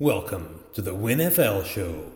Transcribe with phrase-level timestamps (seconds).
[0.00, 2.10] Welcome to the WinFL Show.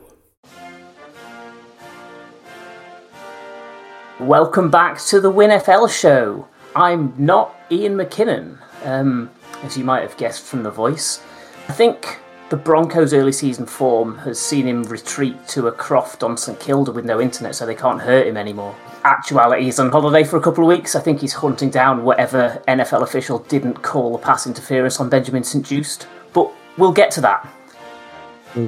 [4.19, 6.49] Welcome back to the WinFL Show.
[6.75, 9.31] I'm not Ian McKinnon, um,
[9.63, 11.23] as you might have guessed from the voice.
[11.69, 16.39] I think the Broncos' early season form has seen him retreat to a croft on
[16.39, 18.75] St Kilda with no internet, so they can't hurt him anymore.
[19.05, 20.95] Actuality, he's on holiday for a couple of weeks.
[20.95, 25.45] I think he's hunting down whatever NFL official didn't call a pass interference on Benjamin
[25.45, 27.47] St-Juste, But we'll get to that.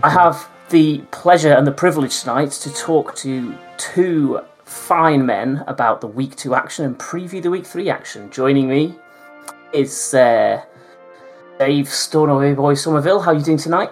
[0.03, 6.01] I have the pleasure and the privilege tonight to talk to two fine men about
[6.01, 8.29] the week two action and preview the week three action.
[8.33, 8.97] Joining me
[9.73, 10.61] is uh,
[11.61, 13.21] Dave Stornoway Boy Somerville.
[13.21, 13.91] How are you doing tonight?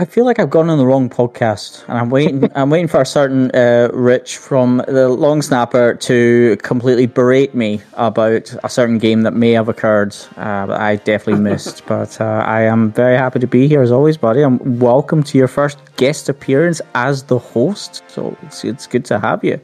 [0.00, 2.48] I feel like I've gone on the wrong podcast, and I'm waiting.
[2.56, 7.80] I'm waiting for a certain uh, Rich from the Long Snapper to completely berate me
[7.94, 11.84] about a certain game that may have occurred uh, that I definitely missed.
[11.88, 14.42] but uh, I am very happy to be here as always, buddy.
[14.42, 18.04] I'm welcome to your first guest appearance as the host.
[18.06, 19.60] So it's it's good to have you.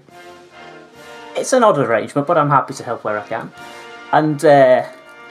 [1.37, 3.53] It's an odd arrangement, but I'm happy to help where I can.
[4.11, 4.85] And uh,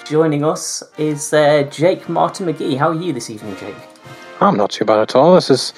[0.05, 2.77] joining us is uh, Jake Martin McGee.
[2.77, 3.92] How are you this evening, Jake?
[4.43, 5.35] I'm not too bad at all.
[5.35, 5.73] This is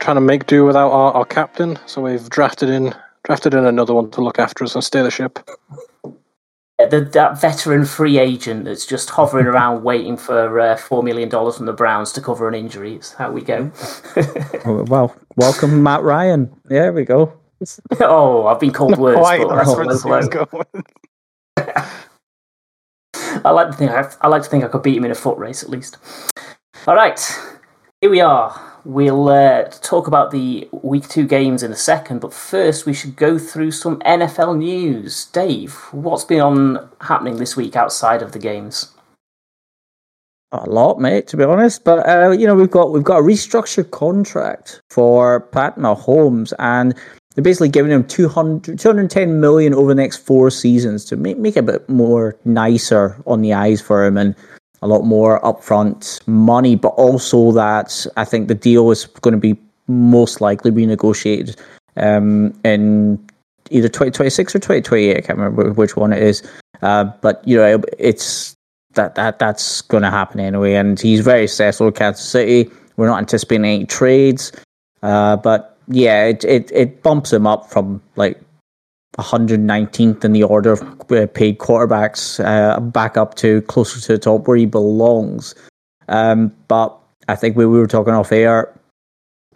[0.00, 2.94] trying to make do without our, our captain, so we've drafted in
[3.24, 5.38] drafted in another one to look after us and steer the ship.
[6.78, 11.66] The, that veteran free agent that's just hovering around waiting for uh, $4 million from
[11.66, 12.94] the Browns to cover an injury.
[12.94, 13.70] It's how we go.
[14.64, 16.50] well, welcome, Matt Ryan.
[16.64, 17.38] There we go.
[18.00, 19.18] oh, I've been called worse.
[19.18, 20.84] Quite, but that's that's where this is going.
[23.44, 25.14] I like to think I, I like to think I could beat him in a
[25.14, 25.98] foot race at least.
[26.86, 27.20] All right,
[28.00, 28.58] here we are.
[28.84, 33.14] We'll uh, talk about the week two games in a second, but first we should
[33.14, 35.26] go through some NFL news.
[35.26, 38.94] Dave, what's been on happening this week outside of the games?
[40.52, 41.84] A lot, mate, to be honest.
[41.84, 46.94] But uh, you know, we've got we've got a restructured contract for Pat Mahomes, and
[47.34, 51.56] they're basically giving him 200, 210 million over the next four seasons to make make
[51.56, 54.34] it a bit more nicer on the eyes for him and
[54.82, 56.76] a lot more upfront money.
[56.76, 59.56] But also that I think the deal is going to be
[59.88, 61.58] most likely renegotiated
[61.96, 63.18] um, in
[63.70, 65.16] either 2026 or 2028.
[65.16, 66.42] I can't remember which one it is.
[66.82, 68.54] Uh, but you know, it's
[68.94, 70.74] that that that's going to happen anyway.
[70.74, 72.70] And he's very successful at Kansas City.
[72.96, 74.52] We're not anticipating any trades,
[75.02, 78.40] uh, but yeah, it, it it bumps him up from like
[79.18, 84.18] 119th in the order of uh, paid quarterbacks uh, back up to closer to the
[84.18, 85.54] top where he belongs.
[86.08, 86.96] Um, but
[87.28, 88.76] I think we, we were talking off air.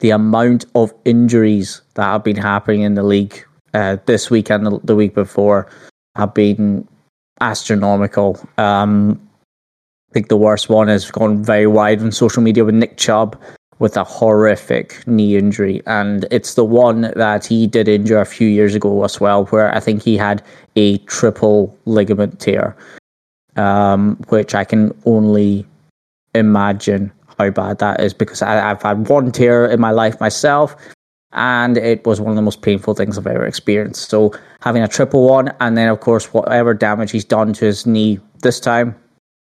[0.00, 3.44] The amount of injuries that have been happening in the league
[3.75, 5.69] uh, this week and the, the week before
[6.16, 6.86] have been
[7.41, 8.38] astronomical.
[8.59, 9.21] Um,
[10.10, 13.41] I think the worst one has gone very wide on social media with Nick Chubb
[13.78, 15.82] with a horrific knee injury.
[15.86, 19.74] And it's the one that he did injure a few years ago as well, where
[19.74, 20.42] I think he had
[20.76, 22.76] a triple ligament tear,
[23.56, 25.66] um, which I can only
[26.34, 30.76] imagine how bad that is because I, I've had one tear in my life myself.
[31.36, 34.08] And it was one of the most painful things I've ever experienced.
[34.08, 37.86] So having a triple one, and then of course whatever damage he's done to his
[37.86, 38.94] knee this time,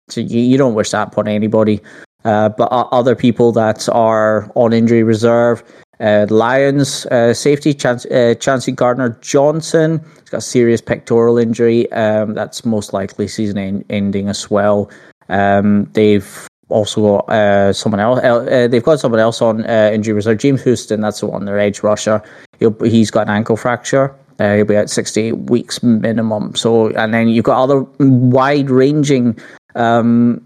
[0.09, 1.81] so you, you don't wish that upon anybody.
[2.23, 5.63] Uh, but other people that are on injury reserve,
[5.99, 11.91] uh, Lions uh, safety Chance, uh, Chauncey Gardner-Johnson, he's got a serious pectoral injury.
[11.91, 14.89] Um, that's most likely season en- ending as well.
[15.29, 18.21] Um, they've also got uh, someone else.
[18.21, 20.39] They've got someone else on injury reserve.
[20.39, 22.23] James Houston, that's the one, their edge rusher.
[22.59, 24.15] He'll, he's got an ankle fracture.
[24.41, 26.55] Uh, he'll be at 68 weeks minimum.
[26.55, 29.37] So, and then you've got other wide ranging,
[29.75, 30.43] um,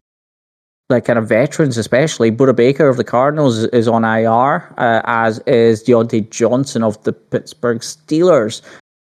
[0.89, 2.31] like kind of veterans, especially.
[2.31, 7.13] Budda Baker of the Cardinals is, on IR, uh, as is Diontae Johnson of the
[7.13, 8.61] Pittsburgh Steelers.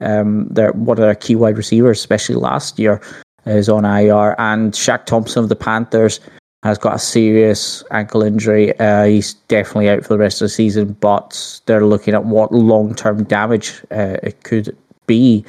[0.02, 3.02] Um, one of their key wide receivers, especially last year,
[3.46, 4.36] is on IR.
[4.38, 6.20] And Shaq Thompson of the Panthers
[6.64, 8.78] has got a serious ankle injury.
[8.80, 12.52] Uh, he's definitely out for the rest of the season, but they're looking at what
[12.52, 14.76] long term damage uh, it could
[15.08, 15.44] be.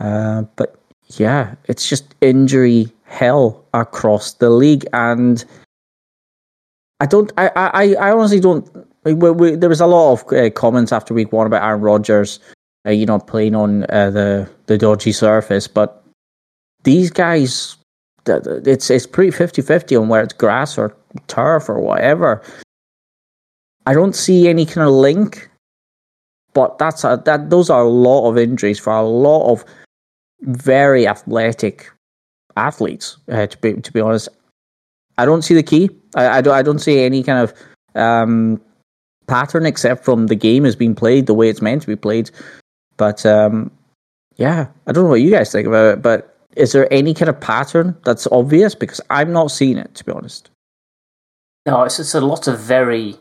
[0.00, 0.76] Uh, but
[1.16, 5.44] yeah, it's just injury hell across the league, and
[7.00, 7.32] I don't.
[7.36, 8.68] I I, I honestly don't.
[9.04, 12.40] We, we, there was a lot of uh, comments after week one about Aaron Rodgers,
[12.86, 16.04] uh, you know, playing on uh, the the dodgy surface, but
[16.84, 17.76] these guys
[18.26, 20.94] it's it's pretty 50-50 on where it's grass or
[21.26, 22.42] turf or whatever.
[23.86, 25.48] I don't see any kind of link,
[26.52, 29.64] but that's a, that those are a lot of injuries for a lot of
[30.42, 31.90] very athletic
[32.58, 33.16] athletes.
[33.30, 34.28] Uh, to be to be honest,
[35.16, 35.90] I don't see the key.
[36.14, 37.54] I, I don't I don't see any kind of
[37.94, 38.60] um,
[39.26, 42.30] pattern, except from the game is being played the way it's meant to be played.
[42.96, 43.70] But um,
[44.36, 47.28] yeah, I don't know what you guys think about it, but is there any kind
[47.28, 48.74] of pattern that's obvious?
[48.74, 50.50] Because I'm not seeing it, to be honest.
[51.66, 53.16] No, it's just a lot of very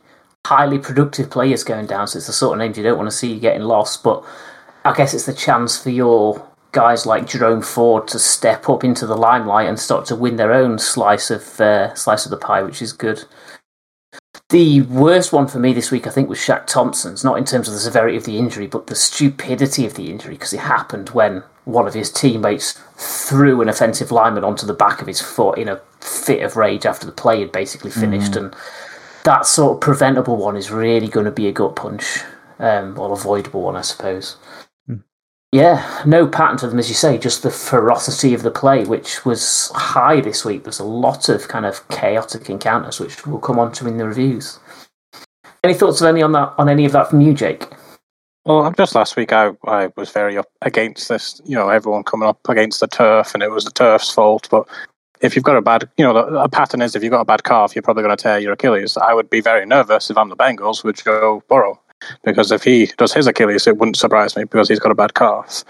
[0.46, 2.08] highly productive players going down.
[2.08, 4.04] So it's the sort of names you don't want to see getting lost.
[4.04, 4.24] But
[4.86, 9.06] I guess it's the chance for your guys like Jerome Ford to step up into
[9.06, 12.62] the limelight and start to win their own slice of uh, slice of the pie,
[12.62, 13.24] which is good.
[14.50, 17.24] The worst one for me this week, I think, was Shaq Thompson's.
[17.24, 20.36] Not in terms of the severity of the injury, but the stupidity of the injury,
[20.36, 25.02] because it happened when one of his teammates threw an offensive lineman onto the back
[25.02, 28.34] of his foot in a fit of rage after the play had basically finished.
[28.34, 28.38] Mm.
[28.38, 28.56] And
[29.24, 32.22] that sort of preventable one is really going to be a gut punch,
[32.58, 34.38] um, or avoidable one, I suppose.
[35.54, 39.26] Yeah, no pattern to them, as you say, just the ferocity of the play, which
[39.26, 40.64] was high this week.
[40.64, 44.06] There's a lot of kind of chaotic encounters, which we'll come on to in the
[44.06, 44.60] reviews.
[45.64, 47.66] Any thoughts of any on that on any of that from you, Jake?
[48.46, 52.30] Well, just last week I, I was very up against this, you know, everyone coming
[52.30, 54.48] up against the turf and it was the turf's fault.
[54.50, 54.68] But
[55.22, 57.44] if you've got a bad, you know, a pattern is if you've got a bad
[57.44, 58.96] calf, you're probably going to tear your Achilles.
[58.98, 61.80] I would be very nervous if I'm the Bengals with Joe Burrow
[62.24, 65.14] because if he does his Achilles, it wouldn't surprise me because he's got a bad
[65.14, 65.64] calf.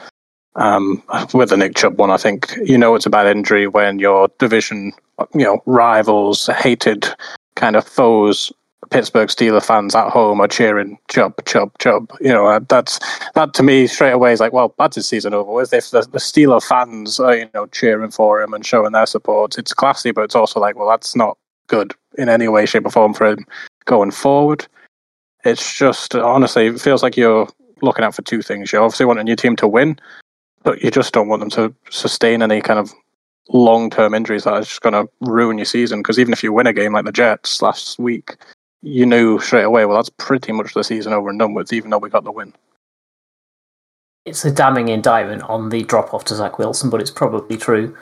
[0.56, 1.04] Um,
[1.34, 4.30] with the Nick Chubb one, I think you know it's a bad injury when your
[4.40, 4.92] division,
[5.34, 7.08] you know, rivals, hated
[7.56, 8.52] kind of foes
[8.90, 12.12] Pittsburgh Steeler fans at home are cheering Chubb, Chubb, Chubb.
[12.22, 13.00] You know, uh, that's
[13.34, 15.74] that to me straight away is like, well, that's his season over with.
[15.74, 19.58] If the, the Steeler fans are, you know, cheering for him and showing their support,
[19.58, 21.38] it's classy, but it's also like, well, that's not
[21.68, 23.46] good in any way, shape, or form for him
[23.86, 24.68] going forward.
[25.48, 27.48] It's just honestly, it feels like you're
[27.82, 28.72] looking out for two things.
[28.72, 29.98] You're obviously want your team to win,
[30.64, 32.92] but you just don't want them to sustain any kind of
[33.50, 36.00] long term injuries that are just going to ruin your season.
[36.00, 38.36] Because even if you win a game like the Jets last week,
[38.82, 41.92] you knew straight away, well, that's pretty much the season over and done with, even
[41.92, 42.54] though we got the win.
[44.26, 47.96] It's a damning indictment on the drop off to Zach Wilson, but it's probably true.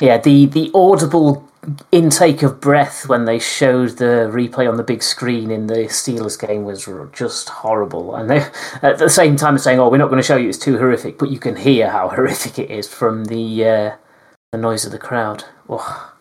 [0.00, 1.48] Yeah, the, the audible
[1.92, 6.38] intake of breath when they showed the replay on the big screen in the Steelers
[6.38, 8.14] game was just horrible.
[8.14, 8.46] And they,
[8.82, 11.18] at the same time, saying, "Oh, we're not going to show you; it's too horrific,"
[11.18, 13.96] but you can hear how horrific it is from the uh,
[14.52, 15.44] the noise of the crowd.
[15.68, 16.14] Oh.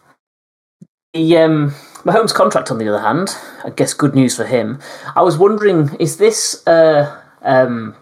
[1.13, 1.71] The um,
[2.03, 4.79] Mahomes' contract, on the other hand, I guess good news for him.
[5.15, 7.95] I was wondering, is this uh, um,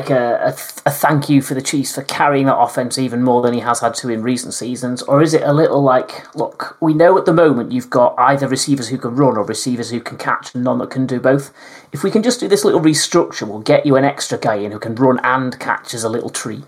[0.00, 0.48] like a, a,
[0.86, 3.78] a, thank you for the Chiefs for carrying that offense even more than he has
[3.78, 7.26] had to in recent seasons, or is it a little like, look, we know at
[7.26, 10.64] the moment you've got either receivers who can run or receivers who can catch, and
[10.64, 11.52] none that can do both.
[11.92, 14.72] If we can just do this little restructure, we'll get you an extra guy in
[14.72, 16.64] who can run and catch as a little tree.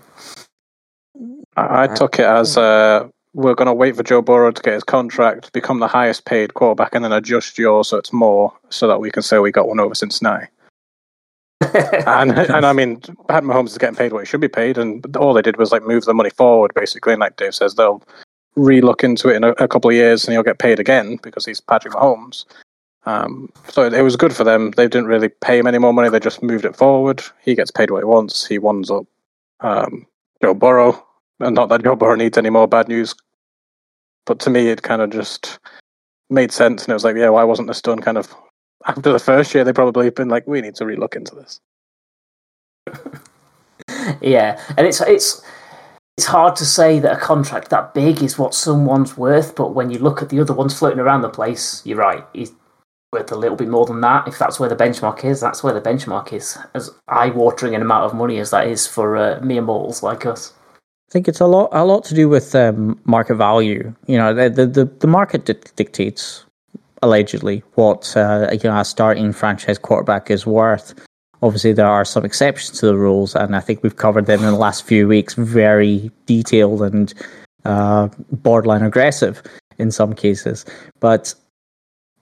[1.57, 4.73] I, I took it as uh, we're going to wait for Joe Burrow to get
[4.73, 8.87] his contract, become the highest paid quarterback, and then adjust yours so it's more, so
[8.87, 10.47] that we can say we got one over Cincinnati.
[11.61, 15.15] And and I mean, Pat Mahomes is getting paid what he should be paid, and
[15.17, 17.13] all they did was like move the money forward, basically.
[17.13, 18.01] And like Dave says, they'll
[18.55, 21.45] re-look into it in a, a couple of years, and he'll get paid again because
[21.45, 22.45] he's Patrick Mahomes.
[23.05, 24.71] Um, so it, it, was good for them.
[24.71, 27.23] They didn't really pay him any more money; they just moved it forward.
[27.41, 28.45] He gets paid what he wants.
[28.45, 29.05] He winds up
[29.61, 30.05] um,
[30.41, 31.05] Joe Burrow,
[31.39, 33.15] and not that Joe Burrow needs any more bad news
[34.27, 35.57] but to me, it kind of just
[36.29, 37.99] made sense, and it was like, yeah, why wasn't this done?
[37.99, 38.35] Kind of
[38.87, 41.59] after the first year, they probably have been like, we need to relook into this.
[44.21, 45.41] yeah, and it's it's
[46.17, 49.91] it's hard to say that a contract that big is what someone's worth, but when
[49.91, 52.25] you look at the other ones floating around the place, you're right.
[52.33, 52.53] He's
[53.11, 54.27] worth a little bit more than that.
[54.27, 56.57] If that's where the benchmark is, that's where the benchmark is.
[56.73, 60.53] As eye-watering an amount of money as that is for uh, mere mortals like us.
[61.09, 63.93] I think it's a lot a lot to do with um, market value.
[64.07, 66.45] You know, the the, the market di- dictates
[67.01, 70.93] allegedly what uh, you know a starting franchise quarterback is worth.
[71.41, 74.45] Obviously, there are some exceptions to the rules, and I think we've covered them in
[74.45, 75.35] the last few weeks.
[75.35, 77.13] Very detailed and
[77.65, 79.43] uh, borderline aggressive
[79.77, 80.65] in some cases,
[80.99, 81.35] but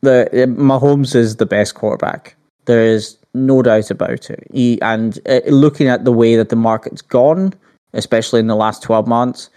[0.01, 0.27] the
[0.57, 2.35] Mahomes is the best quarterback.
[2.65, 4.45] There is no doubt about it.
[4.51, 7.53] He, and uh, looking at the way that the market's gone
[7.95, 9.49] especially in the last 12 months,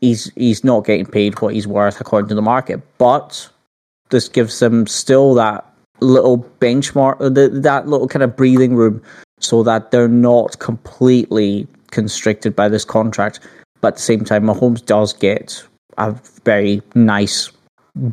[0.00, 2.82] he's he's not getting paid what he's worth according to the market.
[2.98, 3.48] But
[4.10, 5.64] this gives them still that
[6.00, 7.28] little benchmark, uh,
[7.60, 9.02] that little kind of breathing room,
[9.40, 13.40] so that they're not completely constricted by this contract.
[13.80, 15.62] But at the same time, Mahomes does get
[15.98, 17.50] a very nice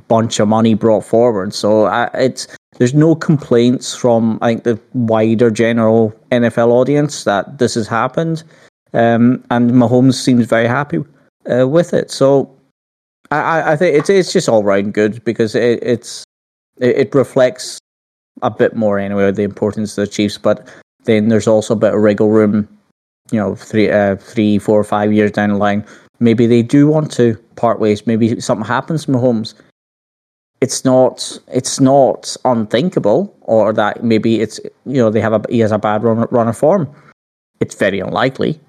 [0.08, 1.54] bunch of money brought forward.
[1.54, 2.48] So uh, it's
[2.78, 8.44] there's no complaints from I think the wider general NFL audience that this has happened.
[8.94, 11.04] Um, and Mahomes seems very happy
[11.52, 12.12] uh, with it.
[12.12, 12.50] So
[13.42, 16.24] I, I think it's it's just all round good because it, it's
[16.80, 17.80] it, it reflects
[18.42, 20.38] a bit more anyway the importance of the Chiefs.
[20.38, 20.68] But
[21.06, 22.68] then there's also a bit of wriggle room.
[23.32, 25.86] You know, three, uh, three, four, five years down the line,
[26.20, 28.06] maybe they do want to part ways.
[28.06, 29.54] Maybe something happens to Mahomes.
[30.62, 31.40] It's not.
[31.48, 35.78] It's not unthinkable, or that maybe it's you know they have a he has a
[35.80, 36.94] bad run, run of form.
[37.60, 38.60] It's very unlikely,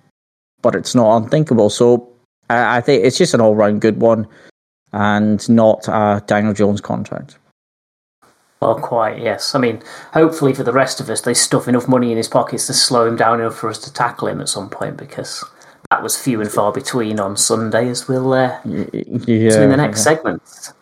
[0.62, 1.70] but it's not unthinkable.
[1.70, 2.08] So
[2.48, 4.26] I, I think it's just an all round good one,
[4.94, 7.36] and not a Daniel Jones contract.
[8.60, 9.54] Well, quite, yes.
[9.54, 9.82] I mean,
[10.12, 13.06] hopefully for the rest of us, they stuff enough money in his pockets to slow
[13.06, 15.44] him down enough for us to tackle him at some point because
[15.90, 20.02] that was few and far between on Sunday, as we'll uh, Yeah, in the next
[20.02, 20.72] segment.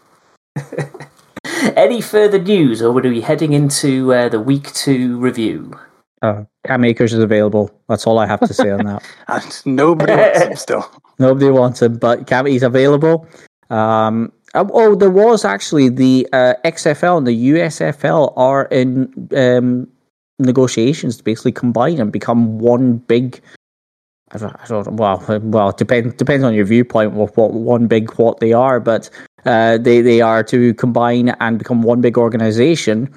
[1.75, 5.73] Any further news, or are we heading into uh, the week two review?
[6.21, 7.71] Uh, Cam Akers is available.
[7.89, 9.03] That's all I have to say on that.
[9.29, 10.91] And nobody wants him still.
[11.19, 13.27] Nobody wants him, but Cam he's available.
[13.73, 19.89] Um, oh, oh, there was actually the uh, XFL and the USFL are in um,
[20.39, 23.41] negotiations to basically combine and become one big.
[24.31, 28.13] I don't, I don't well, well, depends depends on your viewpoint of what one big
[28.15, 29.09] what they are, but
[29.47, 33.13] uh, they they are to combine and become one big organization.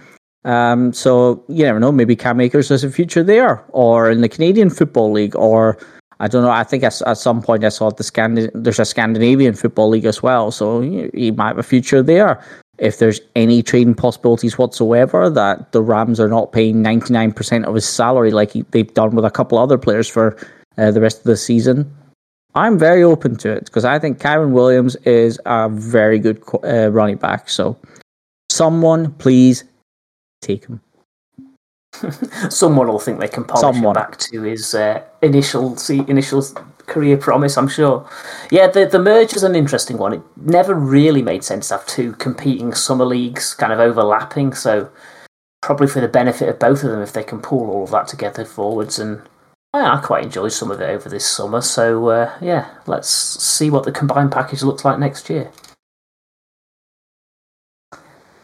[0.46, 1.92] Um, so you never know.
[1.92, 5.78] Maybe Cam Akers has a future there, or in the Canadian Football League, or
[6.20, 6.50] I don't know.
[6.50, 10.52] I think at, some point I saw the there's a Scandinavian Football League as well,
[10.52, 12.42] so he, he might have a future there.
[12.78, 17.88] If there's any trading possibilities whatsoever, that the Rams are not paying 99% of his
[17.88, 20.38] salary like he, they've done with a couple other players for
[20.78, 21.94] uh, the rest of the season,
[22.54, 26.90] I'm very open to it because I think Kyren Williams is a very good uh,
[26.92, 27.50] running back.
[27.50, 27.78] So,
[28.50, 29.66] someone please
[30.42, 30.82] take him.
[32.50, 33.96] Someone will think they can polish Someone.
[33.96, 36.44] him back to his uh, initial see, initial
[36.86, 37.58] career promise.
[37.58, 38.08] I'm sure.
[38.52, 40.14] Yeah, the the merge is an interesting one.
[40.14, 44.54] It never really made sense to have two competing summer leagues kind of overlapping.
[44.54, 44.90] So
[45.62, 48.08] probably for the benefit of both of them, if they can pull all of that
[48.08, 49.00] together forwards.
[49.00, 49.22] And
[49.74, 51.62] I, I quite enjoyed some of it over this summer.
[51.62, 55.52] So uh, yeah, let's see what the combined package looks like next year.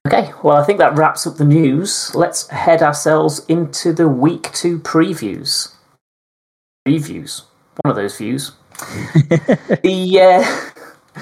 [0.07, 2.13] Okay, well, I think that wraps up the news.
[2.15, 5.75] Let's head ourselves into the week two previews.
[6.87, 7.43] Previews.
[7.83, 8.53] One of those views.
[9.83, 10.43] the uh,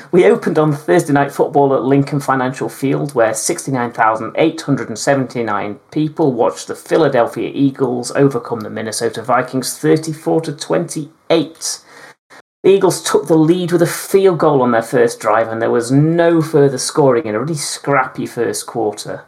[0.12, 6.76] we opened on Thursday night football at Lincoln Financial Field, where 69,879 people watched the
[6.76, 11.80] Philadelphia Eagles overcome the Minnesota Vikings 34 to 28.
[12.64, 15.72] The Eagles took the lead with a field goal on their first drive, and there
[15.72, 19.26] was no further scoring in a really scrappy first quarter.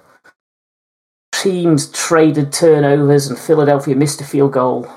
[1.32, 4.92] Teams traded turnovers, and Philadelphia missed a field goal.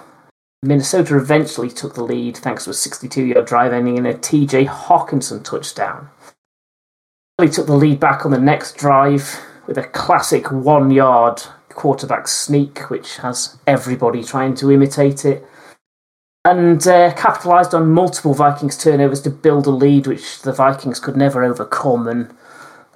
[0.65, 4.67] Minnesota eventually took the lead thanks to a 62 yard drive ending in a TJ
[4.67, 6.09] Hockenson touchdown.
[7.39, 12.27] Philly took the lead back on the next drive with a classic one yard quarterback
[12.27, 15.47] sneak, which has everybody trying to imitate it
[16.45, 21.17] and uh, capitalised on multiple Vikings turnovers to build a lead which the Vikings could
[21.17, 22.07] never overcome.
[22.07, 22.35] And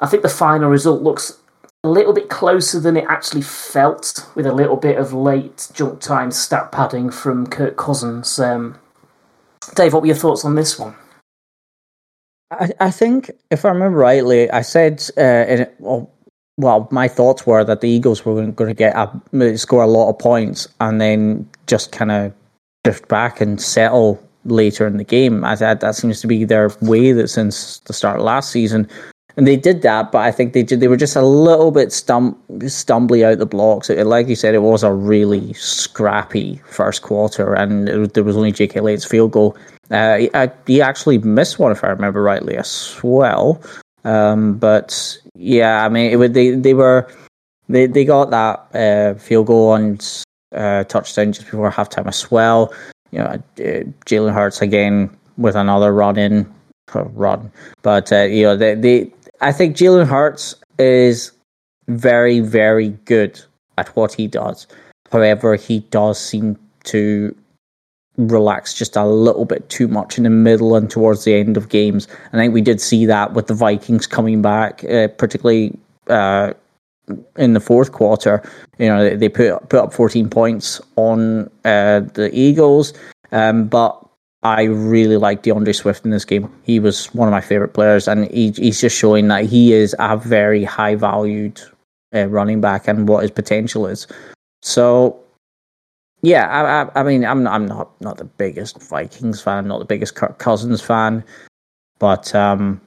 [0.00, 1.38] I think the final result looks
[1.83, 6.00] a little bit closer than it actually felt, with a little bit of late junk
[6.00, 8.38] time stat padding from Kirk Cousins.
[8.38, 8.78] Um,
[9.75, 10.95] Dave, what were your thoughts on this one?
[12.50, 16.11] I, I think, if I remember rightly, I said, uh, in well,
[16.59, 20.11] well, my thoughts were that the Eagles were going to get a, score a lot
[20.11, 22.33] of points and then just kind of
[22.85, 25.44] drift back and settle later in the game.
[25.44, 28.88] I that that seems to be their way that since the start of last season,
[29.37, 30.12] and they did that.
[30.12, 30.80] But I think they did.
[30.80, 33.90] They were just a little bit stum- stumbly out the blocks.
[33.90, 38.37] It, like you said, it was a really scrappy first quarter, and it, there was
[38.37, 39.56] only Jake Elliott's field goal.
[39.90, 43.62] Uh, he, I, he actually missed one, if I remember rightly, as well.
[44.04, 47.11] Um, but yeah, I mean, it, they they were
[47.68, 49.99] they they got that uh, field goal on
[50.55, 52.73] uh, touchdown just before halftime as well.
[53.11, 53.40] You know, uh,
[54.07, 56.52] Jalen Hurts again with another run in
[56.95, 57.50] run,
[57.83, 61.33] but uh, you know, they, they I think Jalen Hurts is
[61.88, 63.40] very very good
[63.76, 64.67] at what he does.
[65.11, 67.35] However, he does seem to
[68.19, 71.69] relax just a little bit too much in the middle and towards the end of
[71.69, 72.09] games.
[72.33, 75.78] I think we did see that with the Vikings coming back, uh, particularly
[76.09, 76.52] uh,
[77.36, 78.42] in the fourth quarter.
[78.78, 82.92] You know, they, put put up 14 points on uh, the Eagles,
[83.32, 84.04] um, but
[84.42, 86.52] I really like D'Andre Swift in this game.
[86.62, 89.96] He was one of my favorite players, and he, he's just showing that he is
[89.98, 91.60] a very high valued
[92.14, 94.06] uh, running back and what his potential is.
[94.62, 95.18] So
[96.22, 99.78] yeah, I, I, I, mean, I'm not, I'm not not the biggest Vikings fan, not
[99.78, 101.24] the biggest Kirk Cousins fan,
[101.98, 102.80] but um,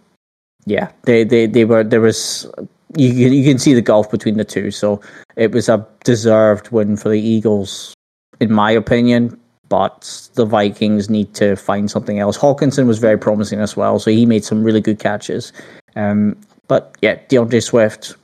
[0.65, 2.49] yeah, they, they, they were there was
[2.95, 4.71] you can, you can see the gulf between the two.
[4.71, 5.01] So
[5.35, 7.93] it was a deserved win for the Eagles,
[8.39, 9.37] in my opinion.
[9.69, 12.37] But the Vikings need to find something else.
[12.37, 15.53] Hockenson was very promising as well, so he made some really good catches.
[15.95, 16.35] Um,
[16.67, 18.15] but yeah, D'Andre Swift,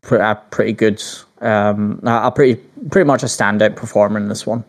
[0.00, 1.00] pretty, pretty good.
[1.40, 4.64] Um, a pretty pretty much a standout performer in this one.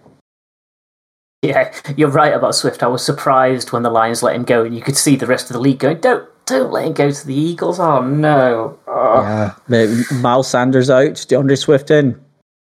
[1.42, 2.84] Yeah, you're right about Swift.
[2.84, 5.50] I was surprised when the Lions let him go, and you could see the rest
[5.50, 8.80] of the league going, "Don't, don't let him go to the Eagles." Oh no!
[8.88, 9.56] Oh.
[9.70, 12.20] Yeah, Miles Sanders out, D'Andre Swift in.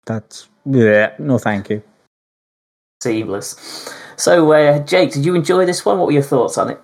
[0.05, 1.83] That's yeah, no, thank you.
[3.01, 3.93] Seamless.
[4.15, 5.97] So, uh, Jake, did you enjoy this one?
[5.97, 6.81] What were your thoughts on it?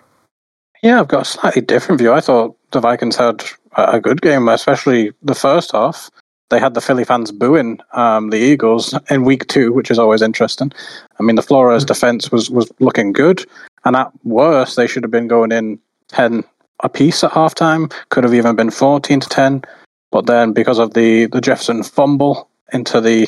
[0.84, 2.14] Yeah, I've got a slightly different view.
[2.14, 3.44] I thought the Vikings had
[3.76, 6.10] a good game, especially the first half
[6.50, 10.22] they had the Philly fans booing um, the Eagles in week two, which is always
[10.22, 10.72] interesting.
[11.20, 11.88] I mean, the Flores mm.
[11.88, 13.46] defense was was looking good,
[13.86, 16.44] and at worst, they should have been going in ten
[16.82, 17.94] apiece at halftime.
[18.10, 19.64] Could have even been fourteen to ten,
[20.12, 23.28] but then because of the the Jefferson fumble into the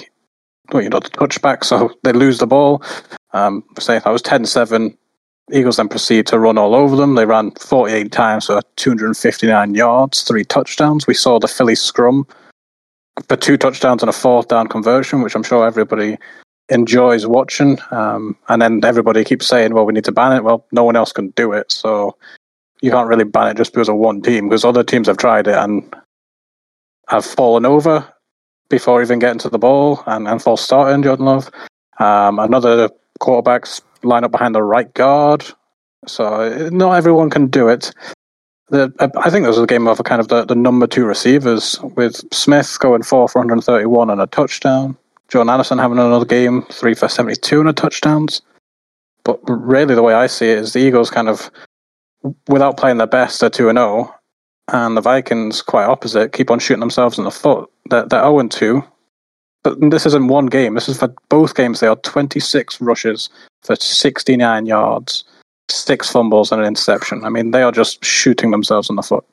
[0.71, 2.83] well, you know the touchback, so they lose the ball.
[3.33, 4.95] Um, say that was 10-7.
[5.51, 7.15] Eagles then proceed to run all over them.
[7.15, 11.07] They ran 48 times for 259 yards, three touchdowns.
[11.07, 12.25] We saw the Philly scrum
[13.27, 16.17] for two touchdowns and a fourth down conversion, which I'm sure everybody
[16.69, 17.79] enjoys watching.
[17.91, 20.43] Um, and then everybody keeps saying, well, we need to ban it.
[20.43, 21.69] Well, no one else can do it.
[21.71, 22.15] So
[22.81, 25.47] you can't really ban it just because of one team, because other teams have tried
[25.47, 25.93] it and
[27.07, 28.07] have fallen over
[28.69, 31.51] before even getting to the ball and, and false starting, Jordan Love.
[31.99, 32.89] Um, another
[33.21, 35.45] quarterbacks line up behind the right guard.
[36.07, 37.93] So not everyone can do it
[38.71, 41.79] the, I think this was a game of kind of the, the number two receivers
[41.95, 44.97] with Smith going four for 131 and a touchdown.
[45.27, 48.41] Jordan Addison having another game, three for 72 and a touchdowns.
[49.23, 51.51] But really, the way I see it is the Eagles kind of,
[52.47, 54.13] without playing their best, they're 2 and 0.
[54.71, 57.69] And the Vikings, quite opposite, keep on shooting themselves in the foot.
[57.89, 58.83] They're, they're 0 and 2.
[59.63, 60.73] But this isn't one game.
[60.73, 61.79] This is for both games.
[61.79, 63.29] They are 26 rushes
[63.61, 65.23] for 69 yards
[65.71, 67.23] six fumbles and an interception.
[67.23, 69.25] I mean, they are just shooting themselves in the foot.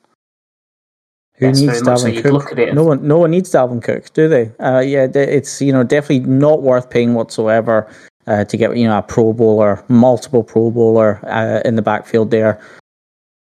[1.35, 2.73] Who needs Dalvin Cook?
[2.73, 4.51] No one, no one needs Dalvin Cook, do they?
[4.59, 7.89] Uh, yeah, it's you know definitely not worth paying whatsoever
[8.29, 12.31] uh, to get you know a Pro Bowler, multiple Pro Bowler uh, in the backfield
[12.31, 12.61] there.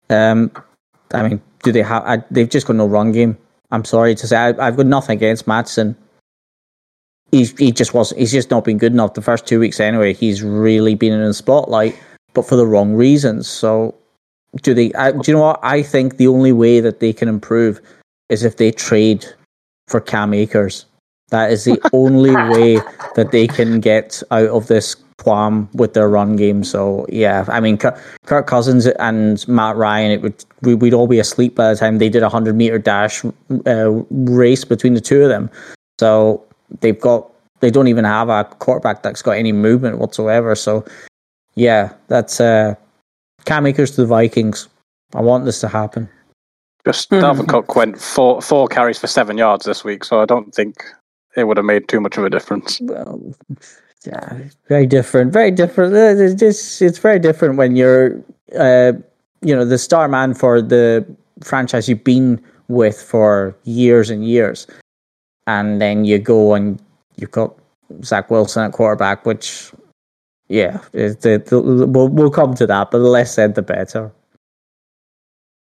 [0.09, 0.51] Um,
[1.13, 2.03] I mean, do they have?
[2.05, 3.37] I, they've just got no run game.
[3.71, 5.97] I'm sorry to say, I, have got nothing against Mattison.
[7.33, 10.15] He's he just was he's just not been good enough the first two weeks anyway.
[10.15, 11.99] He's really been in the spotlight
[12.37, 13.49] but for the wrong reasons.
[13.49, 13.95] So,
[14.63, 14.93] do they?
[14.93, 15.59] I, do you know what?
[15.63, 17.81] I think the only way that they can improve
[18.29, 19.25] is if they trade
[19.89, 20.85] for Cam Akers.
[21.31, 22.81] That is the only way
[23.15, 26.63] that they can get out of this qualm with their run game.
[26.63, 31.19] So yeah, I mean, Kirk Cousins and Matt Ryan, it would we, would all be
[31.19, 33.25] asleep by the time they did a hundred meter dash
[33.67, 35.51] uh, race between the two of them.
[35.99, 36.45] So
[36.81, 40.55] they've got they don't even have a quarterback that's got any movement whatsoever.
[40.55, 40.85] So
[41.55, 42.75] yeah, that's uh,
[43.47, 44.69] Cam Akers to the Vikings.
[45.15, 46.09] I want this to happen.
[46.85, 50.55] Just Dalvin Cook went four four carries for seven yards this week, so I don't
[50.55, 50.85] think
[51.37, 52.81] it would have made too much of a difference.
[52.81, 53.35] Well,
[54.07, 55.95] yeah, very different, very different.
[55.95, 58.23] Uh, it's just it's very different when you're,
[58.59, 58.93] uh,
[59.43, 61.07] you know, the star man for the
[61.43, 64.67] franchise you've been with for years and years,
[65.47, 66.81] and then you go and
[67.17, 67.55] you've got
[68.03, 69.73] Zach Wilson at quarterback, which
[70.49, 74.13] yeah, it, it, we'll we'll come to that, but the less said, the better.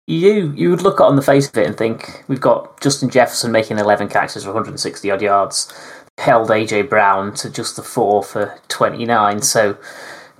[0.06, 3.50] You you would look on the face of it and think we've got Justin Jefferson
[3.50, 5.72] making eleven catches for 160 odd yards,
[6.18, 9.78] held AJ Brown to just the four for 29, so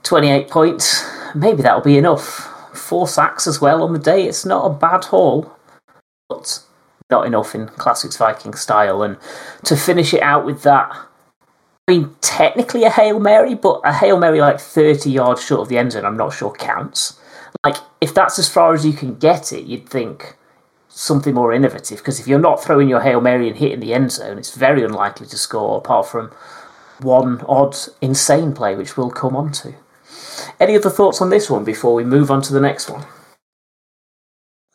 [0.03, 1.03] 28 points.
[1.35, 2.51] Maybe that'll be enough.
[2.77, 4.27] Four sacks as well on the day.
[4.27, 5.57] It's not a bad haul,
[6.29, 6.61] but
[7.11, 9.03] not enough in classics Viking style.
[9.03, 9.17] And
[9.65, 10.95] to finish it out with that
[11.87, 15.69] I mean, technically a Hail Mary, but a Hail Mary like 30 yards short of
[15.69, 17.21] the end zone, I'm not sure counts.
[17.65, 20.37] Like, if that's as far as you can get it, you'd think
[20.89, 24.13] something more innovative, because if you're not throwing your Hail Mary and hitting the end
[24.13, 26.31] zone, it's very unlikely to score, apart from
[27.01, 29.75] one odd insane play, which we'll come on to.
[30.61, 33.05] Any other thoughts on this one before we move on to the next one?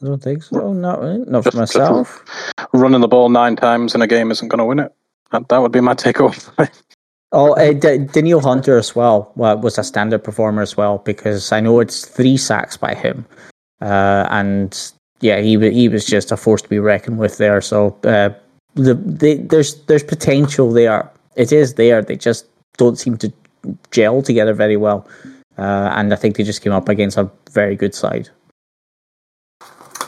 [0.02, 0.74] I don't think so.
[0.74, 1.26] Not really.
[1.26, 2.24] Not for myself.
[2.74, 4.94] Running the ball nine times in a game isn't going to win it.
[5.32, 6.70] That, that would be my takeaway.
[7.32, 11.60] Oh, uh, D- Danielle Hunter as well was a standard performer as well because I
[11.60, 13.26] know it's three sacks by him,
[13.82, 14.76] uh, and
[15.22, 17.62] yeah, he he was just a force to be reckoned with there.
[17.62, 18.30] So uh,
[18.74, 21.12] the, the there's there's potential there.
[21.36, 22.02] It is there.
[22.02, 23.32] They just don't seem to
[23.92, 25.08] gel together very well,
[25.60, 28.30] uh, and I think they just came up against a very good side.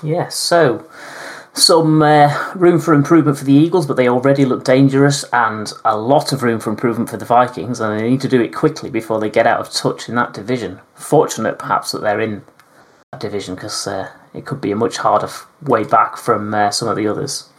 [0.02, 0.36] Yes.
[0.36, 0.84] So
[1.54, 5.98] some uh, room for improvement for the Eagles, but they already look dangerous, and a
[5.98, 8.90] lot of room for improvement for the Vikings, and they need to do it quickly
[8.90, 10.80] before they get out of touch in that division.
[10.96, 12.44] Fortunate, perhaps, that they're in
[13.12, 15.30] that division because uh, it could be a much harder
[15.62, 17.50] way back from uh, some of the others.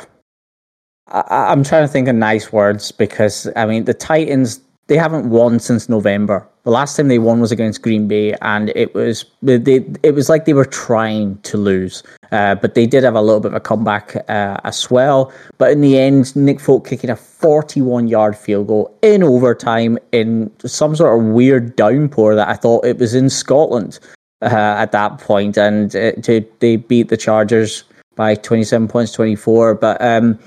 [1.08, 5.29] I, I'm trying to think of nice words because I mean the Titans they haven't
[5.29, 6.47] won since November.
[6.63, 10.29] The last time they won was against Green Bay, and it was they it was
[10.29, 13.55] like they were trying to lose, uh, but they did have a little bit of
[13.55, 15.31] a comeback uh, as well.
[15.57, 20.51] But in the end, Nick Folk kicking a 41 yard field goal in overtime in
[20.65, 23.99] some sort of weird downpour that I thought it was in Scotland
[24.41, 27.83] uh, at that point, and to, they beat the Chargers
[28.15, 29.75] by 27 points, 24.
[29.75, 30.39] But um,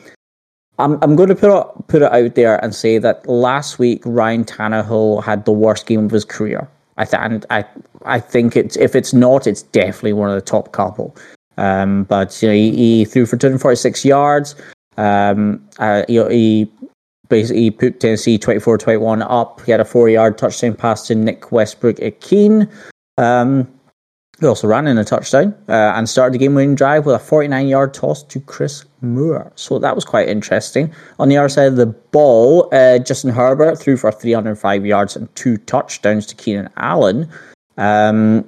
[0.79, 4.03] I'm I'm going to put it put it out there and say that last week
[4.05, 6.69] Ryan Tannehill had the worst game of his career.
[6.99, 7.65] I and I
[8.05, 11.17] I think it's if it's not, it's definitely one of the top couple.
[11.59, 14.55] Um, but you know, he, he threw for 246 yards.
[14.99, 16.71] Um, uh, know, he
[17.29, 19.61] basically put Tennessee 24-21 up.
[19.65, 22.71] He had a four-yard touchdown pass to Nick Westbrook Ikhine.
[23.19, 23.69] Um,
[24.41, 27.19] he also ran in a touchdown uh, and started the game winning drive with a
[27.19, 29.51] 49 yard toss to Chris Moore.
[29.55, 30.93] So that was quite interesting.
[31.19, 35.35] On the other side of the ball, uh, Justin Herbert threw for 305 yards and
[35.37, 37.31] two touchdowns to Keenan Allen.
[37.79, 38.47] Um,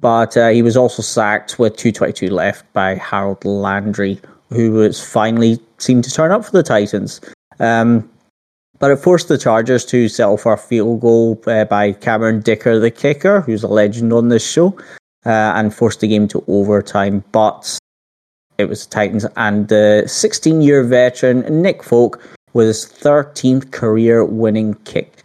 [0.00, 5.58] but uh, he was also sacked with 222 left by Harold Landry, who was finally
[5.78, 7.22] seemed to turn up for the Titans.
[7.58, 8.10] Um,
[8.78, 12.78] but it forced the Chargers to settle for a field goal uh, by Cameron Dicker,
[12.78, 14.76] the kicker, who's a legend on this show
[15.26, 17.24] uh, and forced the game to overtime.
[17.32, 17.78] But
[18.58, 22.20] it was the Titans and the 16 year veteran Nick Folk
[22.52, 25.24] with his 13th career winning kick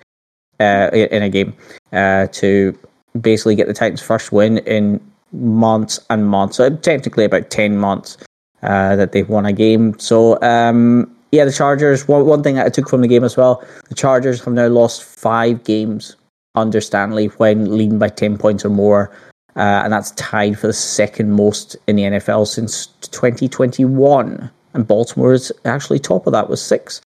[0.60, 1.54] uh, in a game
[1.92, 2.78] uh, to
[3.20, 5.00] basically get the Titans' first win in
[5.32, 6.58] months and months.
[6.58, 8.18] So technically about 10 months
[8.62, 9.98] uh, that they've won a game.
[10.00, 12.08] So um, yeah, the Chargers.
[12.08, 14.68] One, one thing that I took from the game as well: the Chargers have now
[14.68, 16.16] lost five games
[16.54, 19.12] under Staley when leading by ten points or more
[19.56, 24.50] uh, and that's tied for the second most in the NFL since 2021.
[24.74, 27.02] And Baltimore is actually top of that with six.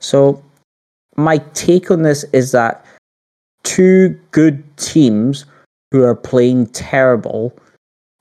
[0.00, 0.42] So
[1.16, 2.84] my take on this is that
[3.64, 5.44] two good teams
[5.90, 7.56] who are playing terrible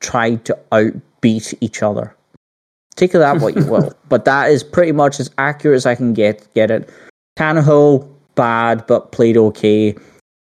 [0.01, 2.15] tried to outbeat each other.
[2.95, 5.93] Take of that what you will, but that is pretty much as accurate as I
[5.93, 6.89] can get get it.
[7.37, 9.95] Tannehill bad but played okay.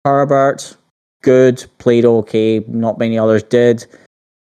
[0.05, 0.77] Herbert
[1.25, 2.63] good, played okay.
[2.67, 3.85] Not many others did,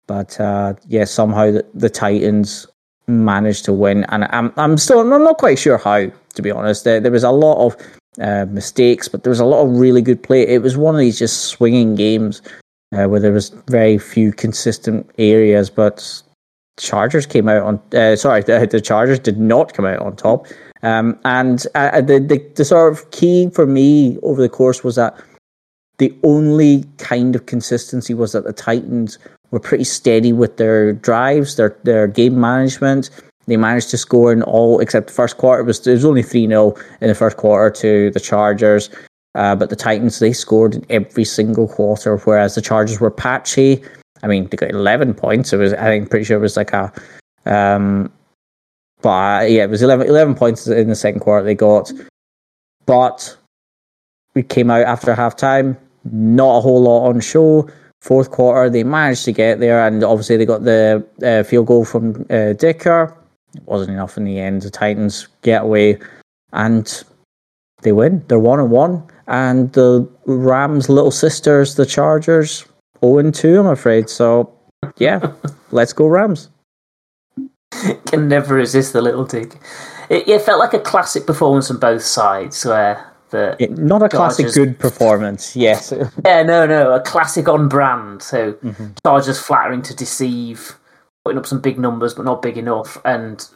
[0.07, 2.67] but uh, yeah, somehow the, the, Titans
[3.09, 6.11] managed to win, and I'm I'm still I'm not quite sure how.
[6.35, 7.77] To be honest, there, there was a lot of
[8.21, 10.47] uh, mistakes, but there was a lot of really good play.
[10.47, 12.41] It was one of these just swinging games
[12.95, 16.23] uh, where there was very few consistent areas, but
[16.79, 17.81] Chargers came out on.
[17.93, 20.47] Uh, sorry, the, the, Chargers did not come out on top.
[20.83, 24.95] Um, and uh, the, the the sort of key for me over the course was
[24.95, 25.19] that
[26.01, 29.19] the only kind of consistency was that the Titans
[29.51, 33.11] were pretty steady with their drives, their their game management.
[33.47, 35.61] They managed to score in all except the first quarter.
[35.61, 38.89] It was, it was only 3 0 in the first quarter to the Chargers.
[39.35, 43.83] Uh, but the Titans, they scored in every single quarter, whereas the Chargers were patchy.
[44.23, 45.53] I mean, they got 11 points.
[45.53, 46.93] It was, I think, pretty sure it was like a,
[47.45, 48.11] um,
[49.03, 51.93] but uh, yeah, it was 11, 11 points in the second quarter they got.
[52.87, 53.37] But
[54.35, 57.69] we came out after half time not a whole lot on show.
[58.01, 61.85] Fourth quarter, they managed to get there, and obviously they got the uh, field goal
[61.85, 63.15] from uh, Dicker.
[63.55, 64.63] It wasn't enough in the end.
[64.63, 65.99] The Titans get away,
[66.53, 67.05] and
[67.83, 68.25] they win.
[68.29, 72.71] They're one and one, and the Rams' little sisters, the Chargers, zero
[73.03, 73.61] oh and two.
[73.61, 74.09] I'm afraid.
[74.09, 74.53] So,
[74.97, 75.33] yeah,
[75.71, 76.49] let's go Rams.
[78.07, 79.59] Can never resist the little dig.
[80.09, 84.09] It, it, felt like a classic performance on both sides, where that yeah, not a
[84.09, 85.57] classic Chargers, good performance.
[85.57, 85.93] Yes.
[86.25, 88.23] yeah, no, no, a classic on brand.
[88.23, 88.89] So mm-hmm.
[89.05, 90.77] Chargers flattering to deceive,
[91.25, 93.47] putting up some big numbers but not big enough, and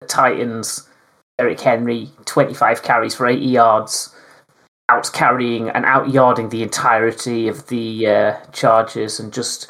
[0.00, 0.88] the Titans.
[1.36, 4.14] Derrick Henry, 25 carries for 80 yards,
[4.88, 9.68] out carrying and out yarding the entirety of the uh, Chargers and just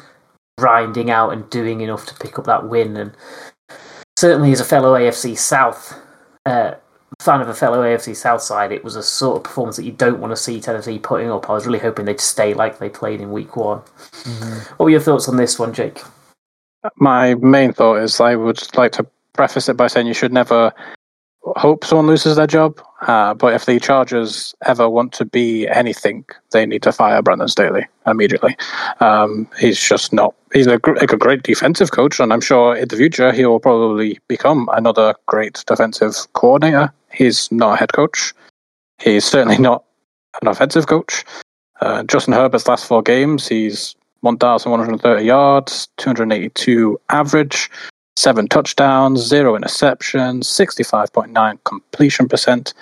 [0.57, 2.95] grinding out and doing enough to pick up that win.
[2.95, 3.13] And
[4.17, 5.99] certainly, as a fellow AFC South
[6.45, 6.75] uh,
[7.19, 9.91] fan of a fellow AFC South side, it was a sort of performance that you
[9.91, 11.49] don't want to see Tennessee putting up.
[11.49, 13.79] I was really hoping they'd stay like they played in week one.
[13.79, 14.73] Mm-hmm.
[14.77, 16.01] What were your thoughts on this one, Jake?
[16.97, 20.71] My main thought is I would like to preface it by saying you should never
[21.55, 22.81] hope someone loses their job.
[23.01, 27.47] Uh, but if the Chargers ever want to be anything, they need to fire Brandon
[27.47, 28.57] Staley immediately.
[28.99, 30.33] Um, he's just not.
[30.53, 33.59] He's a, gr- a great defensive coach, and I'm sure in the future he will
[33.59, 36.91] probably become another great defensive coordinator.
[37.11, 38.33] He's not a head coach.
[38.99, 39.83] He's certainly not
[40.41, 41.25] an offensive coach.
[41.81, 47.69] Uh, Justin Herbert's last four games, he's 1,130 yards, 282 average,
[48.17, 52.73] seven touchdowns, zero interceptions, 65.9 completion percent.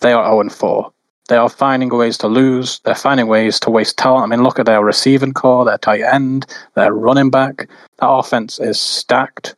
[0.00, 0.92] They are 0 4.
[1.28, 2.80] They are finding ways to lose.
[2.80, 4.24] They're finding ways to waste talent.
[4.24, 7.68] I mean, look at their receiving core, their tight end, their running back.
[7.98, 9.54] That offense is stacked.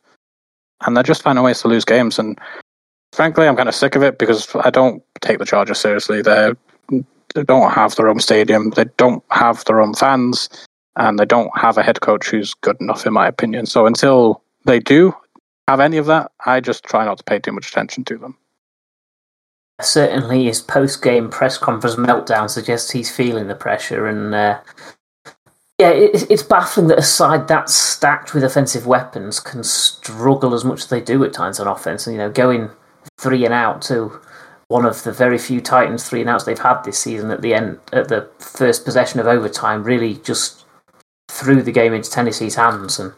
[0.85, 2.19] And they're just finding ways to lose games.
[2.19, 2.39] And
[3.13, 6.21] frankly, I'm kind of sick of it because I don't take the Chargers seriously.
[6.21, 6.55] They're,
[6.89, 10.47] they don't have their own stadium, they don't have their own fans,
[10.95, 13.65] and they don't have a head coach who's good enough, in my opinion.
[13.65, 15.13] So until they do
[15.67, 18.37] have any of that, I just try not to pay too much attention to them.
[19.81, 24.61] Certainly, his post-game press conference meltdown suggests he's feeling the pressure, and uh,
[25.77, 30.63] yeah, it, it's baffling that a side that's stacked with offensive weapons can struggle as
[30.63, 32.07] much as they do at times on offense.
[32.07, 32.69] And you know, going
[33.19, 34.21] three and out to
[34.69, 37.53] one of the very few Titans three and outs they've had this season at the
[37.53, 40.63] end at the first possession of overtime really just
[41.29, 43.11] threw the game into Tennessee's hands, and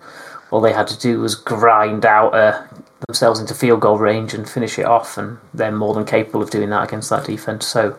[0.52, 2.64] all they had to do was grind out uh,
[3.08, 6.50] themselves into field goal range and finish it off, and they're more than capable of
[6.50, 7.66] doing that against that defense.
[7.66, 7.98] So,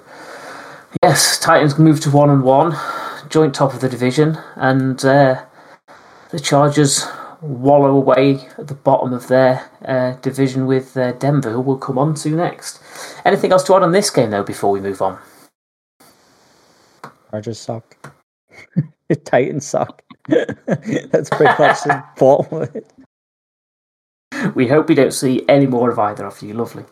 [1.03, 2.77] yes, Titans move to one and one,
[3.29, 5.45] joint top of the division, and uh,
[6.31, 7.07] the Chargers
[7.41, 11.99] wallow away at the bottom of their uh, division with uh, Denver, who we'll come
[11.99, 12.81] on to next.
[13.25, 15.19] Anything else to add on this game, though, before we move on?
[17.31, 18.15] Chargers suck.
[19.25, 20.03] Titans suck.
[20.67, 22.93] That's pretty much the bottom of it.
[24.55, 26.55] We hope we don't see any more of either of you.
[26.55, 26.85] Lovely.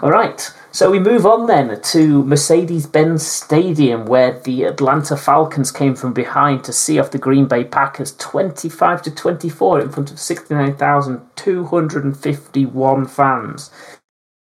[0.00, 5.72] All right, so we move on then to Mercedes Benz Stadium, where the Atlanta Falcons
[5.72, 10.12] came from behind to see off the Green Bay Packers 25 to 24 in front
[10.12, 13.72] of 69,251 fans.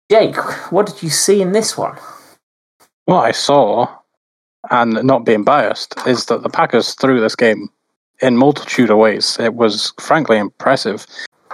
[0.09, 0.37] Jake,
[0.71, 1.99] what did you see in this one?
[3.07, 3.93] What I saw,
[4.71, 7.71] and not being biased, is that the Packers threw this game
[8.21, 9.39] in multitude of ways.
[9.41, 11.07] It was frankly impressive.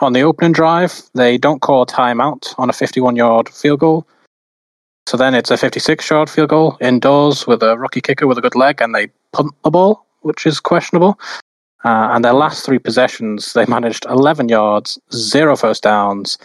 [0.03, 4.07] On the opening drive, they don't call a timeout on a 51 yard field goal.
[5.07, 8.43] So then it's a 56 yard field goal indoors with a rookie kicker with a
[8.43, 11.19] good leg, and they punt the ball, which is questionable.
[11.85, 16.37] Uh, and their last three possessions, they managed 11 yards, zero first downs.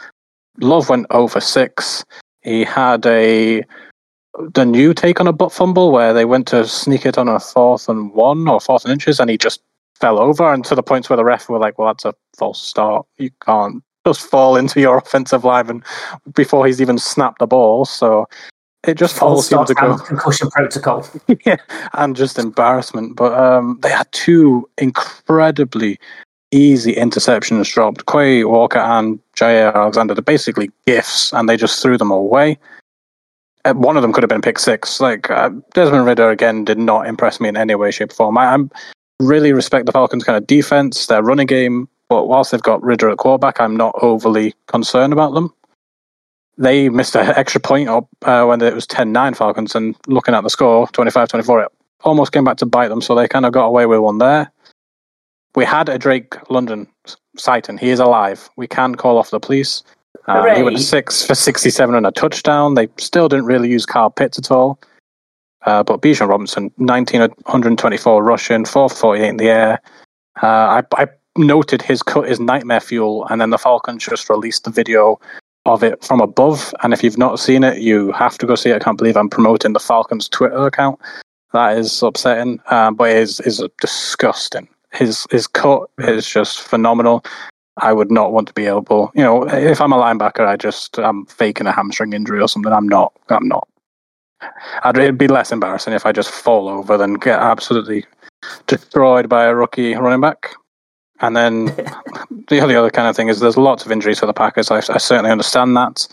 [0.60, 2.06] Love went over six.
[2.42, 3.64] He had a
[4.54, 7.40] the new take on a butt fumble where they went to sneak it on a
[7.40, 9.62] fourth and one or fourth and inches, and he just
[10.02, 12.62] fell over, and to the point where the ref were like, "Well, that's a false
[12.62, 13.06] start.
[13.18, 15.84] You can't just fall into your offensive line and
[16.34, 18.28] before he's even snapped the ball." So
[18.84, 19.92] it just all False seemed start to go.
[19.94, 21.08] and concussion protocol.
[21.46, 21.58] yeah,
[21.94, 23.16] and just embarrassment.
[23.16, 26.00] But um, they had two incredibly
[26.52, 28.06] easy interceptions dropped.
[28.08, 32.58] Quay Walker and Jaire Alexander, they're basically gifts, and they just threw them away.
[33.64, 35.00] Uh, One of them could have been pick six.
[35.00, 38.38] Like uh, Desmond Ridder again did not impress me in any way, shape, or form.
[38.40, 38.72] I, I'm
[39.22, 41.88] really respect the Falcons' kind of defense, their running game.
[42.10, 45.54] But whilst they've got Ridder at quarterback, I'm not overly concerned about them
[46.62, 50.42] they missed an extra point up uh, when it was 10-9 Falcons, and looking at
[50.42, 51.72] the score, 25-24, it
[52.04, 54.52] almost came back to bite them, so they kind of got away with one there.
[55.56, 56.88] We had a Drake London
[57.36, 57.78] sighting.
[57.78, 58.50] He is alive.
[58.56, 59.84] We can call off the police.
[60.28, 62.76] Um, he went six for 67 and a touchdown.
[62.76, 64.80] They still didn't really use Kyle Pitts at all.
[65.66, 69.82] Uh, but Bijan Robinson, 19 of 124 rushing, 4 for 48 in the air.
[70.42, 74.64] Uh, I, I noted his cut is nightmare fuel, and then the Falcons just released
[74.64, 75.20] the video
[75.66, 76.74] of it from above.
[76.84, 78.76] And if you've not seen it, you have to go see it.
[78.76, 81.00] I can't believe I'm promoting the Falcons Twitter account.
[81.54, 84.68] That is upsetting, um, but it is is disgusting.
[84.94, 87.26] His his cut is just phenomenal.
[87.78, 90.98] I would not want to be able, you know, if I'm a linebacker, I just
[91.00, 92.72] I'm faking a hamstring injury or something.
[92.72, 93.14] I'm not.
[93.30, 93.68] I'm not.
[94.84, 98.06] I'd, it'd be less embarrassing if I just fall over than get absolutely
[98.68, 100.56] destroyed by a rookie running back.
[101.20, 101.66] And then
[102.48, 104.72] the other, other kind of thing is there's lots of injuries for the Packers.
[104.72, 106.08] I, I certainly understand that.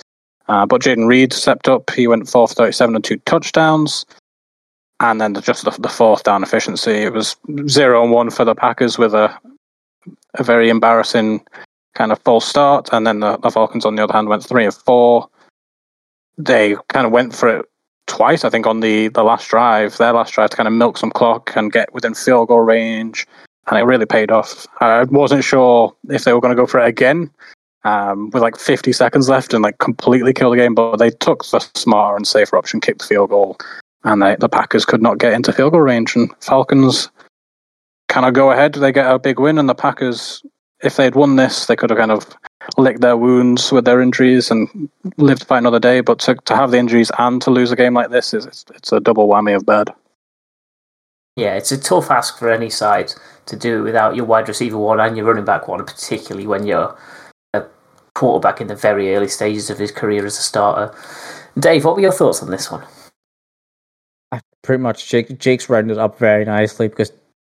[0.48, 1.90] Uh, but Jayden Reed stepped up.
[1.90, 4.06] He went 4 for 37 and two touchdowns.
[5.00, 7.36] And then the, just the, the fourth down efficiency, it was
[7.68, 9.36] 0 and 1 for the Packers with a,
[10.34, 11.44] a very embarrassing
[11.94, 12.88] kind of false start.
[12.92, 15.28] And then the, the Falcons, on the other hand, went 3 and 4.
[16.38, 17.67] they kind of went for it
[18.08, 18.44] twice.
[18.44, 21.10] I think on the the last drive, their last drive to kind of milk some
[21.10, 23.26] clock and get within field goal range,
[23.68, 24.66] and it really paid off.
[24.80, 27.30] I wasn't sure if they were going to go for it again
[27.84, 31.44] um, with like 50 seconds left and like completely kill the game, but they took
[31.46, 33.56] the smarter and safer option, kicked the field goal,
[34.04, 37.08] and they, the Packers could not get into field goal range, and Falcons
[38.08, 38.74] kind of go ahead.
[38.74, 40.42] They get a big win, and the Packers,
[40.82, 42.26] if they had won this, they could have kind of
[42.76, 46.00] licked their wounds with their injuries and lived to fight another day.
[46.00, 48.64] But to, to have the injuries and to lose a game like this is it's,
[48.74, 49.92] it's a double whammy of bad.
[51.36, 53.12] Yeah, it's a tough ask for any side
[53.46, 56.96] to do without your wide receiver one and your running back one, particularly when you're
[57.54, 57.64] a
[58.14, 60.94] quarterback in the very early stages of his career as a starter.
[61.58, 62.84] Dave, what were your thoughts on this one?
[64.32, 67.12] I pretty much Jake, Jake's rounded up very nicely because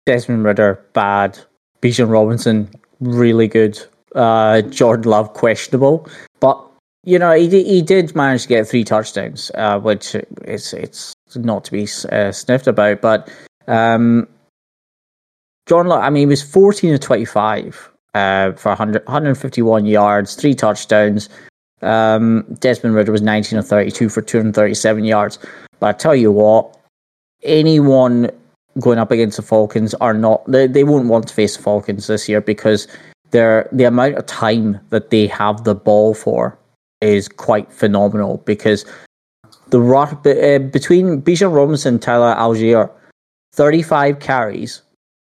[0.06, 1.38] Desmond Ridder bad,
[1.82, 2.70] Bijan Robinson
[3.02, 3.78] really good,
[4.14, 6.08] uh, Jordan Love questionable,
[6.40, 6.62] but
[7.04, 11.64] you know he he did manage to get three touchdowns, uh, which is it's not
[11.64, 13.00] to be uh, sniffed about.
[13.00, 13.30] But
[13.66, 14.28] um,
[15.66, 20.34] John Love, I mean, he was fourteen of twenty five uh, for 100, 151 yards,
[20.34, 21.28] three touchdowns.
[21.80, 25.38] Um, Desmond Ridder was 19 of 32 for 237 yards.
[25.80, 26.76] But I tell you what,
[27.42, 28.30] anyone
[28.80, 32.06] going up against the Falcons are not they, they won't want to face the Falcons
[32.06, 32.88] this year because
[33.30, 36.58] they're the amount of time that they have the ball for
[37.00, 38.84] is quite phenomenal because
[39.70, 42.90] the uh, between Bijan Robinson and Tyler Allgeier,
[43.54, 44.82] 35 carries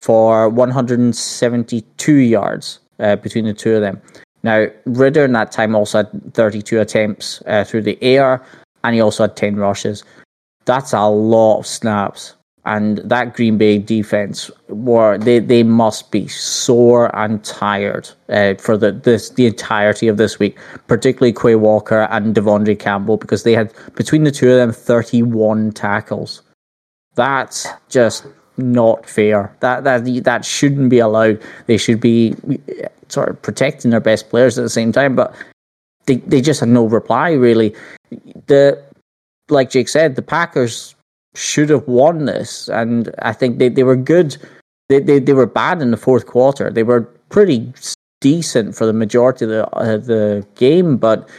[0.02, 4.02] for 172 yards uh, between the two of them.
[4.44, 8.42] Now, Ridder in that time also had 32 attempts uh, through the air,
[8.86, 10.06] and he also had 10 rushes.
[10.64, 12.36] That's a lot of snaps
[12.70, 18.78] and that Green Bay defense were they, they must be sore and tired uh, for
[18.78, 20.56] the this the entirety of this week,
[20.88, 25.24] particularly Quay Walker and De'Vondre Campbell because they had between the two of them thirty
[25.24, 26.44] one tackles.
[27.16, 28.28] That's just
[28.58, 29.52] not fair.
[29.62, 31.42] That that that shouldn't be allowed.
[31.66, 32.36] They should be
[33.08, 35.36] sort of protecting their best players at the same time, but
[36.06, 37.76] they they just had no reply really.
[38.46, 38.80] The
[39.50, 40.94] like Jake said, the Packers
[41.36, 44.38] should have won this, and I think they, they were good.
[44.90, 46.70] They, they they were bad in the fourth quarter.
[46.72, 47.72] They were pretty
[48.22, 51.30] decent for the majority of the uh, the game, but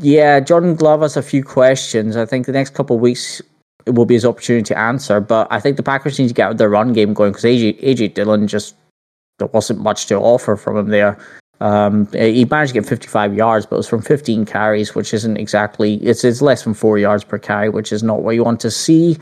[0.00, 2.16] yeah, Jordan Love has a few questions.
[2.16, 3.42] I think the next couple of weeks
[3.86, 5.20] it will be his opportunity to answer.
[5.20, 8.14] But I think the Packers need to get their run game going because AJ, AJ
[8.14, 8.74] Dillon just
[9.38, 11.18] there wasn't much to offer from him there.
[11.60, 15.36] Um, he managed to get 55 yards, but it was from 15 carries, which isn't
[15.36, 18.60] exactly it's it's less than four yards per carry, which is not what you want
[18.60, 19.18] to see.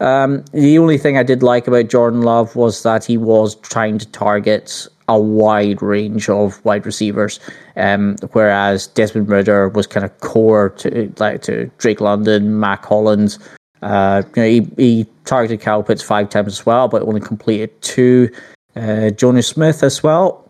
[0.00, 3.98] Um, the only thing I did like about Jordan Love was that he was trying
[3.98, 7.40] to target a wide range of wide receivers,
[7.76, 13.38] um, whereas Desmond Ridder was kind of core to like to Drake London, Mack Hollins.
[13.82, 17.80] Uh, you know, he, he targeted Kyle Pitts five times as well, but only completed
[17.82, 18.28] two.
[18.76, 20.47] Uh, Jonnu Smith as well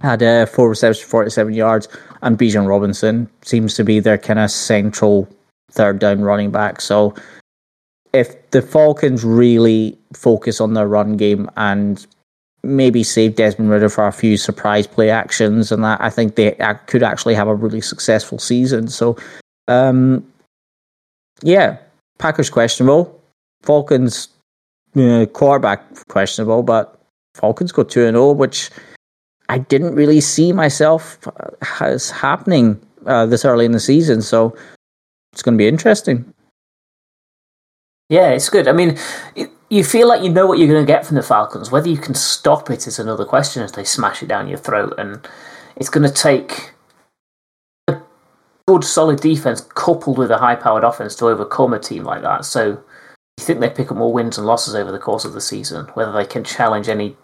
[0.00, 1.88] had uh, four receptions, 47 yards,
[2.22, 5.28] and Bijan Robinson seems to be their kind of central
[5.70, 6.80] third down running back.
[6.80, 7.14] So
[8.12, 12.06] if the Falcons really focus on their run game and
[12.62, 16.56] maybe save Desmond Ridder for a few surprise play actions and that, I think they
[16.86, 18.88] could actually have a really successful season.
[18.88, 19.16] So,
[19.68, 20.26] um,
[21.42, 21.78] yeah,
[22.18, 23.20] Packers questionable,
[23.62, 24.28] Falcons
[24.96, 27.00] uh, quarterback questionable, but
[27.34, 28.70] Falcons go 2 0, which
[29.48, 34.22] I didn't really see myself uh, as happening uh, this early in the season.
[34.22, 34.56] So
[35.32, 36.32] it's going to be interesting.
[38.10, 38.68] Yeah, it's good.
[38.68, 38.98] I mean,
[39.68, 41.70] you feel like you know what you're going to get from the Falcons.
[41.70, 44.94] Whether you can stop it is another question as they smash it down your throat.
[44.98, 45.26] And
[45.76, 46.72] it's going to take
[47.86, 48.00] a
[48.66, 52.44] good, solid defense coupled with a high powered offense to overcome a team like that.
[52.46, 52.82] So
[53.38, 55.86] you think they pick up more wins and losses over the course of the season.
[55.94, 57.16] Whether they can challenge any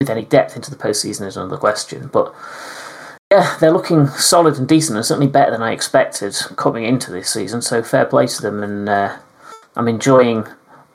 [0.00, 2.08] with any depth into the postseason is another question.
[2.12, 2.34] But
[3.30, 7.32] yeah, they're looking solid and decent, and certainly better than I expected coming into this
[7.32, 7.62] season.
[7.62, 9.18] So fair play to them, and uh,
[9.76, 10.46] I'm enjoying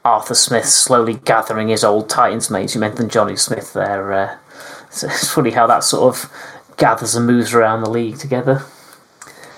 [0.06, 2.76] Arthur Smith slowly gathering his old Titans mates.
[2.76, 4.14] You mentioned Jonnu Smith there.
[4.14, 4.38] Uh,
[4.90, 6.32] so it's funny how that sort of
[6.78, 8.64] gathers and moves around the league together.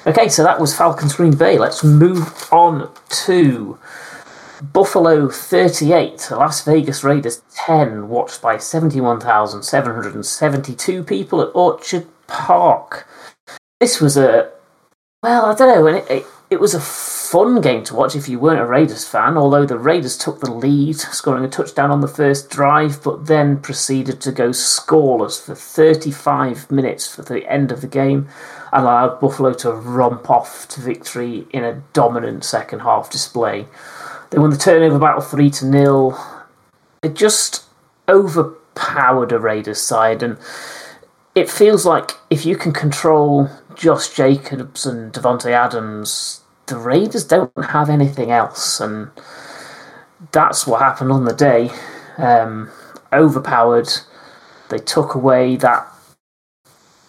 [0.08, 1.60] Okay, so that was Falcons Green Bay.
[1.60, 2.92] Let's move on
[3.26, 3.78] to
[4.62, 13.08] Buffalo 38, Las Vegas Raiders 10, watched by 71,772 people at Orchard Park.
[13.80, 14.52] This was a,
[15.24, 18.38] well, I don't know, it, it, it was a fun game to watch if you
[18.38, 22.08] weren't a Raiders fan, although the Raiders took the lead, scoring a touchdown on the
[22.08, 27.82] first drive, but then proceeded to go scoreless for 35 minutes for the end of
[27.82, 28.28] the game,
[28.72, 33.66] and allowed Buffalo to romp off to victory in a dominant second half display.
[34.32, 36.18] They won the turnover battle 3 to 0.
[37.04, 37.66] It just
[38.08, 40.38] overpowered a Raiders side, and
[41.36, 47.52] it feels like if you can control Josh Jacobs and Davante Adams, the Raiders don't
[47.66, 49.12] have anything else, and
[50.32, 51.70] that's what happened on the day.
[52.18, 52.70] Um,
[53.12, 53.90] overpowered.
[54.70, 55.86] They took away that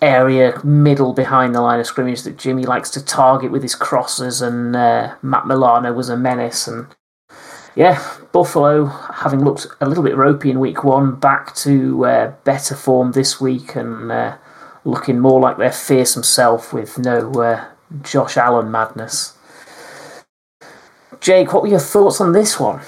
[0.01, 4.43] area middle behind the line of scrimmage that Jimmy likes to target with his crosses,
[4.43, 6.67] and uh, Matt Milano was a menace.
[6.67, 6.89] And
[7.75, 8.03] yeah,
[8.33, 13.13] Buffalo, having looked a little bit ropey in week one, back to uh, better form
[13.13, 14.37] this week and uh,
[14.85, 17.65] looking more like their fearsome self with no uh,
[18.03, 19.37] Josh Allen madness.
[21.21, 22.81] Jake, what were your thoughts on this one?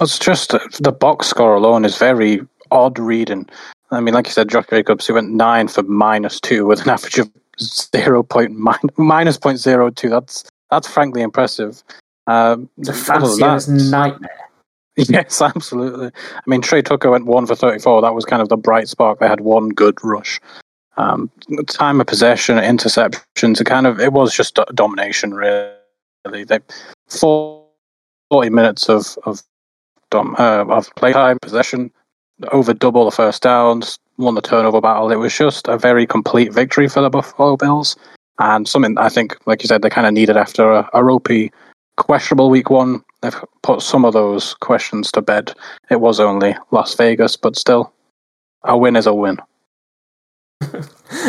[0.00, 2.40] It's just uh, the box score alone is very
[2.70, 3.48] odd reading.
[3.90, 6.88] I mean, like you said, Josh Jacobs, he went nine for minus two with an
[6.90, 10.08] average of zero min- minus point zero two.
[10.10, 11.82] That's that's frankly impressive.
[12.28, 14.30] Um, the fanciest nightmare.
[15.08, 16.08] Yes, absolutely.
[16.08, 18.02] I mean, Tre Tucker went one for 34.
[18.02, 19.20] That was kind of the bright spark.
[19.20, 20.40] They had one good rush.
[20.96, 21.30] Um,
[21.68, 26.42] time of possession, interceptions, it kind of, it was just domination, really.
[26.44, 26.58] They,
[27.06, 29.40] 40 minutes of, of,
[30.10, 31.92] dom, uh, of playtime, possession,
[32.50, 35.12] over double the first downs, won the turnover battle.
[35.12, 37.94] It was just a very complete victory for the Buffalo Bills.
[38.40, 41.52] And something I think, like you said, they kind of needed after a, a ropey
[41.98, 43.04] questionable week one.
[43.20, 45.52] They've put some of those questions to bed.
[45.90, 47.92] It was only Las Vegas, but still,
[48.64, 49.38] a win is a win.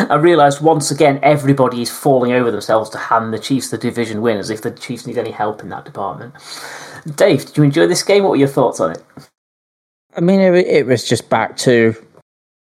[0.08, 4.22] I realised once again everybody is falling over themselves to hand the Chiefs the division
[4.22, 6.34] win as if the Chiefs need any help in that department.
[7.16, 8.22] Dave, did you enjoy this game?
[8.22, 9.02] What were your thoughts on it?
[10.16, 11.94] I mean, it, it was just back to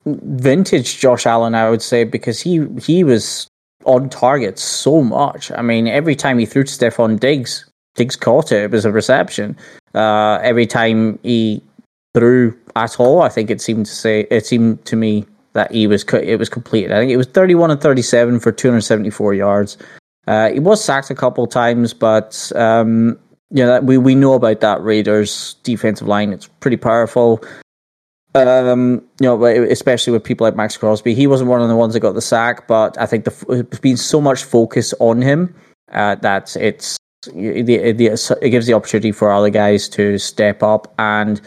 [0.04, 3.48] vintage Josh Allen, I would say, because he he was
[3.84, 5.50] on target so much.
[5.52, 7.64] I mean, every time he threw to Stefon Diggs,
[7.94, 8.64] Diggs caught it.
[8.64, 9.56] It was a reception.
[9.94, 11.62] Uh, every time he
[12.14, 15.86] threw at all, I think it seemed to say it seemed to me that he
[15.86, 16.92] was it was completed.
[16.92, 19.76] I think it was 31 and 37 for 274 yards.
[20.26, 23.18] Uh, he was sacked a couple times, but um,
[23.50, 26.32] yeah, we we know about that Raiders defensive line.
[26.32, 27.42] It's pretty powerful.
[28.34, 31.92] Um, you know, especially with people like Maxx Crosby, he wasn't one of the ones
[31.92, 35.54] that got the sack, but I think the, there's been so much focus on him
[35.92, 37.96] uh, that it's it
[38.50, 41.40] gives the opportunity for other guys to step up and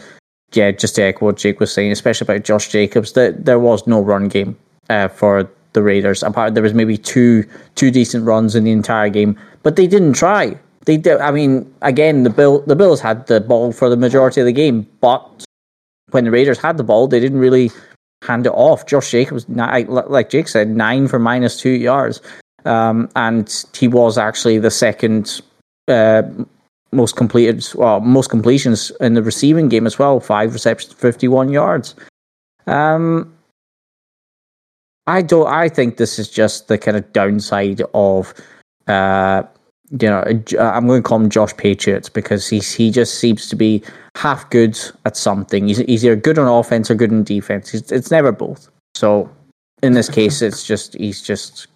[0.52, 3.86] yeah, just to echo what Jake was saying, especially about Josh Jacobs, that there was
[3.86, 4.56] no run game
[4.88, 6.22] uh, for the Raiders.
[6.22, 10.14] Apart, there was maybe two two decent runs in the entire game, but they didn't
[10.14, 10.58] try.
[10.86, 11.18] They did.
[11.18, 14.52] I mean, again, the Bill the Bills had the ball for the majority of the
[14.52, 15.44] game, but
[16.10, 17.70] when the Raiders had the ball, they didn't really
[18.22, 18.86] hand it off.
[18.86, 22.22] Josh Jacobs, like Jake said, nine for minus two yards,
[22.64, 25.42] um, and he was actually the second
[25.88, 26.22] uh,
[26.92, 30.20] most completed, well, most completions in the receiving game as well.
[30.20, 31.94] Five receptions, fifty-one yards.
[32.66, 33.32] Um,
[35.06, 35.46] I don't.
[35.46, 38.34] I think this is just the kind of downside of,
[38.88, 39.44] uh,
[39.90, 40.22] you know,
[40.58, 43.84] I'm going to call him Josh Patriots because he's he just seems to be
[44.16, 45.68] half good at something.
[45.68, 47.72] He's, he's either good on offense or good in defense.
[47.72, 48.68] It's, it's never both.
[48.96, 49.30] So
[49.82, 51.68] in this case, it's just he's just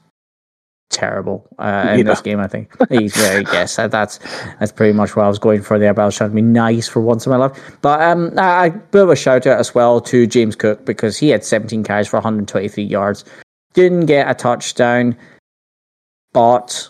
[0.91, 2.41] terrible uh, in this game.
[2.41, 3.77] I think he's very yes.
[3.77, 4.19] That's
[4.59, 5.95] that's pretty much what I was going for there.
[5.95, 7.79] But I was trying to be nice for once in my life.
[7.81, 8.31] But um,
[8.91, 12.09] bit of a shout out as well to James Cook because he had 17 carries
[12.09, 13.25] for 123 yards.
[13.73, 15.17] Didn't get a touchdown,
[16.33, 16.89] but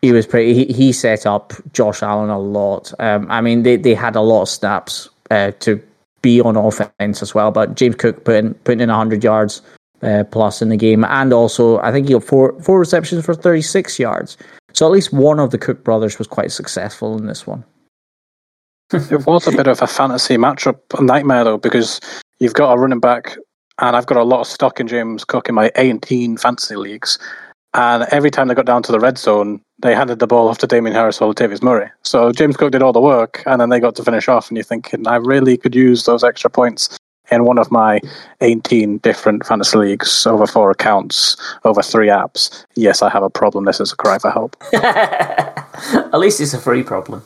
[0.00, 0.54] he was pretty.
[0.54, 2.92] He, he set up Josh Allen a lot.
[2.98, 5.82] Um, I mean, they they had a lot of snaps uh, to
[6.22, 7.50] be on offense as well.
[7.50, 9.62] But James Cook put in, putting in 100 yards
[10.02, 13.34] uh, plus in the game, and also I think he got four four receptions for
[13.34, 14.36] 36 yards.
[14.72, 17.64] So at least one of the Cook brothers was quite successful in this one.
[18.92, 22.00] it was a bit of a fantasy matchup, nightmare though, because
[22.38, 23.36] you've got a running back,
[23.80, 27.18] and I've got a lot of stock in James Cook in my 18 fantasy leagues.
[27.74, 30.58] And every time they got down to the red zone, they handed the ball off
[30.58, 31.90] to Damien Harris or Latavius Murray.
[32.02, 34.48] So James Cook did all the work, and then they got to finish off.
[34.48, 36.96] And you're thinking, I really could use those extra points
[37.30, 38.00] in one of my
[38.40, 42.64] 18 different fantasy leagues over four accounts, over three apps.
[42.74, 43.64] Yes, I have a problem.
[43.64, 44.56] This is a cry for help.
[44.72, 47.22] At least it's a free problem.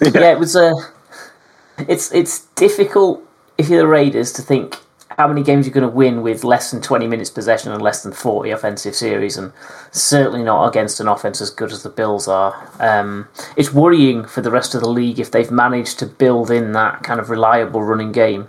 [0.00, 0.68] Yeah, yeah it was a.
[0.68, 3.22] Uh, it's it's difficult
[3.58, 4.76] if you're the Raiders to think
[5.18, 8.02] how many games you're going to win with less than 20 minutes possession and less
[8.02, 9.52] than 40 offensive series, and
[9.90, 12.70] certainly not against an offense as good as the Bills are.
[12.78, 16.72] Um, it's worrying for the rest of the league if they've managed to build in
[16.72, 18.48] that kind of reliable running game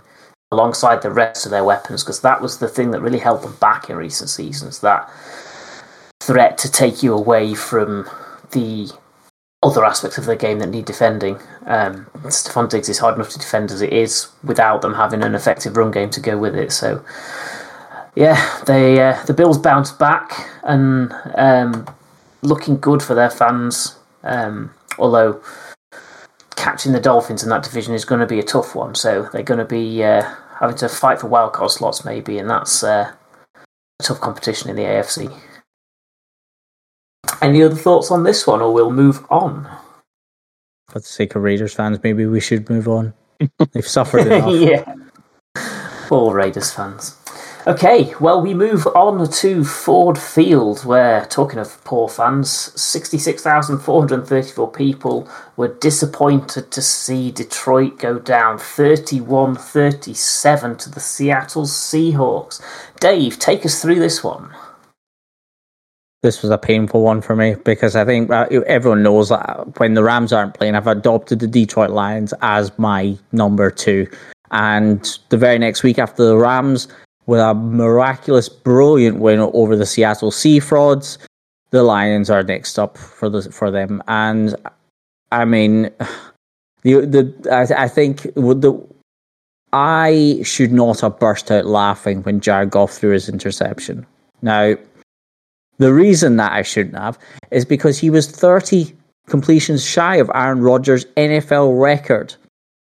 [0.50, 3.56] alongside the rest of their weapons, because that was the thing that really held them
[3.60, 4.80] back in recent seasons.
[4.80, 5.10] That
[6.20, 8.08] threat to take you away from
[8.52, 8.90] the
[9.62, 11.36] other aspects of the game that need defending.
[11.66, 15.34] Um, Stefon Diggs is hard enough to defend as it is without them having an
[15.34, 16.72] effective run game to go with it.
[16.72, 17.04] So,
[18.14, 21.86] yeah, they uh, the Bills bounced back and um,
[22.42, 23.96] looking good for their fans.
[24.22, 25.42] Um, although
[26.58, 29.42] catching the Dolphins in that division is going to be a tough one, so they're
[29.42, 30.22] going to be uh,
[30.58, 33.12] having to fight for wildcard slots maybe, and that's uh,
[33.54, 35.32] a tough competition in the AFC.
[37.40, 39.68] Any other thoughts on this one, or we'll move on?
[40.88, 43.14] For the sake of Raiders fans, maybe we should move on.
[43.72, 44.52] They've suffered enough.
[44.52, 44.94] yeah.
[46.10, 47.17] All Raiders fans.
[47.68, 52.50] Okay, well, we move on to Ford Field, where, talking of poor fans,
[52.80, 62.62] 66,434 people were disappointed to see Detroit go down 31 37 to the Seattle Seahawks.
[63.00, 64.48] Dave, take us through this one
[66.22, 69.94] this was a painful one for me because I think uh, everyone knows that when
[69.94, 74.08] the Rams aren't playing, I've adopted the Detroit Lions as my number two.
[74.50, 76.88] And the very next week after the Rams,
[77.28, 81.18] with a miraculous, brilliant win over the Seattle Sea Frogs,
[81.70, 84.02] the Lions are next up for the for them.
[84.08, 84.56] And
[85.30, 85.82] I mean,
[86.82, 88.82] the the I, I think the
[89.74, 94.06] I should not have burst out laughing when Jared Goff threw his interception.
[94.40, 94.76] Now
[95.76, 97.18] the reason that I shouldn't have
[97.50, 98.96] is because he was 30
[99.28, 102.34] completions shy of Aaron Rodgers' NFL record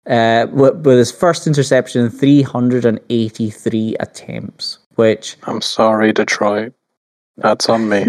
[0.07, 5.37] uh, with, with his first interception in 383 attempts, which.
[5.43, 6.73] I'm sorry, Detroit.
[7.37, 8.05] That's on me.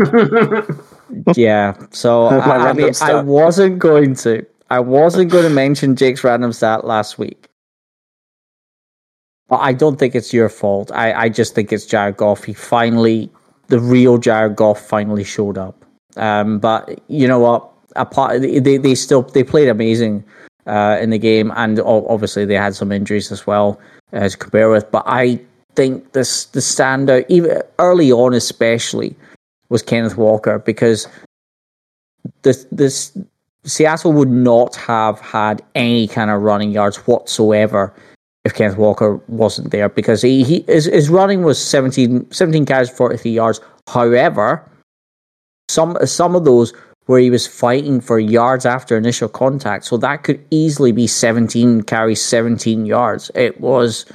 [1.37, 4.47] yeah, so I, I mean, I wasn't going to.
[4.71, 7.49] I wasn't going to mention Jake's random stat last week.
[9.49, 10.91] But I don't think it's your fault.
[10.93, 12.45] I, I just think it's Jared Goff.
[12.45, 13.31] He finally
[13.69, 15.85] the real Jared Goff finally showed up.
[16.17, 17.71] Um, but you know what?
[17.97, 20.25] Apart, they they still they played amazing
[20.67, 23.79] uh, in the game, and obviously they had some injuries as well
[24.13, 24.91] uh, to compare with.
[24.91, 25.41] But I
[25.75, 29.17] think this the standout, even early on, especially,
[29.69, 31.09] was Kenneth Walker because
[32.43, 33.17] this this
[33.65, 37.95] Seattle would not have had any kind of running yards whatsoever
[38.45, 42.91] if Kenneth Walker wasn't there because he, he his, his running was 17, 17 carries,
[42.91, 43.61] 43 yards.
[43.89, 44.63] However,
[45.69, 46.75] some some of those
[47.07, 51.83] where he was fighting for yards after initial contact, so that could easily be 17
[51.83, 53.31] carries, 17 yards.
[53.35, 54.07] It was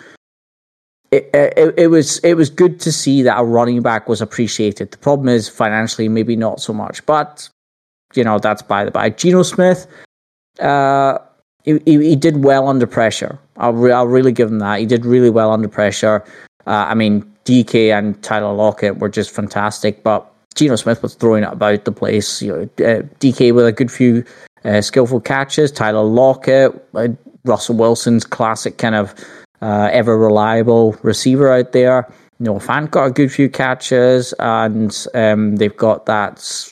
[1.12, 4.92] it, it, it was it was good to see that a running back was appreciated.
[4.92, 7.50] The problem is financially, maybe not so much, but
[8.14, 9.10] you know that's by the by.
[9.10, 9.88] Geno Smith,
[10.60, 11.18] uh,
[11.64, 13.40] he, he, did well under pressure.
[13.58, 14.80] I'll, re- I'll really give him that.
[14.80, 16.24] He did really well under pressure.
[16.68, 21.44] Uh, I mean, DK and Tyler Lockett were just fantastic, but Geno Smith was throwing
[21.44, 22.42] it about the place.
[22.42, 24.24] You know, uh, DK with a good few
[24.66, 25.72] uh, skillful catches.
[25.72, 27.10] Tyler Lockett, uh,
[27.46, 29.14] Russell Wilson's classic kind of
[29.62, 32.12] uh, ever reliable receiver out there.
[32.40, 36.72] Noah Fant got a good few catches, and um, they've got that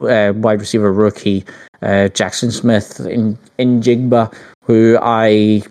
[0.00, 1.44] uh, wide receiver rookie
[1.82, 4.32] uh, Jaxon Smith in in Jigba,
[4.62, 5.62] who I,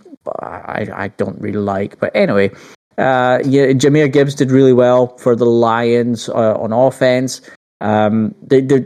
[0.42, 2.00] I I don't really like.
[2.00, 2.52] But anyway,
[2.98, 7.42] uh, yeah, Jahmyr Gibbs did really well for the Lions uh, on offense.
[7.82, 8.86] Um, they, they,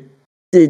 [0.52, 0.68] they,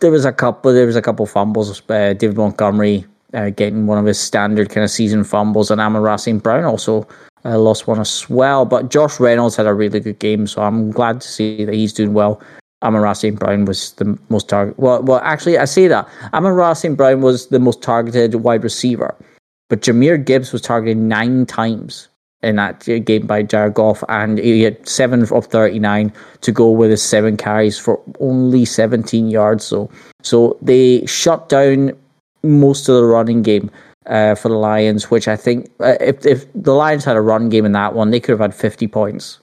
[0.00, 0.72] there was a couple.
[0.72, 1.80] There was a couple fumbles.
[1.88, 6.16] Uh, David Montgomery uh, getting one of his standard kind of season fumbles, and Amon-Ra
[6.42, 7.06] Brown also
[7.44, 8.64] uh, lost one as well.
[8.64, 11.92] But Josh Reynolds had a really good game, so I'm glad to see that he's
[11.92, 12.42] doing well.
[12.82, 13.38] Amon-Ra St.
[13.38, 14.76] Brown was the most target.
[14.76, 16.96] Well, well, actually, I say that Amon-Ra St.
[16.96, 19.14] Brown was the most targeted wide receiver,
[19.68, 22.08] but Jahmyr Gibbs was targeted nine times
[22.42, 26.90] in that game by Jared Goff, and he had seven of thirty-nine to go with
[26.90, 29.64] his seven carries for only seventeen yards.
[29.64, 29.90] So,
[30.22, 31.92] so they shut down
[32.42, 33.70] most of the running game.
[34.06, 37.48] Uh, for the Lions, which I think uh, if if the Lions had a run
[37.48, 39.38] game in that one, they could have had fifty points.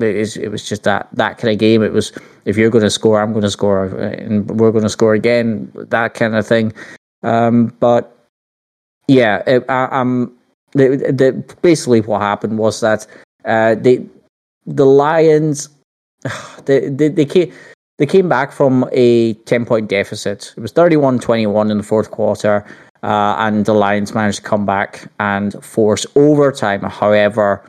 [0.00, 1.82] It, was just that that kind of game.
[1.82, 2.12] It was
[2.44, 5.72] if you're going to score, I'm going to score, and we're going to score again.
[5.74, 6.72] That kind of thing.
[7.24, 8.16] Um, but
[9.08, 10.38] yeah, it, I, am
[10.72, 13.06] the, the, basically what happened was that
[13.44, 14.06] uh, they
[14.66, 15.68] the Lions
[16.64, 17.52] they, they they came
[17.98, 20.54] they came back from a 10 point deficit.
[20.56, 22.64] It was 31-21 in the fourth quarter.
[23.02, 26.80] Uh, and the Lions managed to come back and force overtime.
[26.82, 27.62] However,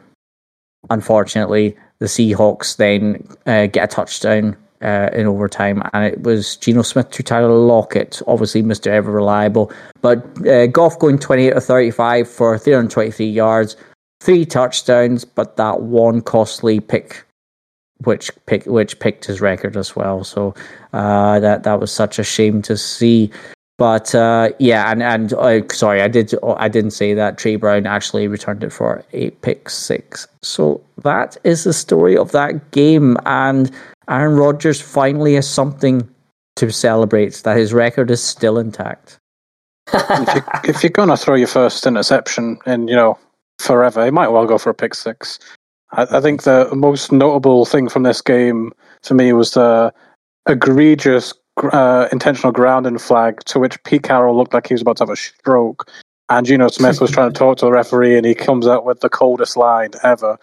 [0.89, 6.81] unfortunately, the Seahawks then uh, get a touchdown uh, in overtime, and it was Geno
[6.81, 8.87] Smith to Tyler Lockett, obviously Mr.
[8.87, 9.71] Ever Reliable.
[10.01, 13.75] But uh, Goff going 28 or 35 for 323 yards,
[14.21, 17.23] three touchdowns, but that one costly pick.
[18.03, 20.23] Which pick, which picked his record as well.
[20.23, 20.55] So
[20.91, 23.29] uh, that that was such a shame to see.
[23.81, 27.87] But uh, yeah, and and uh, sorry, I did I didn't say that Tre Brown
[27.87, 30.27] actually returned it for a pick six.
[30.41, 33.71] So that is the story of that game, and
[34.09, 36.09] Aaron Rodgers finally has something
[36.55, 37.35] to celebrate.
[37.43, 39.19] That his record is still intact.
[39.93, 43.17] if, you, you're gonna throw your first interception in, you know,
[43.59, 45.39] forever, you might well go for a pick six.
[45.91, 48.71] I, I think the most notable thing from this game
[49.03, 49.93] to me was the
[50.47, 55.03] egregious uh, intentional grounding flag to which Pete Carroll looked like he was about to
[55.03, 55.89] have a stroke.
[56.29, 59.01] And Geno Smith was trying to talk to the referee, and he comes out with
[59.01, 60.39] the coldest line ever.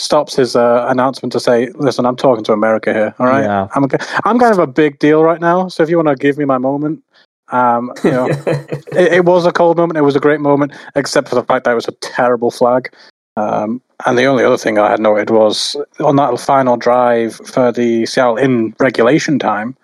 [0.00, 3.14] Stops his uh, announcement to say, "Listen, I'm talking to America here.
[3.18, 3.68] All right, Yeah.
[3.74, 3.84] I'm
[4.24, 5.68] I'm kind of a big deal right now.
[5.68, 7.02] So if you want to give me my moment,
[7.48, 9.98] um, you know, it, it was a cold moment.
[9.98, 12.90] It was a great moment, except for the fact that it was a terrible flag.
[13.36, 17.70] Um, and the only other thing I had noted was on that final drive for
[17.70, 19.76] the Seattle in regulation time,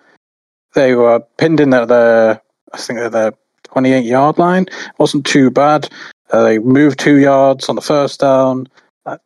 [0.73, 2.41] they were pinned in at the
[2.73, 3.33] I think at the
[3.65, 4.65] 28 yard line.
[4.97, 5.89] wasn't too bad.
[6.31, 8.67] Uh, they moved two yards on the first down.
[9.05, 9.17] Uh,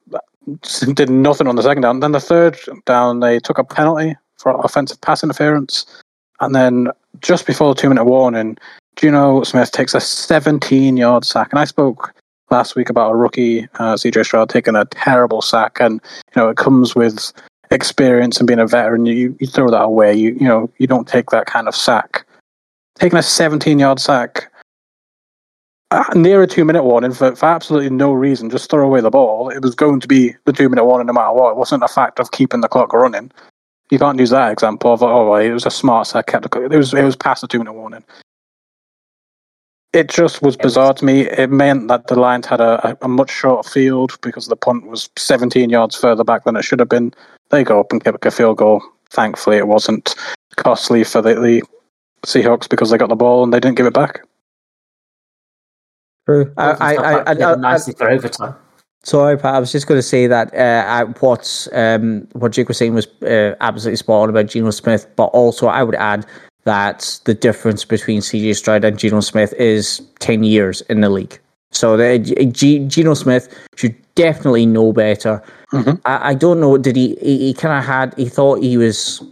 [0.94, 2.00] did nothing on the second down.
[2.00, 5.86] Then the third down, they took a penalty for offensive pass interference.
[6.40, 6.90] And then
[7.20, 8.58] just before the two minute warning,
[8.96, 11.50] Geno Smith takes a 17 yard sack.
[11.52, 12.14] And I spoke
[12.50, 15.78] last week about a rookie, uh, CJ Stroud, taking a terrible sack.
[15.80, 16.02] And,
[16.36, 17.32] you know, it comes with
[17.70, 19.06] experience and being a veteran.
[19.06, 20.14] You, you throw that away.
[20.14, 22.26] You, you know, you don't take that kind of sack.
[22.96, 24.51] Taking a 17 yard sack
[26.16, 29.50] near a two minute warning for, for absolutely no reason, just throw away the ball.
[29.50, 31.52] It was going to be the two minute warning no matter what.
[31.52, 33.32] It wasn't a fact of keeping the clock running.
[33.90, 36.62] You can't use that example of oh, it was a smart sack kept the.
[36.64, 38.04] It was it was past the two minute warning.
[39.94, 41.28] It just was bizarre to me.
[41.28, 44.88] It meant that the Lions had a, a, a much shorter field because the punt
[44.88, 47.14] was 17 yards further back than it should have been.
[47.50, 48.82] They go up and kick a field goal.
[49.10, 50.16] Thankfully, it wasn't
[50.56, 51.62] costly for the, the
[52.26, 54.22] Seahawks because they got the ball and they didn't give it back.
[56.26, 56.54] True.
[56.58, 58.56] I, I, I, I, I, nicely for overtime.
[59.04, 59.56] Sorry, Pat.
[59.56, 63.08] I was just going to say that uh, what um, what Jake was saying was
[63.24, 66.26] uh, absolutely spot on about Geno Smith, but also I would add
[66.66, 71.40] that the difference between CJ Stroud and Geno Smith is ten years in the league.
[71.72, 75.42] So the, G, Geno Smith should definitely know better.
[75.74, 76.00] Mhm.
[76.06, 76.78] I, I don't know.
[76.78, 77.16] Did he?
[77.22, 78.14] He, he kind of had.
[78.18, 79.24] He thought he was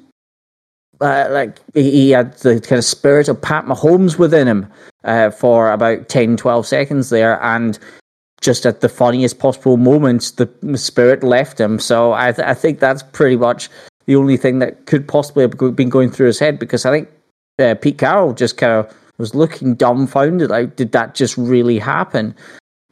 [1.01, 4.67] uh, like he, had the kind of spirit of Pat Mahomes within him
[5.03, 7.79] uh, for about 10, 12 seconds there, and
[8.41, 11.79] just at the funniest possible moment, the spirit left him.
[11.79, 13.69] So I, th- I think that's pretty much
[14.05, 17.09] the only thing that could possibly have been going through his head because I think
[17.59, 20.49] uh, Pete Carroll just kind of was looking dumbfounded.
[20.49, 22.33] Like, did that just really happen?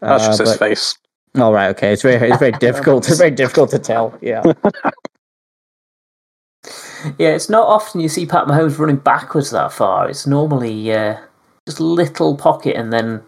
[0.01, 0.95] That's Uh, just his but- face.
[1.35, 1.93] All right, okay.
[1.93, 3.07] It's very, it's very difficult.
[3.07, 4.17] It's very difficult to tell.
[4.21, 4.41] Yeah.
[7.17, 10.09] Yeah, it's not often you see Pat Mahomes running backwards that far.
[10.09, 11.17] It's normally uh,
[11.65, 13.21] just little pocket and then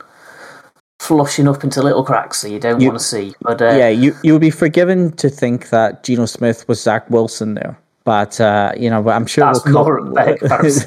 [0.99, 3.33] flushing up into little cracks that you don't want to see.
[3.41, 7.09] But uh, yeah, you you would be forgiven to think that Geno Smith was Zach
[7.09, 10.13] Wilson there, but uh, you know, I'm sure That's we'll of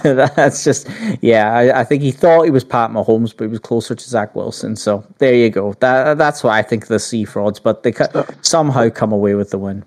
[0.36, 0.88] that's just
[1.20, 1.52] yeah.
[1.52, 4.34] I, I think he thought he was Pat Mahomes, but he was closer to Zach
[4.34, 4.76] Wilson.
[4.76, 5.72] So there you go.
[5.80, 7.92] That that's why I think the Sea frauds, but they
[8.42, 9.84] somehow come away with the win.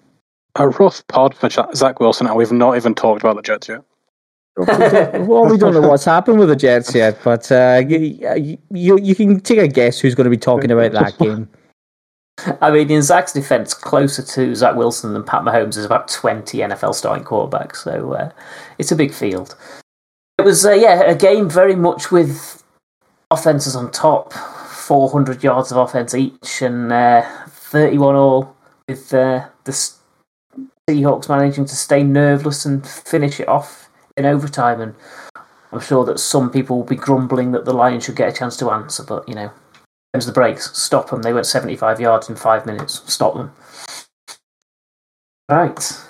[0.57, 3.83] A rough pod for Zach Wilson, and we've not even talked about the Jets yet.
[4.57, 9.15] well, we don't know what's happened with the Jets yet, but uh, you, you you
[9.15, 11.49] can take a guess who's going to be talking about that game.
[12.61, 16.57] I mean, in Zach's defense, closer to Zach Wilson than Pat Mahomes is about 20
[16.59, 17.77] NFL starting quarterbacks.
[17.77, 18.29] So uh,
[18.77, 19.55] it's a big field.
[20.37, 22.61] It was, uh, yeah, a game very much with
[23.31, 28.55] offenses on top 400 yards of offense each and uh, 31 all,
[28.89, 29.97] with uh, the S-
[30.89, 34.81] Seahawks managing to stay nerveless and finish it off in overtime.
[34.81, 34.95] And
[35.71, 38.55] I'm sure that some people will be grumbling that the Lions should get a chance
[38.57, 39.51] to answer, but, you know,
[40.15, 40.71] Them's the breaks.
[40.77, 41.23] Stop them.
[41.23, 43.01] They went 75 yards in five minutes.
[43.11, 43.51] Stop them.
[45.49, 46.01] Right.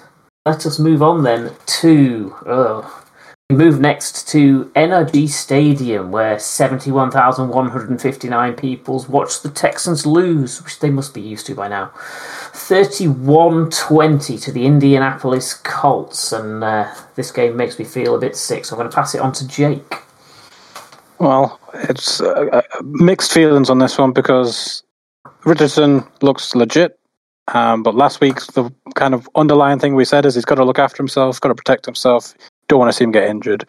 [0.45, 2.35] Let us move on then to.
[2.45, 3.03] Oh,
[3.49, 10.91] we move next to NRG Stadium, where 71,159 people watched the Texans lose, which they
[10.91, 11.91] must be used to by now.
[12.55, 18.35] 31 20 to the Indianapolis Colts, and uh, this game makes me feel a bit
[18.35, 19.95] sick, so I'm going to pass it on to Jake.
[21.19, 24.83] Well, it's uh, uh, mixed feelings on this one because
[25.43, 26.97] Richardson looks legit.
[27.53, 30.65] Um, but last week, the kind of underlying thing we said is he's got to
[30.65, 32.33] look after himself, got to protect himself.
[32.67, 33.67] Don't want to see him get injured.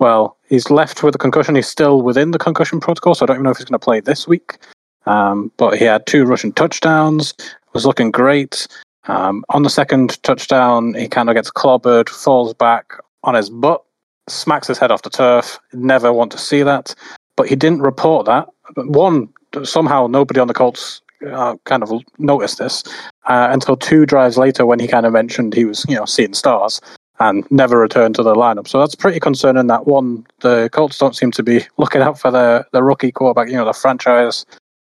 [0.00, 1.54] Well, he's left with a concussion.
[1.54, 3.84] He's still within the concussion protocol, so I don't even know if he's going to
[3.84, 4.58] play this week.
[5.06, 7.34] Um, but he had two rushing touchdowns,
[7.72, 8.66] was looking great.
[9.08, 12.92] Um, on the second touchdown, he kind of gets clobbered, falls back
[13.24, 13.82] on his butt,
[14.28, 15.58] smacks his head off the turf.
[15.72, 16.94] Never want to see that.
[17.36, 18.48] But he didn't report that.
[18.76, 19.28] One,
[19.64, 21.00] somehow nobody on the Colts
[21.30, 22.82] uh, kind of noticed this
[23.26, 26.34] uh, until two drives later when he kind of mentioned he was, you know, seeing
[26.34, 26.80] stars
[27.20, 28.66] and never returned to the lineup.
[28.66, 29.68] So that's pretty concerning.
[29.68, 33.48] That one, the Colts don't seem to be looking out for their the rookie quarterback,
[33.48, 34.44] you know, the franchise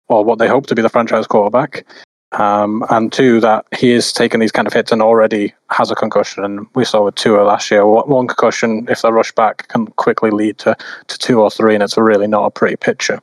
[0.10, 1.86] or what they hope to be the franchise quarterback.
[2.34, 5.96] Um, and two, that he is taking these kind of hits and already has a
[5.96, 6.44] concussion.
[6.44, 10.30] And we saw with Tua last year, one concussion, if they rush back, can quickly
[10.30, 10.76] lead to,
[11.08, 13.22] to two or three, and it's really not a pretty picture.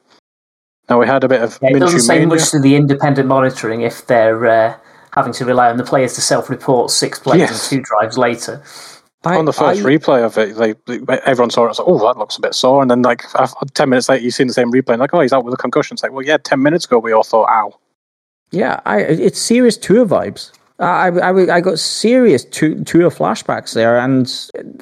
[0.89, 1.59] Now we had a bit of.
[1.63, 4.77] Yeah, it doesn't say much to the independent monitoring if they're uh,
[5.13, 7.73] having to rely on the players to self-report six plays yes.
[7.73, 8.63] and two drives later.
[9.25, 11.69] I, on the first I, replay of it, they, they, everyone saw it.
[11.69, 13.23] and like, "Oh, that looks a bit sore." And then, like
[13.73, 15.59] ten minutes later, you see the same replay, and like, "Oh, he's out with a
[15.59, 17.79] concussion." It's like, "Well, yeah, ten minutes ago, we all thought, ow."
[18.55, 20.53] Yeah, I, it's serious Tua vibes.
[20.79, 24.27] I, I, I got serious Tua, Tua flashbacks there, and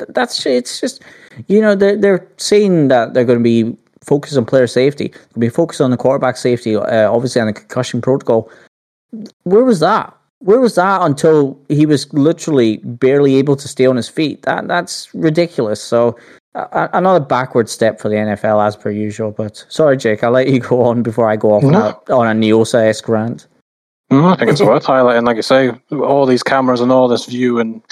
[0.09, 1.03] that's it's just
[1.49, 5.33] you know they're they're saying that they're going to be focused on player safety, going
[5.35, 8.51] to be focused on the quarterback safety, uh, obviously on the concussion protocol.
[9.45, 10.17] Where was that?
[10.39, 14.43] Where was that until he was literally barely able to stay on his feet?
[14.43, 15.83] That that's ridiculous.
[15.83, 16.17] So
[16.55, 19.31] uh, another backward step for the NFL as per usual.
[19.31, 21.69] But sorry, Jake, I'll let you go on before I go off no.
[21.69, 23.47] on a, on a Niosa esque rant.
[24.13, 25.27] No, I think it's worth highlighting.
[25.27, 27.83] Like you say, all these cameras and all this view, and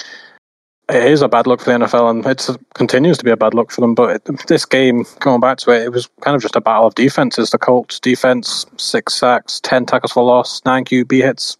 [0.89, 3.53] it is a bad look for the NFL, and it continues to be a bad
[3.53, 3.95] look for them.
[3.95, 6.87] But it, this game, going back to it, it was kind of just a battle
[6.87, 7.49] of defenses.
[7.49, 11.57] The Colts defense, six sacks, ten tackles for loss, nine QB hits,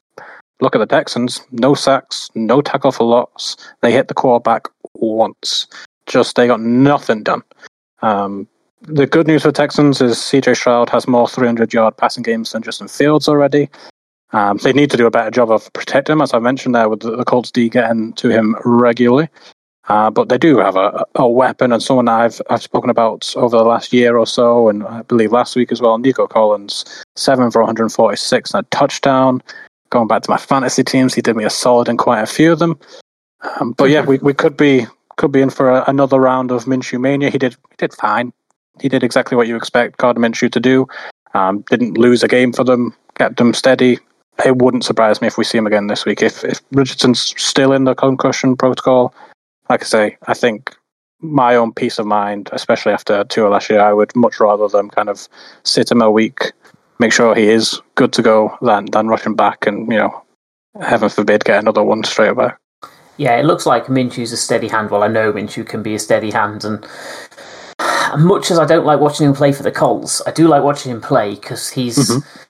[0.62, 1.42] Look at the Texans.
[1.52, 3.58] No sacks, no tackle for loss.
[3.82, 5.68] They hit the quarterback once.
[6.06, 7.42] Just they got nothing done.
[8.04, 8.48] Um,
[8.84, 12.62] the good news for Texans is CJ Stroud has more 300 yard passing games than
[12.62, 13.70] Justin Fields already.
[14.34, 16.90] Um, they need to do a better job of protecting him, as I mentioned there,
[16.90, 19.30] with the, the Colts D getting to him regularly.
[19.90, 23.58] Uh, but they do have a, a weapon and someone I've I've spoken about over
[23.58, 25.98] the last year or so, and I believe last week as well.
[25.98, 29.42] Nico Collins, seven for 146 and a touchdown
[29.92, 32.52] going back to my fantasy teams, he did me a solid in quite a few
[32.52, 32.80] of them.
[33.60, 36.66] Um, but yeah, we, we could be could be in for a, another round of
[36.66, 37.30] Minshew mania.
[37.30, 38.34] He did he did fine.
[38.80, 40.88] He did exactly what you expect Gardner Minshew to do.
[41.34, 42.96] Um, didn't lose a game for them.
[43.16, 44.00] Kept them steady.
[44.46, 46.22] It wouldn't surprise me if we see him again this week.
[46.22, 49.14] If if Richardson's still in the concussion protocol,
[49.70, 50.76] like I say, I think
[51.20, 54.90] my own peace of mind, especially after Tua last year, I would much rather them
[54.90, 55.28] kind of
[55.64, 56.52] sit him a week,
[57.00, 60.24] make sure he is good to go than than rushing back and you know,
[60.82, 62.52] heaven forbid, get another one straight away.
[63.18, 64.90] Yeah, it looks like Minshew's a steady hand.
[64.90, 66.84] Well, I know Minshew can be a steady hand, and
[68.18, 70.92] much as I don't like watching him play for the Colts, I do like watching
[70.92, 72.42] him play because he's mm-hmm.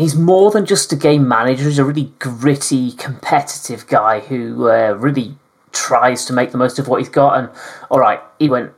[0.00, 1.64] He's more than just a game manager.
[1.64, 5.36] He's a really gritty, competitive guy who uh, really
[5.72, 7.38] tries to make the most of what he's got.
[7.38, 7.50] And
[7.90, 8.72] all right, he went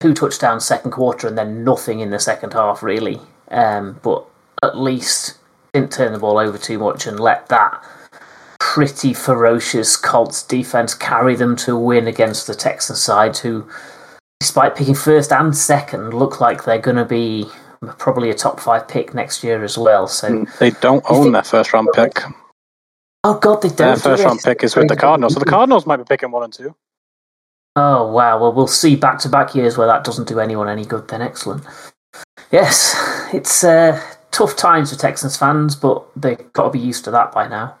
[0.00, 3.20] two touchdowns second quarter and then nothing in the second half, really.
[3.50, 4.26] Um, but
[4.62, 5.38] at least
[5.72, 7.82] didn't turn the ball over too much and let that
[8.58, 13.66] pretty ferocious Colts defense carry them to a win against the Texan side, who,
[14.40, 17.46] despite picking first and second, look like they're going to be
[17.98, 20.06] probably a top five pick next year as well.
[20.06, 22.20] So mm, they don't own think, their first round pick.
[23.24, 23.76] Oh God, they don't.
[23.76, 26.44] Their first round pick is with the Cardinals, so the Cardinals might be picking one
[26.44, 26.74] and two.
[27.76, 28.40] Oh wow!
[28.40, 31.08] Well, we'll see back to back years where that doesn't do anyone any good.
[31.08, 31.64] Then excellent.
[32.50, 32.96] Yes,
[33.32, 34.00] it's uh,
[34.30, 37.76] tough times for Texans fans, but they've got to be used to that by now.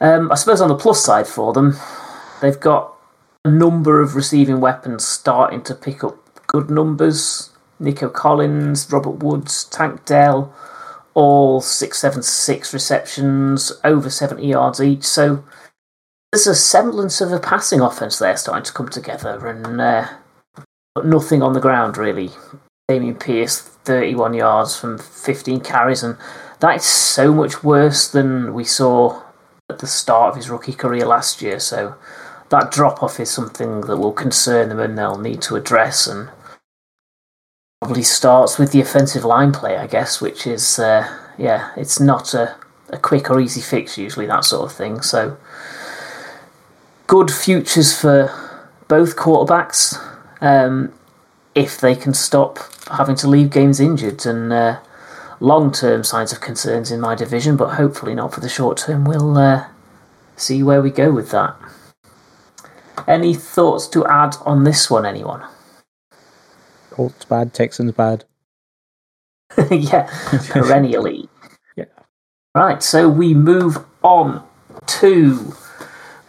[0.00, 1.76] Um, I suppose on the plus side for them,
[2.42, 2.94] they've got
[3.44, 7.50] a number of receiving weapons starting to pick up good numbers.
[7.78, 10.54] Nico Collins, Robert Woods, Tank Dell,
[11.14, 15.04] all 676 receptions, over 70 yards each.
[15.04, 15.44] So
[16.32, 20.08] there's a semblance of a passing offense there starting to come together, and uh,
[20.94, 22.30] but nothing on the ground really.
[22.90, 26.18] Dameon Pierce, 31 yards from 15 carries, and
[26.60, 29.22] that is so much worse than we saw
[29.70, 31.58] at the start of his rookie career last year.
[31.58, 31.96] So
[32.50, 36.06] that drop off is something that will concern them and they'll need to address.
[36.06, 36.28] And
[37.84, 41.06] probably starts with the offensive line play, I guess, which is, uh,
[41.36, 42.56] yeah, it's not a,
[42.88, 45.02] a quick or easy fix usually, that sort of thing.
[45.02, 45.36] So
[47.06, 48.32] good futures for
[48.88, 50.00] both quarterbacks.
[50.40, 50.94] Um,
[51.54, 52.58] if they can stop
[52.90, 54.24] having to leave games injured.
[54.24, 54.80] And uh,
[55.38, 59.04] long term signs of concerns in my division, but hopefully not for the short term.
[59.04, 59.66] We'll uh,
[60.36, 61.54] see where we go with that.
[63.06, 65.44] Any thoughts to add on this one, anyone?
[66.94, 68.24] Colts bad, Texans bad.
[69.70, 70.08] yeah,
[70.48, 71.28] perennially.
[71.76, 71.86] Yeah.
[72.54, 74.46] Right, so we move on
[74.86, 75.54] to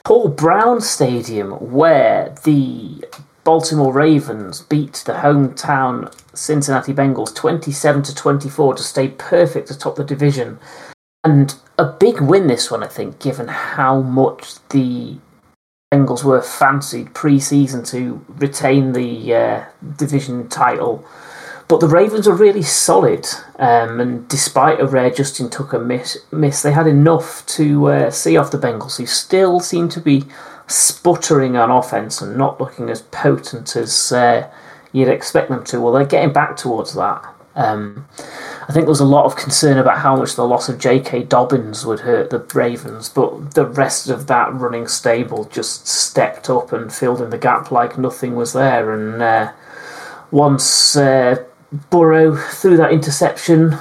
[0.04, 3.06] Paul Brown Stadium, where the
[3.44, 10.04] Baltimore Ravens beat the hometown Cincinnati Bengals 27 to 24 to stay perfect atop the
[10.04, 10.58] division.
[11.24, 15.18] And a big win this one, I think, given how much the
[15.94, 19.66] Bengals were fancied pre-season to retain the uh,
[19.98, 21.06] division title.
[21.68, 23.26] But the Ravens were really solid,
[23.58, 28.38] um, and despite a rare Justin Tucker miss, miss they had enough to uh, see
[28.38, 30.26] off the Bengals, who still seem to be
[30.68, 34.48] sputtering on offense and not looking as potent as uh,
[34.92, 35.82] you'd expect them to.
[35.82, 37.26] Well, they're getting back towards that.
[37.56, 38.08] Um,
[38.68, 41.24] I think there was a lot of concern about how much the loss of J.K.
[41.24, 46.74] Dobbins would hurt the Ravens, but the rest of that running stable just stepped up
[46.74, 48.92] and filled in the gap like nothing was there.
[48.92, 49.52] And uh,
[50.32, 51.44] once uh,
[51.92, 53.78] Burrow threw that interception,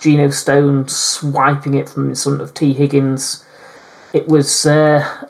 [0.00, 3.44] Geno Stone swiping it from in front of Tee Higgins,
[4.12, 5.28] it was uh,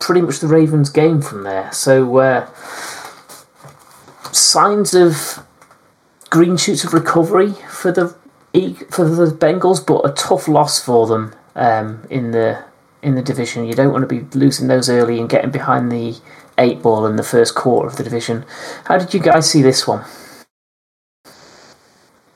[0.00, 1.72] pretty much the Ravens' game from there.
[1.72, 2.52] So uh,
[4.32, 5.44] signs of
[6.30, 8.14] green shoots of recovery for the
[8.90, 12.64] for the Bengals, but a tough loss for them um, in the
[13.02, 13.64] in the division.
[13.64, 16.16] You don't want to be losing those early and getting behind the
[16.58, 18.44] eight ball in the first quarter of the division.
[18.84, 20.04] How did you guys see this one?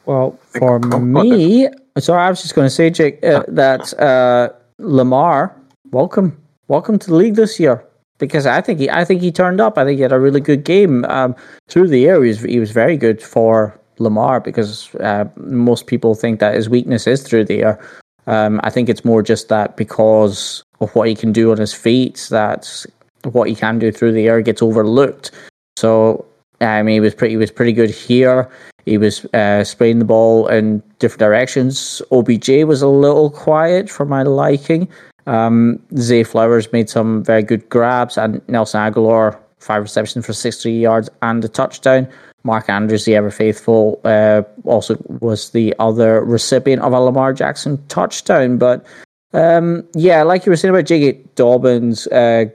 [0.04, 1.68] Well, for me,
[1.98, 5.56] sorry, I was just going to say, Jake, uh, that uh, Lamar,
[5.90, 7.84] welcome, welcome to the league this year.
[8.18, 9.78] Because I think he, I think he turned up.
[9.78, 11.34] I think he had a really good game um,
[11.68, 12.22] through the air.
[12.22, 16.68] He was, he was very good for Lamar because uh, most people think that his
[16.68, 17.90] weakness is through the air.
[18.26, 21.74] Um, I think it's more just that because of what he can do on his
[21.74, 22.86] feet, that
[23.24, 25.30] what he can do through the air gets overlooked.
[25.76, 26.24] So
[26.60, 28.48] I mean, he was pretty he was pretty good here.
[28.84, 32.02] He was uh, spraying the ball in different directions.
[32.10, 34.88] OBJ was a little quiet for my liking.
[35.26, 40.72] Um, Zay Flowers made some very good grabs, and Nelson Agholor five receptions for 60
[40.72, 42.08] yards and a touchdown.
[42.44, 47.84] Mark Andrews, the ever faithful, uh, also was the other recipient of a Lamar Jackson
[47.88, 48.58] touchdown.
[48.58, 48.84] But
[49.32, 51.20] um, yeah, like you were saying about J.K.
[51.34, 52.46] Dobbins, uh,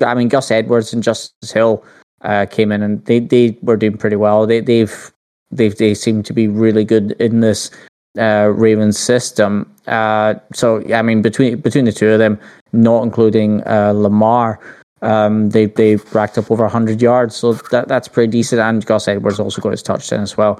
[0.00, 1.84] I mean Gus Edwards and Justice Hill
[2.22, 4.46] uh, came in and they, they were doing pretty well.
[4.46, 5.12] They they've
[5.50, 7.70] they've they seem to be really good in this
[8.18, 9.70] uh, Ravens system.
[9.86, 12.38] Uh, so I mean between between the two of them,
[12.72, 14.60] not including uh, Lamar.
[15.04, 18.60] Um, they they racked up over 100 yards, so that that's pretty decent.
[18.60, 20.58] And Gus Edwards also got his touchdown as well.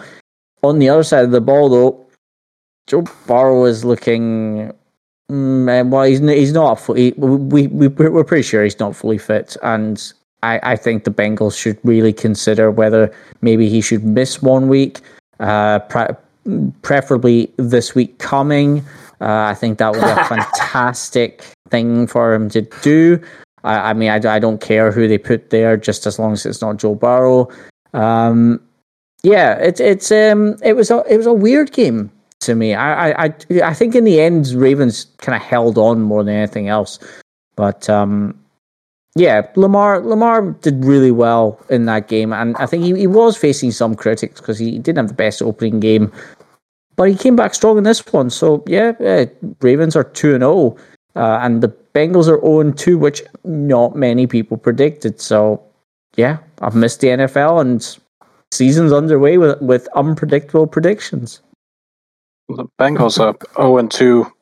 [0.62, 2.06] On the other side of the ball, though,
[2.86, 4.70] Joe Burrow is looking.
[5.32, 7.12] Mm, well, he's he's not fully.
[7.12, 11.58] We we we're pretty sure he's not fully fit, and I I think the Bengals
[11.58, 15.00] should really consider whether maybe he should miss one week,
[15.40, 16.14] uh, pre-
[16.82, 18.84] preferably this week coming.
[19.22, 23.22] Uh, I think that would be a fantastic thing for him to do.
[23.64, 26.46] I, I mean, I, I don't care who they put there, just as long as
[26.46, 27.48] it's not Joe Burrow.
[27.92, 28.60] Um,
[29.24, 32.74] yeah, it's it's um it was a it was a weird game to me.
[32.74, 33.34] I I
[33.64, 36.98] I think in the end Ravens kind of held on more than anything else,
[37.56, 38.38] but um
[39.16, 43.36] yeah, Lamar Lamar did really well in that game, and I think he, he was
[43.36, 46.12] facing some critics because he didn't have the best opening game,
[46.96, 48.28] but he came back strong in this one.
[48.28, 49.24] So yeah, yeah
[49.62, 50.76] Ravens are two and zero, oh,
[51.16, 55.20] uh, and the Bengals are 0 2, which not many people predicted.
[55.20, 55.62] So,
[56.16, 57.98] yeah, I've missed the NFL and
[58.50, 61.40] season's underway with, with unpredictable predictions.
[62.48, 64.32] The Bengals are 0 2,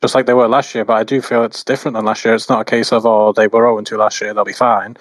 [0.00, 2.34] just like they were last year, but I do feel it's different than last year.
[2.34, 4.96] It's not a case of, oh, they were 0 2 last year, they'll be fine.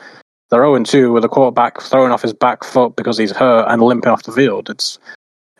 [0.49, 3.81] They're 0 2 with a quarterback throwing off his back foot because he's hurt and
[3.81, 4.69] limping off the field.
[4.69, 4.99] It's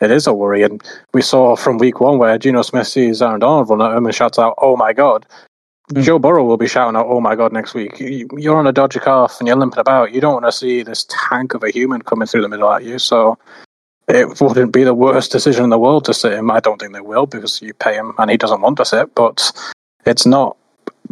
[0.01, 0.63] it is a worry.
[0.63, 0.83] And
[1.13, 4.15] we saw from week one where Geno Smith sees Aaron Donald run at him and
[4.15, 5.25] shouts out, "Oh my god!"
[5.93, 6.03] Mm.
[6.03, 7.97] Joe Burrow will be shouting out, "Oh my god!" next week.
[7.99, 10.11] You're on a dodgy calf and you're limping about.
[10.11, 12.83] You don't want to see this tank of a human coming through the middle at
[12.83, 12.99] you.
[12.99, 13.37] So
[14.07, 16.51] it wouldn't be the worst decision in the world to sit him.
[16.51, 19.13] I don't think they will because you pay him and he doesn't want to sit.
[19.15, 19.51] But
[20.05, 20.57] it's not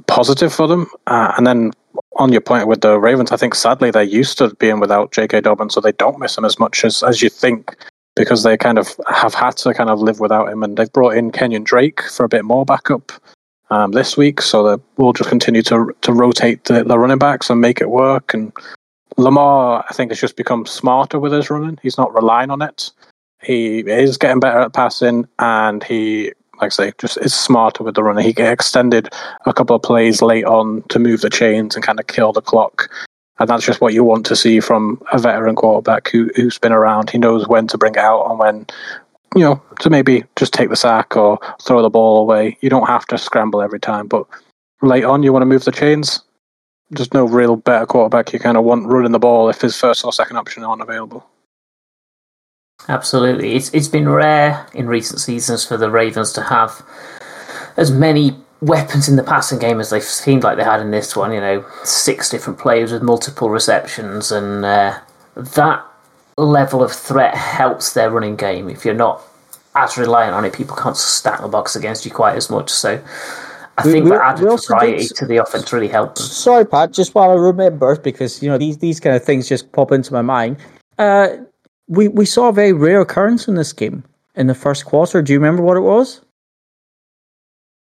[0.07, 0.87] positive for them.
[1.07, 1.71] Uh, and then
[2.17, 5.41] on your point with the Ravens, I think sadly they're used to being without J.K.
[5.41, 7.75] Dobbins, so they don't miss him as much as as you think
[8.15, 10.63] because they kind of have had to kind of live without him.
[10.63, 13.11] And they've brought in Kenyan Drake for a bit more backup
[13.69, 17.49] um, this week, so that we'll just continue to to rotate the, the running backs
[17.49, 18.33] and make it work.
[18.33, 18.53] And
[19.17, 21.79] Lamar, I think, has just become smarter with his running.
[21.81, 22.91] He's not relying on it.
[23.41, 27.95] He is getting better at passing, and he, like I say, just is smarter with
[27.95, 28.25] the running.
[28.25, 29.09] He extended
[29.45, 32.41] a couple of plays late on to move the chains and kind of kill the
[32.41, 32.89] clock.
[33.37, 36.71] And that's just what you want to see from a veteran quarterback who, who's been
[36.71, 37.09] around.
[37.09, 38.65] He knows when to bring it out and when,
[39.35, 42.57] you know, to maybe just take the sack or throw the ball away.
[42.61, 44.25] You don't have to scramble every time, but
[44.81, 46.21] late on, you want to move the chains.
[46.91, 50.05] There's no real better quarterback you kind of want running the ball if his first
[50.05, 51.25] or second option aren't available.
[52.87, 53.55] Absolutely.
[53.55, 56.85] It's, it's been rare in recent seasons for the Ravens to have
[57.75, 61.15] as many weapons in the passing game as they seemed like they had in this
[61.15, 61.31] one.
[61.31, 64.99] You know, six different players with multiple receptions, and uh,
[65.35, 65.85] that
[66.37, 68.69] level of threat helps their running game.
[68.69, 69.21] If you're not
[69.75, 72.69] as reliant on it, people can't stack the box against you quite as much.
[72.69, 73.01] So.
[73.77, 76.27] I think we, that added variety to the offense really helped them.
[76.27, 76.93] Sorry, Pat.
[76.93, 80.13] Just while I remember, because you know these these kind of things just pop into
[80.13, 80.55] my mind.
[80.97, 81.27] Uh,
[81.89, 84.05] we we saw a very rare occurrence in this game
[84.35, 85.21] in the first quarter.
[85.21, 86.21] Do you remember what it was?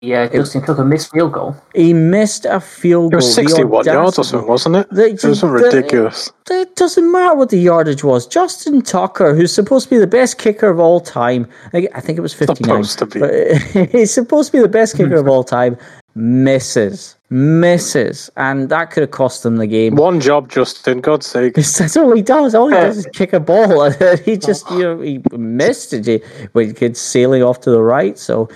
[0.03, 1.55] Yeah, uh, Justin took a missed field goal.
[1.75, 3.45] He missed a field It was goal.
[3.45, 4.89] The 61 yards or something, wasn't it?
[4.91, 6.33] The- It was the- ridiculous.
[6.51, 8.27] It doesn't matter what the yardage was.
[8.27, 12.17] Justin Tucker, who's supposed to be the best kicker of all time, I I think
[12.19, 12.83] it was 59.
[12.85, 13.21] Supposed to be.
[13.21, 15.77] But he's supposed to be the best kicker of all time,
[16.15, 18.31] misses, misses.
[18.39, 19.97] And that could have cost them the game.
[19.97, 21.55] One job, Justin, God's sake.
[21.79, 22.55] That's all he does.
[22.55, 23.91] All he uh, does is kick a ball.
[24.25, 26.07] He just, you know, he missed it.
[26.07, 26.23] He-
[26.53, 28.19] When he kid sailing off to the right.
[28.19, 28.49] So,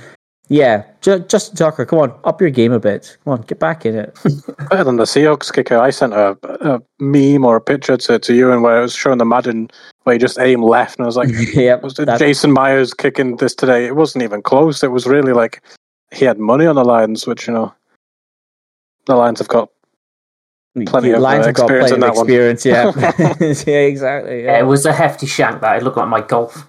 [0.48, 3.16] yeah, Ju- Justin Tucker, come on, up your game a bit.
[3.24, 4.16] Come on, get back in it.
[4.70, 5.78] Better than the Seahawks kicker.
[5.78, 8.94] I sent a, a meme or a picture to, to you and where it was
[8.94, 9.70] showing the Madden
[10.02, 13.36] where he just aim left and I was like, yep, was it Jason Myers kicking
[13.36, 13.86] this today?
[13.86, 14.82] It wasn't even close.
[14.82, 15.62] It was really like
[16.12, 17.72] he had money on the lines, which, you know,
[19.06, 19.70] the Lions have got
[20.86, 22.26] plenty the of, uh, Lions have got experience plenty in of that one.
[22.26, 23.66] experience.
[23.66, 24.42] Yeah, yeah, exactly.
[24.44, 24.58] Yeah, Yeah.
[24.60, 25.76] it was a hefty shank that.
[25.78, 26.66] It looked like my golf.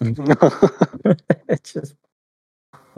[0.00, 1.94] it's just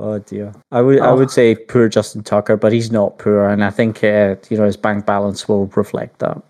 [0.00, 0.52] oh dear.
[0.72, 1.16] I would I Oh.
[1.16, 4.64] would say poor Justin Tucker, but he's not poor, and I think uh, you know
[4.64, 6.42] his bank balance will reflect that.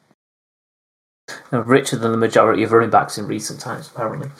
[1.52, 4.30] Uh, richer than the majority of running backs in recent times, apparently.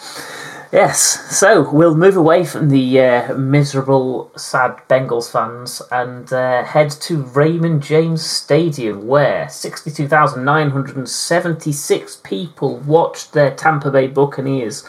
[0.73, 1.01] Yes,
[1.37, 7.23] so we'll move away from the uh, miserable, sad Bengals fans and uh, head to
[7.25, 14.85] Raymond James Stadium, where 62,976 people watched their Tampa Bay Buccaneers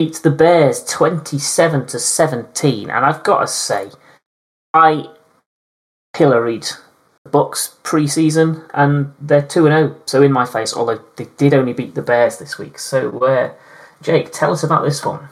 [0.00, 2.88] beat the Bears 27 to 17.
[2.88, 3.90] And I've got to say,
[4.72, 5.04] I
[6.14, 6.66] pilloried
[7.22, 10.00] the Bucks preseason, and they're two and zero.
[10.06, 12.78] So in my face, although they did only beat the Bears this week.
[12.78, 13.52] So, uh,
[14.00, 15.28] Jake, tell us about this one.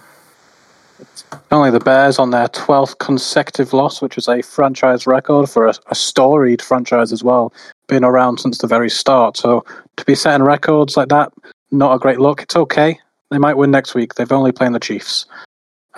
[1.50, 5.74] Only the Bears on their 12th consecutive loss, which is a franchise record for a,
[5.86, 7.54] a storied franchise as well.
[7.86, 9.38] Been around since the very start.
[9.38, 9.64] So
[9.96, 11.32] to be setting records like that,
[11.70, 12.42] not a great look.
[12.42, 12.98] It's okay.
[13.30, 14.14] They might win next week.
[14.14, 15.26] They've only playing the Chiefs.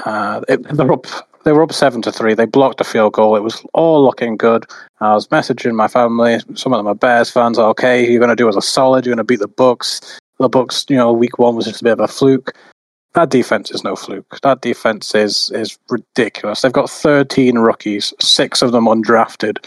[0.04, 1.06] Uh, it, they're up.
[1.44, 2.34] They were up seven to three.
[2.34, 3.36] They blocked a field goal.
[3.36, 4.66] It was all looking good.
[5.00, 6.38] I was messaging my family.
[6.54, 7.58] Some of them are Bears fans.
[7.58, 9.06] Okay, you're going to do us a solid.
[9.06, 10.20] You're going to beat the Bucks.
[10.38, 12.52] The Bucks, you know, week one was just a bit of a fluke.
[13.14, 14.38] That defense is no fluke.
[14.42, 16.62] That defense is is ridiculous.
[16.62, 19.64] They've got 13 rookies, six of them undrafted,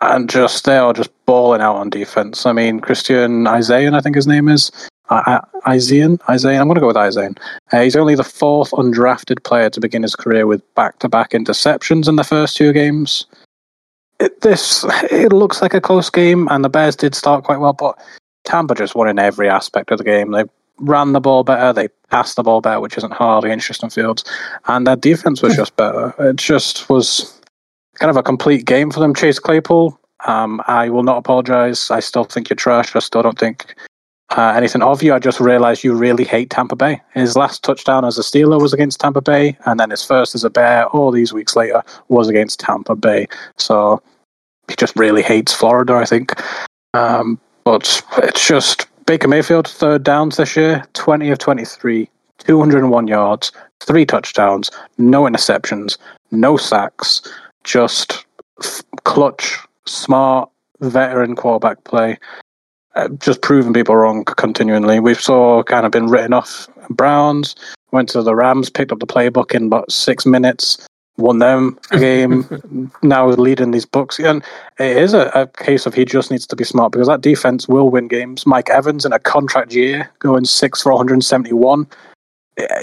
[0.00, 2.44] and just they are just balling out on defense.
[2.44, 4.70] I mean, Christian Isaiah, I think his name is
[5.66, 6.16] Isaiah.
[6.28, 6.60] Isaiah.
[6.60, 7.30] I'm going to go with Isaiah.
[7.72, 12.16] Uh, he's only the fourth undrafted player to begin his career with back-to-back interceptions in
[12.16, 13.26] the first two games.
[14.20, 17.72] It, this it looks like a close game, and the Bears did start quite well,
[17.72, 17.98] but
[18.44, 20.30] Tampa just won in every aspect of the game.
[20.30, 20.44] They
[20.78, 24.24] ran the ball better, they passed the ball better, which isn't hard against Fields,
[24.66, 26.14] and their defense was just better.
[26.18, 27.40] It just was
[27.94, 29.14] kind of a complete game for them.
[29.14, 31.90] Chase Claypool, um, I will not apologize.
[31.90, 32.94] I still think you're trash.
[32.94, 33.74] I still don't think
[34.36, 35.12] uh, anything of you.
[35.12, 37.00] I just realized you really hate Tampa Bay.
[37.14, 40.44] His last touchdown as a Steeler was against Tampa Bay, and then his first as
[40.44, 43.26] a Bear, all these weeks later, was against Tampa Bay.
[43.58, 44.02] So
[44.68, 46.32] he just really hates Florida, I think.
[46.94, 52.08] Um, but it's just Baker Mayfield, third downs this year, 20 of 23,
[52.38, 55.98] 201 yards, three touchdowns, no interceptions,
[56.30, 57.22] no sacks,
[57.64, 58.24] just
[58.62, 60.48] f- clutch, smart,
[60.80, 62.16] veteran quarterback play.
[62.96, 64.98] Uh, just proving people wrong continually.
[64.98, 67.54] We've saw kind of been written off Browns,
[67.92, 71.98] went to the Rams, picked up the playbook in about six minutes, won them a
[71.98, 74.18] game, now leading these books.
[74.18, 74.42] And
[74.80, 77.68] it is a, a case of he just needs to be smart because that defense
[77.68, 78.44] will win games.
[78.44, 81.86] Mike Evans in a contract year going six for 171.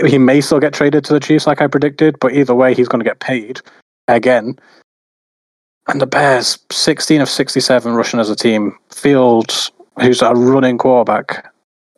[0.05, 2.87] He may still get traded to the Chiefs like I predicted, but either way, he's
[2.87, 3.59] going to get paid
[4.07, 4.57] again.
[5.87, 8.77] And the Bears, 16 of 67 rushing as a team.
[8.89, 11.51] Fields, who's a running quarterback,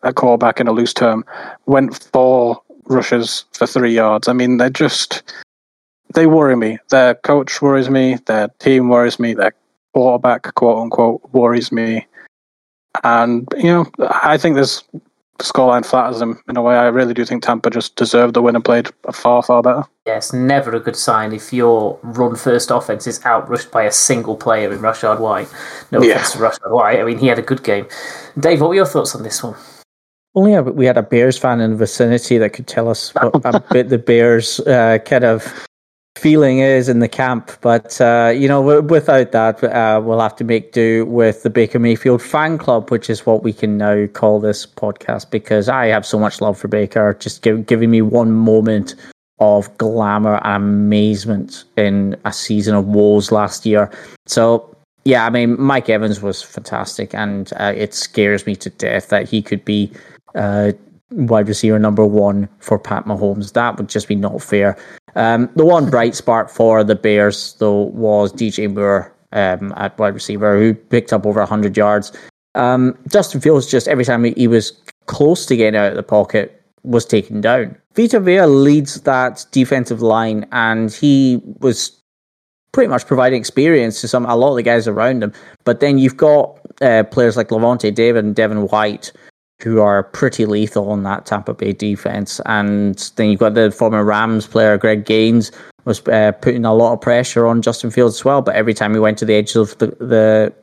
[0.03, 1.25] a quarterback in a loose term,
[1.65, 4.27] went for rushes for three yards.
[4.27, 5.23] I mean, they're just
[6.13, 6.79] they worry me.
[6.89, 8.17] Their coach worries me.
[8.25, 9.33] Their team worries me.
[9.33, 9.53] Their
[9.93, 12.07] quarterback, quote unquote, worries me.
[13.03, 14.55] And you know, I think
[15.39, 16.75] this scoreline flatters them in a way.
[16.75, 19.83] I really do think Tampa just deserved the win and played far, far better.
[20.05, 23.91] Yeah, it's never a good sign if your run first offense is outrushed by a
[23.91, 25.47] single player in Rachaad White.
[25.91, 26.15] No Yeah.
[26.15, 26.99] offense to Rachaad White.
[26.99, 27.87] I mean, he had a good game.
[28.39, 29.55] Dave, what were your thoughts on this one?
[30.35, 33.55] Only a, we had a Bears fan in the vicinity that could tell us what
[33.55, 35.67] a bit the Bears uh, kind of
[36.15, 37.51] feeling is in the camp.
[37.61, 41.79] But uh, you know, without that, uh, we'll have to make do with the Baker
[41.79, 45.29] Mayfield fan club, which is what we can now call this podcast.
[45.29, 48.95] Because I have so much love for Baker, just give, giving me one moment
[49.39, 53.89] of glamour and amazement in a season of woes last year.
[54.25, 59.09] So yeah, I mean, Mike Evans was fantastic, and uh, it scares me to death
[59.09, 59.91] that he could be
[60.35, 60.73] uh,
[61.11, 63.53] wide receiver number one for Pat Mahomes.
[63.53, 64.77] That would just be not fair.
[65.15, 70.13] Um, the one bright spark for the Bears, though, was DJ Moore um, at wide
[70.13, 72.11] receiver, who picked up over 100 yards.
[72.55, 74.71] Um, Justin Fields, just every time he, was
[75.05, 77.75] close to getting out of the pocket, was taken down.
[77.95, 81.99] Vita Vea leads that defensive line, and he was
[82.71, 85.33] pretty much providing experience to some a lot of the guys around him.
[85.63, 89.11] But then you've got uh, players like Lavonte David and Devin White
[89.61, 92.39] who are pretty lethal on that Tampa Bay defense.
[92.45, 95.51] And then you've got the former Rams player Greg Gaines
[95.85, 98.41] was uh, putting a lot of pressure on Justin Fields as well.
[98.41, 100.53] But every time he went to the edge of the the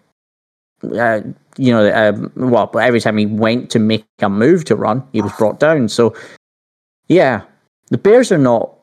[0.98, 1.20] uh,
[1.56, 5.22] you know, um, well, every time he went to make a move to run, he
[5.22, 5.88] was brought down.
[5.88, 6.14] So,
[7.08, 7.42] yeah,
[7.88, 8.74] the Bears are not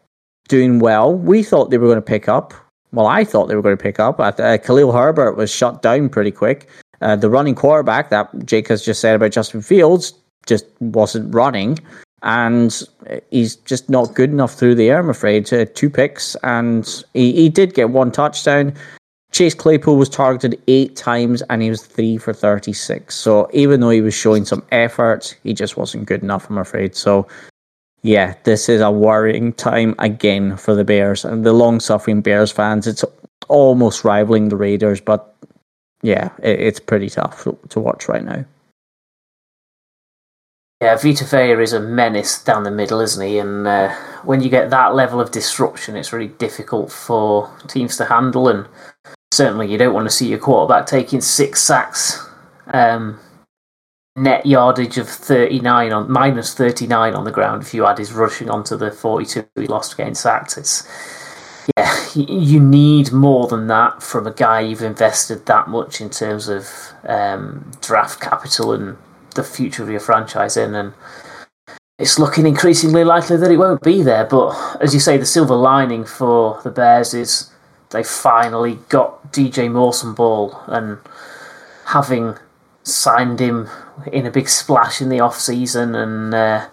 [0.47, 1.13] doing well.
[1.13, 2.53] We thought they were going to pick up.
[2.91, 4.19] Well, I thought they were going to pick up.
[4.19, 6.67] Uh, Khalil Herbert was shut down pretty quick.
[7.03, 10.13] Uh, the running quarterback that Jake has just said about Justin Fields
[10.47, 11.77] just wasn't running,
[12.21, 12.81] and
[13.29, 14.99] he's just not good enough through the air.
[14.99, 15.51] I'm afraid.
[15.53, 18.73] Uh, two picks, and he, he did get one touchdown.
[19.31, 23.15] Chase Claypool was targeted eight times, and he was three for thirty-six.
[23.15, 26.49] So even though he was showing some effort, he just wasn't good enough.
[26.49, 26.95] I'm afraid.
[26.95, 27.27] So
[28.03, 32.85] yeah, this is a worrying time again for the Bears and the long-suffering Bears fans.
[32.85, 33.03] It's
[33.47, 35.35] almost rivaling the Raiders, but
[36.03, 38.45] yeah, it, it's pretty tough to, watch right now.
[40.81, 43.39] Yeah, Vita Vea is a menace down the middle, isn't he?
[43.39, 48.05] And uh, when you get that level of disruption, it's really difficult for teams to
[48.05, 48.49] handle.
[48.49, 48.67] And
[49.31, 52.27] certainly, you don't want to see your quarterback taking six sacks,
[52.73, 53.17] um,
[54.17, 57.61] net yardage of thirty nine on minus thirty nine on the ground.
[57.63, 60.85] If you add his rushing onto the forty two he lost against sacked, it's
[61.77, 66.47] yeah, you need more than that from a guy you've invested that much in terms
[66.47, 66.67] of
[67.05, 68.97] um, draft capital and
[69.35, 70.93] the future of your franchise in, and
[71.97, 74.25] it's looking increasingly likely that it won't be there.
[74.25, 77.51] But as you say, the silver lining for the Bears is
[77.91, 80.97] they finally got DJ Mawson ball, and
[81.85, 82.35] having
[82.83, 83.69] signed him
[84.11, 86.67] in a big splash in the off season and uh,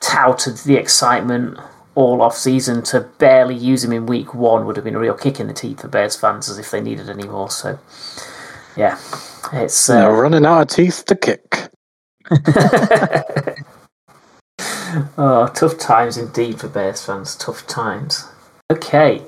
[0.00, 1.58] touted the excitement
[2.00, 5.14] all off season to barely use him in week one would have been a real
[5.14, 7.50] kick in the teeth for Bears fans as if they needed any more.
[7.50, 7.78] So,
[8.76, 8.98] yeah,
[9.52, 11.70] it's uh, They're running out of teeth to kick.
[15.18, 17.36] Oh, tough times indeed for Bears fans.
[17.36, 18.28] Tough times.
[18.72, 19.22] Okay,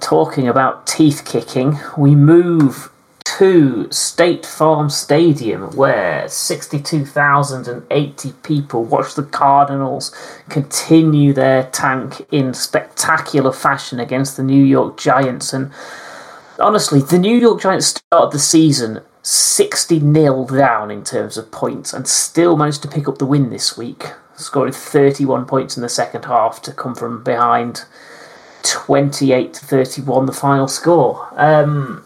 [0.00, 2.91] talking about teeth kicking, we move
[3.24, 10.14] to State Farm Stadium where 62,080 people watch the Cardinals
[10.48, 15.52] continue their tank in spectacular fashion against the New York Giants.
[15.52, 15.70] And
[16.58, 21.92] honestly, the New York Giants started the season 60 0 down in terms of points
[21.92, 25.88] and still managed to pick up the win this week, scoring 31 points in the
[25.88, 27.84] second half to come from behind
[28.62, 31.28] 28 to 31, the final score.
[31.36, 32.04] Um,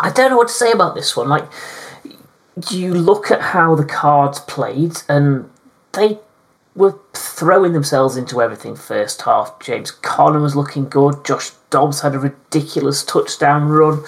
[0.00, 1.28] I don't know what to say about this one.
[1.28, 1.48] Like,
[2.70, 5.50] you look at how the cards played, and
[5.92, 6.18] they
[6.74, 9.58] were throwing themselves into everything first half.
[9.60, 11.24] James Conner was looking good.
[11.24, 14.04] Josh Dobbs had a ridiculous touchdown run.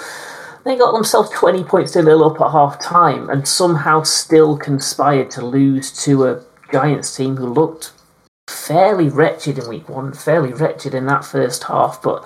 [0.65, 5.31] They got themselves 20 points to nil up at half time and somehow still conspired
[5.33, 7.93] to lose to a Giants team who looked
[8.47, 12.25] fairly wretched in week one, fairly wretched in that first half, but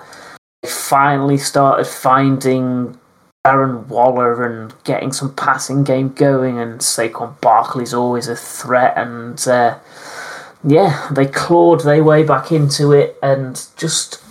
[0.61, 2.99] they finally started finding
[3.45, 9.47] Darren Waller and getting some passing game going, and Saquon Barkley's always a threat, and
[9.47, 9.77] uh,
[10.63, 14.23] yeah, they clawed their way back into it and just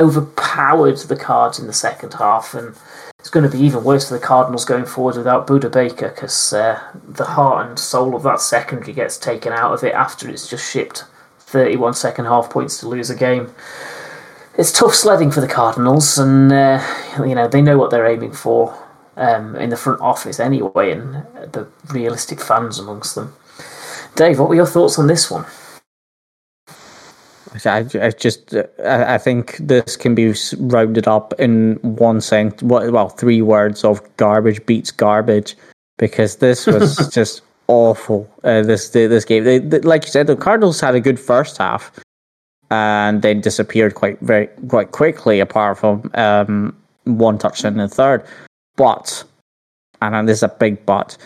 [0.00, 2.74] overpowered the Cards in the second half, and
[3.20, 6.52] it's going to be even worse for the Cardinals going forward without Budda Baker because
[6.52, 10.48] uh, the heart and soul of that secondary gets taken out of it after it's
[10.48, 11.04] just shipped
[11.38, 13.54] 31 second half points to lose a game.
[14.58, 16.82] It's tough sledding for the Cardinals, and uh,
[17.18, 18.74] you know they know what they're aiming for
[19.16, 23.34] um, in the front office anyway, and the realistic fans amongst them.
[24.14, 25.44] Dave, what were your thoughts on this one?
[27.66, 32.62] I, I just I, I think this can be rounded up in one sentence.
[32.62, 35.54] Well, three words of garbage beats garbage,
[35.98, 38.26] because this was just awful.
[38.42, 41.58] Uh, this this game, they, they, like you said, the Cardinals had a good first
[41.58, 41.92] half,
[42.70, 45.40] and then disappeared quite very quite quickly.
[45.40, 48.24] Apart from um, one touchdown in the third,
[48.76, 49.24] but
[50.02, 51.16] and this is a big but.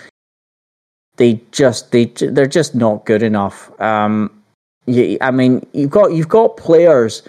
[1.17, 3.71] They just they they're just not good enough.
[3.81, 4.31] Um,
[4.87, 7.23] yeah, I mean, you've got you've got players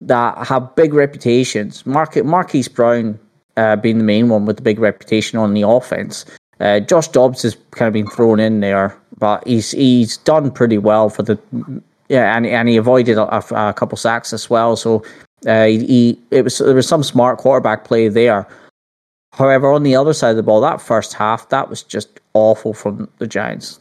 [0.00, 1.84] that have big reputations.
[1.86, 3.18] Mark, Marquise Brown
[3.56, 6.24] uh, being the main one with the big reputation on the offense.
[6.60, 10.78] Uh, Josh Dobbs has kind of been thrown in there, but he's he's done pretty
[10.78, 11.38] well for the
[12.08, 14.76] yeah, and and he avoided a, a couple sacks as well.
[14.76, 15.02] So
[15.46, 18.46] uh, he it was there was some smart quarterback play there.
[19.32, 22.72] However, on the other side of the ball, that first half that was just awful
[22.72, 23.80] from the Giants.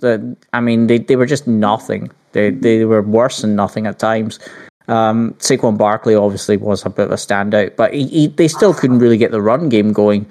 [0.54, 2.10] I mean, they, they were just nothing.
[2.32, 4.40] They they were worse than nothing at times.
[4.88, 8.74] Um, Saquon Barkley obviously was a bit of a standout, but he, he, they still
[8.74, 10.26] couldn't really get the run game going.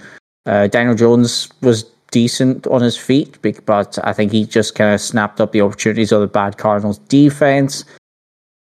[0.44, 5.00] Uh, Daniel Jones was decent on his feet, but I think he just kind of
[5.00, 7.84] snapped up the opportunities of the bad Cardinals defense.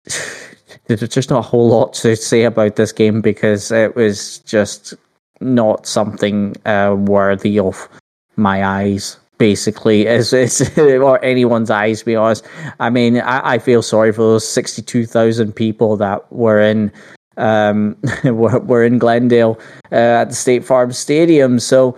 [0.88, 4.94] There's just not a whole lot to say about this game because it was just
[5.42, 7.90] not something uh, worthy of
[8.36, 12.46] my eyes basically as, as or anyone's eyes to be honest
[12.80, 16.92] i mean i, I feel sorry for those 62000 people that were in
[17.38, 19.60] um were, were in glendale
[19.92, 21.98] uh, at the state farm stadium so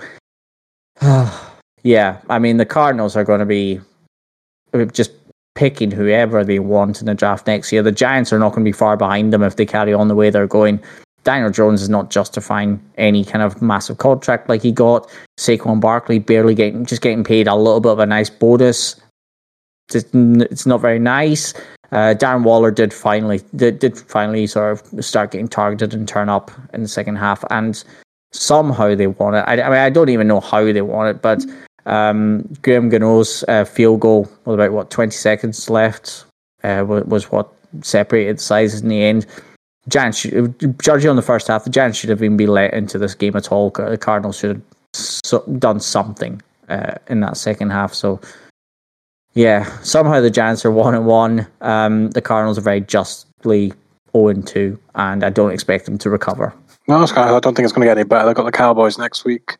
[1.84, 3.80] yeah i mean the cardinals are going to be
[4.92, 5.12] just
[5.56, 8.70] picking whoever they want in the draft next year the giants are not going to
[8.70, 10.82] be far behind them if they carry on the way they're going
[11.26, 15.10] Daniel Jones is not justifying any kind of massive contract like he got.
[15.40, 18.96] Saquon Barkley barely getting just getting paid a little bit of a nice bonus.
[19.94, 21.54] It's not very nice.
[21.92, 26.30] Uh, Darren Waller did finally did, did finally sort of start getting targeted and turn
[26.30, 27.84] up in the second half, and
[28.36, 29.44] somehow they won it.
[29.48, 31.46] I, I mean, I don't even know how they won it, but
[31.86, 36.26] um, Graham Gano's uh, field goal with about what twenty seconds left
[36.64, 37.52] uh, was, what
[37.82, 39.26] separated sizes in the end.
[39.88, 42.98] Giants, should, judging on the first half, the Giants should have even been let into
[42.98, 43.70] this game at all.
[43.70, 44.62] The Cardinals should have
[44.94, 47.94] so, done something uh, in that second half.
[47.94, 48.20] So,
[49.36, 51.46] yeah, somehow the Giants are one and one.
[51.62, 53.74] Um, the Cardinals are very justly
[54.12, 56.52] zero and two, and I don't expect them to recover.
[56.88, 58.26] No, I don't think it's going to get any better.
[58.26, 59.58] They've got the Cowboys next week.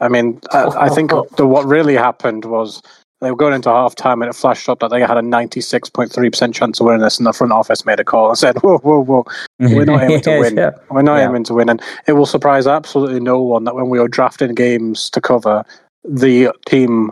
[0.00, 2.82] I mean, I, I think the, what really happened was
[3.20, 6.54] they were going into half time and it flashed up that they had a 96.3%
[6.54, 9.02] chance of winning this and the front office made a call and said, whoa, whoa,
[9.02, 9.24] whoa,
[9.58, 10.56] we're not aiming to win.
[10.56, 10.70] yeah.
[10.90, 11.28] We're not yeah.
[11.28, 11.68] aiming to win.
[11.68, 15.64] And it will surprise absolutely no one that when we were drafting games to cover,
[16.04, 17.10] the team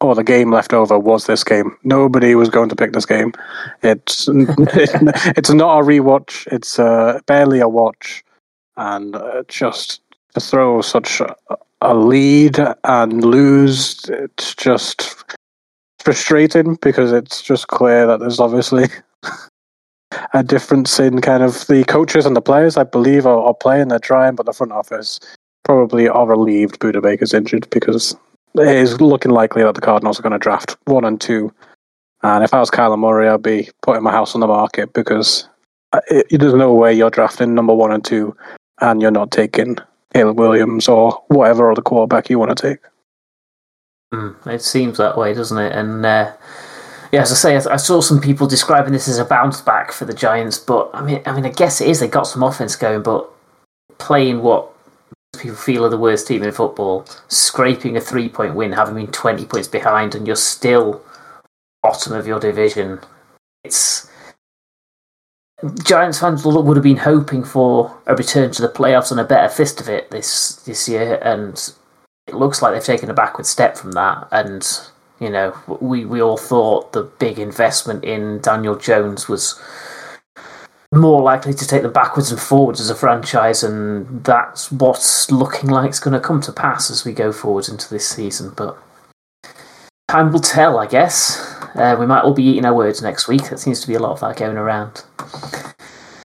[0.00, 1.76] or the game left over was this game.
[1.82, 3.32] Nobody was going to pick this game.
[3.82, 6.46] It's it's not a rewatch.
[6.50, 8.24] It's uh, barely a watch,
[8.80, 10.00] and uh, just
[10.34, 15.36] to throw such a, lead and lose, it's just
[15.98, 18.86] frustrating because it's just clear that there's obviously
[20.34, 22.76] a difference in kind of the coaches and the players.
[22.76, 25.20] I believe are, are playing, they're trying, but the front office
[25.64, 28.16] probably are relieved Budda Baker's injured because
[28.54, 31.52] it is looking likely that the Cardinals are going to draft one and two.
[32.22, 35.48] And if I was Kyler Murray, I'd be putting my house on the market because
[36.08, 38.36] it, there's no way you're drafting number one and two
[38.80, 39.76] and you're not taking
[40.14, 42.78] Caleb Williams or whatever other quarterback you want to take.
[44.12, 45.72] Mm, it seems that way, doesn't it?
[45.72, 46.32] And uh,
[47.12, 49.92] yeah, as I say, I, I, saw some people describing this as a bounce back
[49.92, 52.00] for the Giants, but I mean, I mean, I guess it is.
[52.00, 53.30] They got some offense going, but
[53.98, 54.72] playing what
[55.38, 59.12] people feel are the worst team in football, scraping a three point win, having been
[59.12, 61.02] twenty points behind, and you're still
[61.82, 62.98] bottom of your division.
[63.62, 64.09] It's
[65.84, 69.48] Giants fans would have been hoping for a return to the playoffs and a better
[69.48, 71.72] fist of it this this year, and
[72.26, 74.26] it looks like they've taken a backward step from that.
[74.30, 74.66] And
[75.18, 79.60] you know, we we all thought the big investment in Daniel Jones was
[80.92, 85.68] more likely to take them backwards and forwards as a franchise, and that's what's looking
[85.68, 88.52] like it's going to come to pass as we go forward into this season.
[88.56, 88.78] But
[90.08, 91.49] time will tell, I guess.
[91.74, 93.48] Uh, we might all be eating our words next week.
[93.48, 95.04] There seems to be a lot of that going around.
[95.18, 95.72] I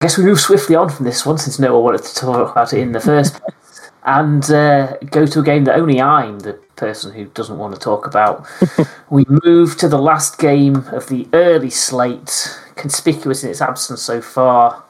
[0.01, 2.73] guess we move swiftly on from this one since no one wanted to talk about
[2.73, 6.53] it in the first place and uh, go to a game that only I'm the
[6.77, 8.47] person who doesn't want to talk about.
[9.11, 14.23] we move to the last game of the early slate conspicuous in its absence so
[14.23, 14.85] far.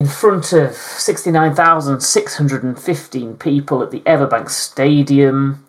[0.00, 5.64] In front of 69,615 people at the Everbank Stadium,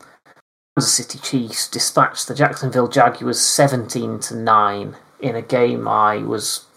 [0.79, 6.67] Kansas City Chiefs dispatched the Jacksonville Jaguars 17 to 9 in a game I was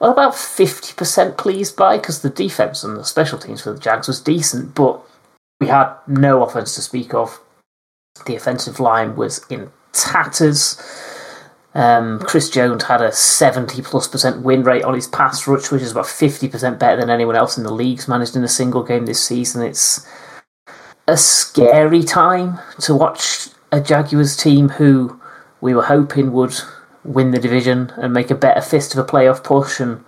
[0.00, 4.08] well, about 50% pleased by because the defense and the special teams for the Jags
[4.08, 5.00] was decent, but
[5.60, 7.38] we had no offense to speak of.
[8.26, 10.82] The offensive line was in tatters.
[11.72, 15.82] Um, Chris Jones had a 70 plus percent win rate on his pass rush, which
[15.82, 19.06] is about 50% better than anyone else in the league's managed in a single game
[19.06, 19.62] this season.
[19.62, 20.04] It's
[21.08, 25.20] a scary time to watch a Jaguars team who
[25.60, 26.54] we were hoping would
[27.04, 30.04] win the division and make a better fist of a playoff push, and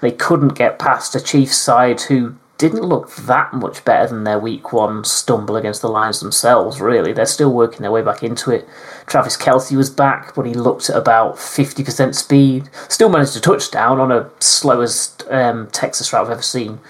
[0.00, 4.38] they couldn't get past a Chiefs side who didn't look that much better than their
[4.38, 7.12] week one stumble against the Lions themselves, really.
[7.12, 8.66] They're still working their way back into it.
[9.06, 12.70] Travis Kelce was back, but he looked at about 50% speed.
[12.88, 16.80] Still managed a touchdown on a slowest um, Texas route I've ever seen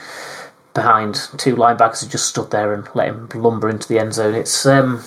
[0.77, 4.35] behind two linebackers who just stood there and let him lumber into the end zone.
[4.35, 5.03] It's, um,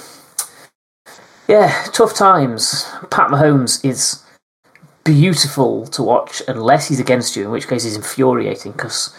[1.47, 2.85] yeah, tough times.
[3.09, 4.23] Pat Mahomes is
[5.05, 9.15] beautiful to watch unless he's against you, in which case he's infuriating because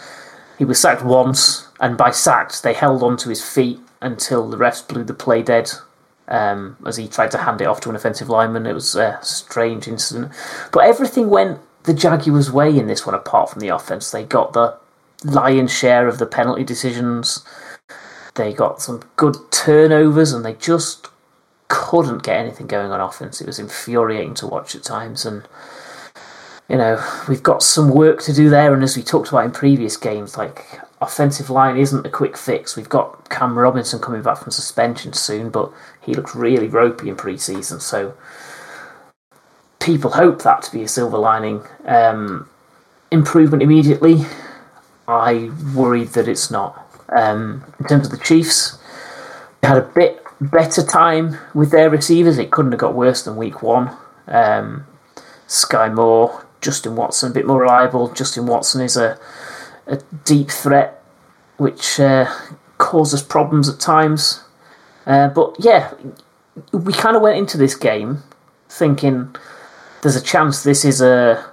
[0.59, 4.57] he was sacked once, and by sacked, they held on to his feet until the
[4.57, 5.71] refs blew the play dead
[6.27, 8.67] um, as he tried to hand it off to an offensive lineman.
[8.67, 10.31] It was a strange incident.
[10.71, 14.11] But everything went the Jaguars' way in this one, apart from the offense.
[14.11, 14.77] They got the
[15.23, 17.45] lion's share of the penalty decisions.
[18.35, 21.07] They got some good turnovers, and they just
[21.67, 23.41] couldn't get anything going on offense.
[23.41, 25.43] It was infuriating to watch at times, and
[26.69, 28.73] you know we've got some work to do there.
[28.73, 32.75] And as we talked about in previous games, like offensive line isn't a quick fix.
[32.75, 35.71] We've got Cam Robinson coming back from suspension soon, but
[36.01, 38.13] he looked really ropey in pre-season, so
[39.79, 41.63] people hope that to be a silver lining.
[41.85, 42.47] Um,
[43.11, 44.25] improvement immediately.
[45.11, 46.87] I worried that it's not.
[47.09, 48.79] Um, in terms of the Chiefs,
[49.61, 52.37] they had a bit better time with their receivers.
[52.37, 53.95] It couldn't have got worse than week one.
[54.27, 54.87] Um,
[55.47, 58.11] Skyy Moore, Justin Watson, a bit more reliable.
[58.13, 59.19] Justin Watson is a,
[59.87, 61.03] a deep threat,
[61.57, 62.25] which uh,
[62.77, 64.43] causes problems at times.
[65.05, 65.93] Uh, but yeah,
[66.71, 68.23] we kind of went into this game
[68.69, 69.35] thinking
[70.01, 71.51] there's a chance this is a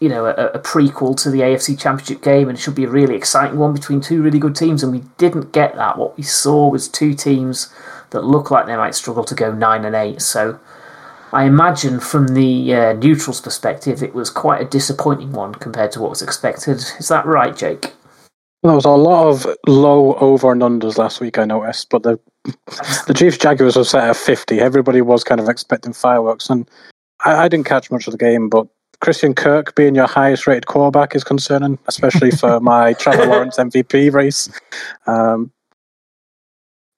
[0.00, 2.88] you know a, a, prequel to the AFC Championship game and it should be a
[2.88, 5.98] really exciting one between two really good teams and we didn't get that.
[5.98, 7.72] What we saw was two teams
[8.10, 10.22] that look like they might struggle to go nine and eight.
[10.22, 10.60] So
[11.32, 16.00] I imagine from the uh, neutrals' perspective, it was quite a disappointing one compared to
[16.00, 16.76] what was expected.
[16.76, 17.92] Is that right, Jake?
[18.62, 22.18] There was a lot of low over and unders last week, I noticed, but the
[23.06, 24.58] the Chiefs Jaguars were set at 50.
[24.58, 26.68] Everybody was kind of expecting fireworks, and
[27.24, 28.66] I, I didn't catch much of the game, but
[29.00, 34.12] Christian Kirk being your highest rated quarterback is concerning, especially for my Trevor Lawrence MVP
[34.12, 34.50] race.
[35.06, 35.52] Um,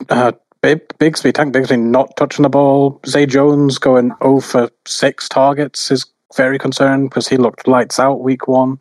[0.09, 0.33] uh,
[0.63, 3.01] Bigsby, Tank Bigsby not touching the ball.
[3.07, 6.07] Zay Jones going 0 for 6 targets is
[6.37, 8.79] very concerning because he looked lights out week one.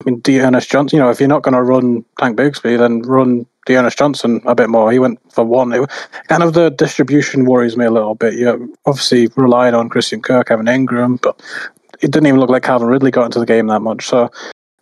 [0.00, 3.02] I mean, D'Ernest Johnson, you know, if you're not going to run Tank Bigsby, then
[3.02, 4.90] run D'Ernest Johnson a bit more.
[4.90, 5.72] He went for one.
[5.72, 5.90] It,
[6.28, 8.34] kind of the distribution worries me a little bit.
[8.34, 11.42] You're obviously relying on Christian Kirk, Evan Engram, but
[12.00, 14.06] it didn't even look like Calvin Ridley got into the game that much.
[14.06, 14.30] So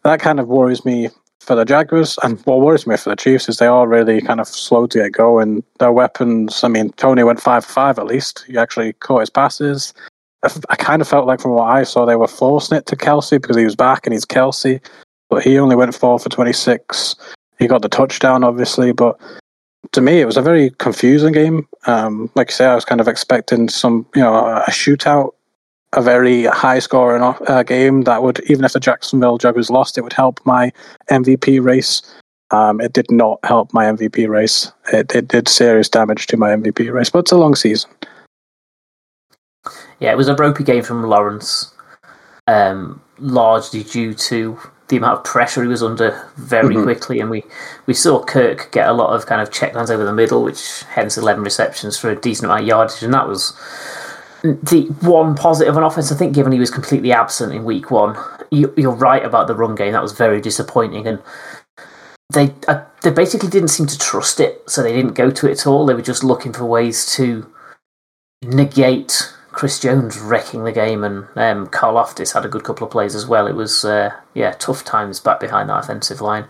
[0.04, 2.18] that kind of worries me for the Jaguars.
[2.22, 4.98] And what worries me for the Chiefs is they are really kind of slow to
[4.98, 5.64] get going.
[5.78, 8.44] Their weapons, I mean, Toney went 5 for 5 at least.
[8.46, 9.92] He actually caught his passes.
[10.42, 13.40] I kind of felt like from what I saw, they were forcing it to Kelce
[13.40, 14.80] because he was back and he's Kelce.
[15.28, 17.16] But he only went 4 for 26.
[17.58, 18.92] He got the touchdown, obviously.
[18.92, 19.18] But
[19.92, 21.66] to me, it was a very confusing game.
[21.86, 25.32] Um, like I say, I was kind of expecting some, you know, a shootout
[25.94, 30.02] a very high scoring uh, game that would, even if the Jacksonville Jaguars lost, it
[30.02, 30.72] would help my
[31.10, 32.02] MVP race.
[32.50, 34.72] Um, it did not help my MVP race.
[34.92, 37.90] It, it did serious damage to my MVP race, but it's a long season.
[40.00, 41.74] Yeah, it was a ropey game from Lawrence,
[42.46, 44.58] um, largely due to
[44.88, 46.84] the amount of pressure he was under very mm-hmm.
[46.84, 47.44] quickly, and we,
[47.86, 51.18] we saw Kirk get a lot of kind of checkdowns over the middle, which hence
[51.18, 53.52] eleven receptions for a decent amount of yardage, and that was
[54.42, 58.16] the one positive on offense, I think, given he was completely absent in week one,
[58.50, 59.92] you, are right about the run game.
[59.92, 61.20] That was very disappointing, and
[62.32, 65.52] they uh, they basically didn't seem to trust it, so they didn't go to it
[65.52, 65.86] at all.
[65.86, 67.52] They were just looking for ways to
[68.42, 73.14] negate Chris Jones wrecking the game, and um, Karlaftis had a good couple of plays
[73.16, 73.46] as well.
[73.48, 76.46] It was uh, yeah tough times back behind that offensive line.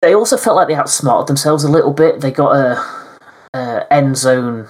[0.00, 2.20] They also felt like they outsmarted themselves a little bit.
[2.20, 3.18] They got a,
[3.54, 4.68] a end zone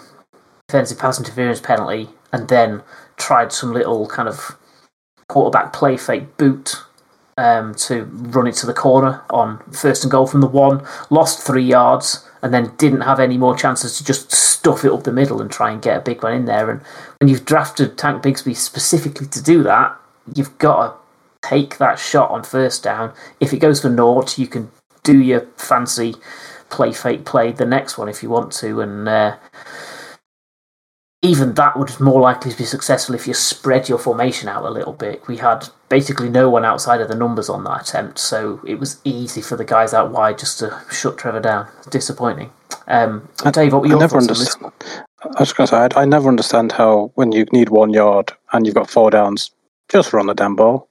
[0.68, 2.82] defensive pass interference penalty and then
[3.16, 4.56] tried some little kind of
[5.28, 6.82] quarterback play fake boot
[7.38, 11.47] um, to run it to the corner on first and goal from the one, lost
[11.47, 15.12] three yards, and then didn't have any more chances to just stuff it up the
[15.12, 16.70] middle and try and get a big one in there.
[16.70, 16.80] And
[17.20, 19.97] when you've drafted Tank Bigsby specifically to do that,
[20.34, 20.86] you've got
[21.43, 23.12] to take that shot on first down.
[23.38, 24.70] If it goes for naught, you can
[25.02, 26.14] do your fancy
[26.68, 29.36] play fake play the next one if you want to, and uh,
[31.27, 34.70] even that would more likely to be successful if you spread your formation out a
[34.70, 35.27] little bit.
[35.27, 39.01] We had basically no one outside of the numbers on that attempt, so it was
[39.05, 41.69] easy for the guys out wide just to shut Trevor down.
[41.90, 42.51] Disappointing.
[42.86, 44.73] Um, Dave, what were your I never understand.
[45.23, 48.32] I was going to say, I, I never understand how when you need one yard
[48.53, 49.51] and you've got four downs,
[49.89, 50.89] just run the damn ball.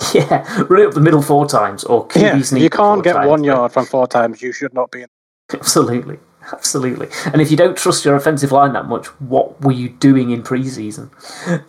[0.14, 3.28] Yeah, run it up the middle four times, or Yeah, you can't get times.
[3.28, 4.42] one yard from four times.
[4.42, 5.02] You should not be.
[5.02, 5.08] In.
[5.52, 6.18] Absolutely.
[6.52, 7.08] Absolutely.
[7.32, 10.42] And if you don't trust your offensive line that much, what were you doing in
[10.42, 11.10] preseason?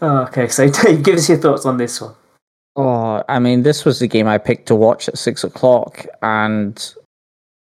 [0.01, 2.15] Okay, so Dave, give us your thoughts on this one.
[2.75, 6.93] Oh, I mean, this was the game I picked to watch at six o'clock, and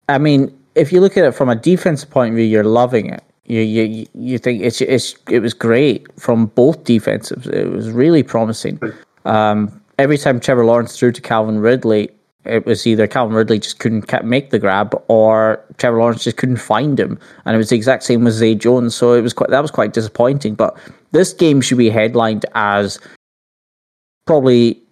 [0.09, 3.11] I mean, if you look at it from a defensive point of view, you're loving
[3.11, 3.23] it.
[3.45, 7.47] You you you think it's it's it was great from both defensives.
[7.47, 8.81] It was really promising.
[9.27, 12.11] Um, every time Trevor Lawrence threw to Calvin Ridley,
[12.49, 16.57] it was either Calvin Ridley just couldn't make the grab, or Trevor Lawrence just couldn't
[16.57, 18.95] find him, and it was the exact same with Zay Jones.
[18.95, 20.55] So it was quite that was quite disappointing.
[20.55, 20.77] But
[21.13, 22.99] this game should be headlined as
[24.27, 24.83] probably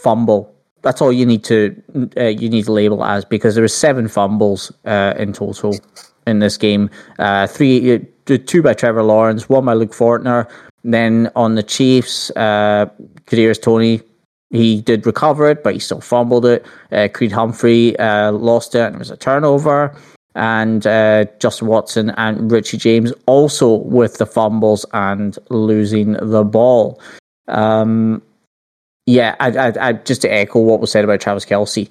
[0.00, 0.54] fumble.
[0.82, 1.82] That's all you need to
[2.16, 5.78] uh, you need to label as because there were seven fumbles uh, in total
[6.26, 6.90] in this game.
[7.18, 7.98] Uh, three, uh,
[8.46, 10.50] two by Trevor Lawrence, one by Luke Fortner.
[10.84, 12.86] Then on the Chiefs, uh,
[13.26, 14.02] Kadarius Toney
[14.52, 16.64] he did recover it, but he still fumbled it.
[16.92, 19.96] Uh, Creed Humphrey uh, lost it, and it was a turnover.
[20.34, 27.00] And uh, Justin Watson and Richie James also with the fumbles and losing the ball.
[27.48, 28.22] Um,
[29.06, 31.90] yeah, I, I, I, just to echo what was said about Travis Kelce,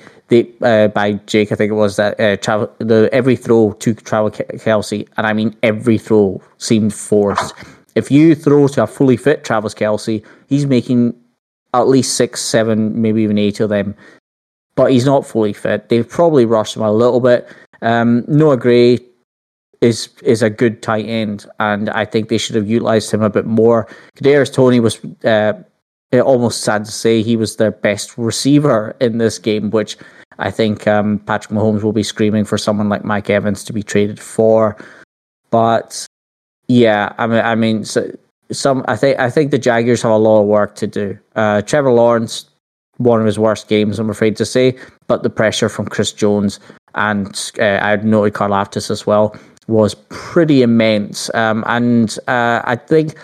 [0.61, 4.37] uh, by Jake, I think it was that uh, Travis, the every throw to Travis
[4.37, 7.53] Kelce, and I mean every throw seemed forced.
[7.95, 11.13] If you throw to a fully fit Travis Kelce, he's making
[11.73, 13.95] at least six, seven, maybe even eight of them,
[14.75, 15.89] but he's not fully fit.
[15.89, 17.47] They've probably rushed him a little bit.
[17.81, 18.99] Um, Noah Gray
[19.81, 23.29] is is a good tight end, and I think they should have utilized him a
[23.29, 23.87] bit more.
[24.15, 24.99] Kadarius Toney was.
[25.23, 25.53] Uh,
[26.19, 29.95] almost sad to say he was their best receiver in this game, which
[30.39, 33.81] I think um, Patrick Mahomes will be screaming for someone like Mike Evans to be
[33.81, 34.75] traded for.
[35.51, 36.05] But
[36.67, 38.11] yeah, I mean, I mean, so,
[38.51, 41.17] some I think I think the Jaguars have a lot of work to do.
[41.35, 42.45] Uh, Trevor Lawrence,
[42.97, 46.59] one of his worst games, I'm afraid to say, but the pressure from Chris Jones
[46.95, 49.35] and uh, I noted Karlaftis as well
[49.67, 51.33] was pretty immense.
[51.33, 53.15] Um, and uh, I think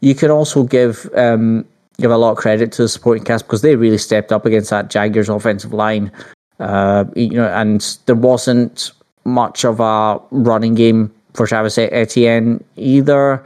[0.00, 1.08] you can also give.
[1.14, 1.66] Um,
[2.00, 4.70] give a lot of credit to the supporting cast because they really stepped up against
[4.70, 6.10] that Jaguars offensive line.
[6.58, 8.90] Uh, you know, and there wasn't
[9.24, 13.44] much of a running game for Travis Etienne either.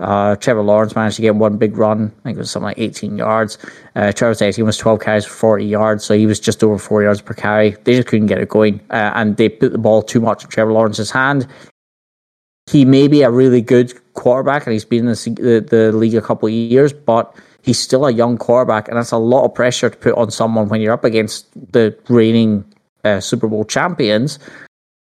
[0.00, 2.12] Uh, Trevor Lawrence managed to get one big run.
[2.20, 3.58] I think it was something like 18 yards.
[3.96, 7.02] Uh, Travis Etienne was 12 carries for 40 yards, so he was just over four
[7.02, 7.70] yards per carry.
[7.84, 10.50] They just couldn't get it going, uh, and they put the ball too much in
[10.50, 11.46] Trevor Lawrence's hand.
[12.70, 16.14] He may be a really good quarterback, and he's been in the, the, the league
[16.14, 19.54] a couple of years, but he's still a young quarterback, and that's a lot of
[19.54, 22.64] pressure to put on someone when you're up against the reigning
[23.04, 24.38] uh, Super Bowl champions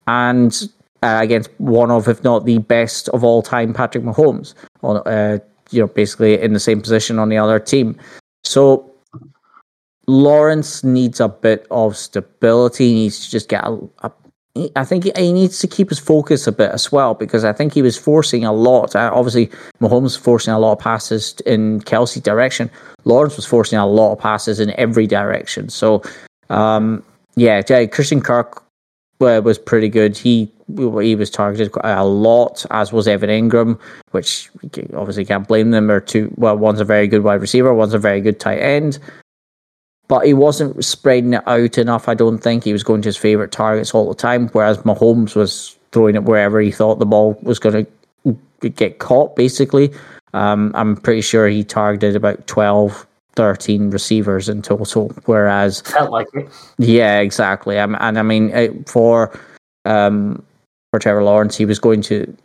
[0.07, 0.69] and
[1.07, 4.53] uh, against one of, if not the best of all time, Patrick Mahomes.
[4.83, 5.39] On uh,
[5.71, 7.97] you know, basically in the same position on the other team.
[8.43, 8.93] So
[10.07, 12.89] Lawrence needs a bit of stability.
[12.89, 14.11] He needs to just get a, a
[14.75, 17.73] I think he needs to keep his focus a bit as well because I think
[17.73, 18.95] he was forcing a lot.
[18.95, 19.47] Uh, obviously,
[19.79, 22.71] Mahomes forcing a lot of passes in Kelce direction.
[23.05, 25.69] Lawrence was forcing a lot of passes in every direction.
[25.69, 26.01] So,
[26.49, 27.03] um,
[27.35, 28.63] yeah, Christian Kirk
[29.21, 30.17] uh, was pretty good.
[30.17, 33.79] He he was targeted a lot, as was Evan Engram,
[34.11, 34.49] which
[34.95, 35.89] obviously can't blame them.
[35.89, 38.99] Or two, well, one's a very good wide receiver, one's a very good tight end
[40.07, 42.07] but he wasn't spreading it out enough.
[42.07, 45.35] I don't think he was going to his favorite targets all the time, whereas Mahomes
[45.35, 47.85] was throwing it wherever he thought the ball was going
[48.25, 49.35] to get caught.
[49.35, 49.91] Basically,
[50.33, 56.27] um, I'm pretty sure he targeted about 12, 13 receivers in total, whereas felt like
[56.33, 56.47] it.
[56.77, 57.77] Yeah, exactly.
[57.77, 59.37] Um, and I mean, for
[59.83, 60.43] um,
[60.97, 62.35] for Trevor Lawrence, he was going to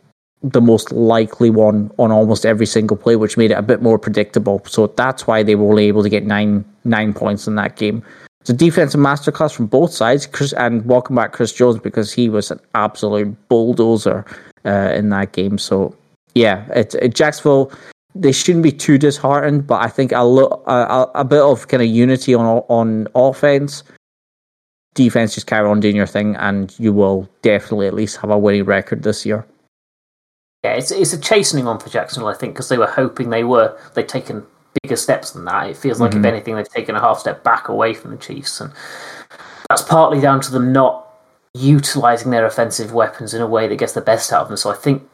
[0.43, 3.97] the most likely one on almost every single play, which made it a bit more
[3.97, 4.61] predictable.
[4.65, 8.03] So that's why they were only able to get nine nine points in that game.
[8.41, 10.27] It's a defensive masterclass from both sides.
[10.27, 14.25] Chris, and welcome back Chris Jones because he was an absolute bulldozer
[14.65, 15.57] uh, in that game.
[15.57, 15.95] So
[16.35, 17.71] yeah, it, it, Jacksonville
[18.15, 21.81] they shouldn't be too disheartened, but I think a, lo- a, a bit of kind
[21.81, 23.83] of unity on on offense,
[24.93, 28.37] defense, just carry on doing your thing, and you will definitely at least have a
[28.37, 29.45] winning record this year.
[30.63, 33.43] Yeah, it's it's a chastening one for Jacksonville, I think, because they were hoping they
[33.43, 34.45] were they'd taken
[34.81, 35.69] bigger steps than that.
[35.69, 36.25] It feels like mm-hmm.
[36.25, 38.71] if anything, they've taken a half step back away from the Chiefs, and
[39.69, 41.07] that's partly down to them not
[41.53, 44.57] utilizing their offensive weapons in a way that gets the best out of them.
[44.57, 45.07] So I think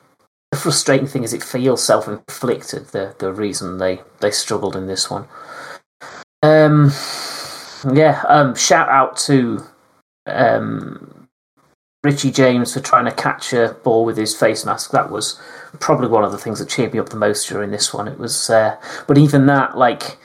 [0.52, 2.88] the frustrating thing is it feels self inflicted.
[2.88, 5.28] The the reason they they struggled in this one.
[6.42, 6.92] Um,
[7.94, 8.24] yeah.
[8.28, 9.64] Um, shout out to
[10.26, 11.28] um,
[12.04, 14.92] Richie James for trying to catch a ball with his face mask.
[14.92, 15.40] That was
[15.80, 18.08] probably one of the things that cheered me up the most during this one.
[18.08, 18.78] It was, uh,
[19.08, 20.18] but even that, like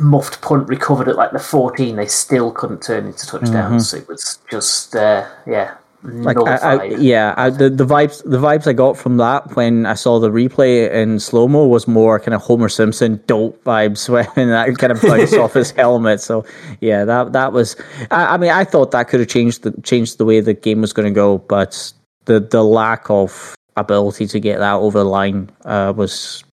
[0.00, 3.88] muffed punt recovered at like the 14, they still couldn't turn into touchdowns.
[3.88, 4.02] Mm-hmm.
[4.02, 5.76] It was just, uh, yeah,
[6.06, 9.86] like I, I, yeah I, the the vibes the vibes I got from that when
[9.86, 14.08] I saw the replay in slow mo was more kind of Homer Simpson dope vibes
[14.36, 16.20] when that kind of bounced off his helmet.
[16.20, 16.44] So
[16.80, 17.76] yeah, that that was.
[18.10, 20.80] I, I mean, I thought that could have changed the changed the way the game
[20.80, 21.92] was going to go, but
[22.26, 26.44] the the lack of ability to get that over the line uh, was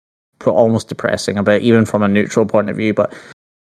[0.46, 1.38] almost depressing.
[1.38, 3.14] A bit, even from a neutral point of view, but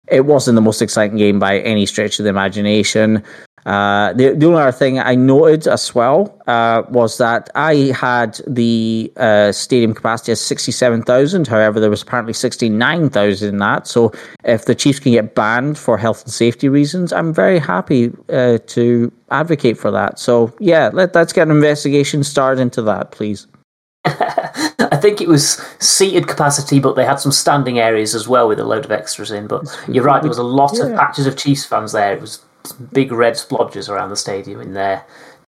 [0.08, 3.22] it wasn't the most exciting game by any stretch of the imagination.
[3.66, 8.40] Uh, the, the only other thing I noted as well uh, was that I had
[8.46, 11.46] the uh, stadium capacity as 67,000.
[11.46, 13.86] However, there was apparently 69,000 in that.
[13.86, 14.12] So
[14.44, 18.58] if the Chiefs can get banned for health and safety reasons, I'm very happy uh,
[18.68, 20.18] to advocate for that.
[20.18, 23.46] So, yeah, let, let's get an investigation started into that, please.
[24.04, 28.58] I think it was seated capacity, but they had some standing areas as well with
[28.58, 29.46] a load of extras in.
[29.46, 30.86] But you're right, there was a lot yeah.
[30.86, 32.14] of patches of Chiefs fans there.
[32.14, 35.04] It was big red splodges around the stadium in their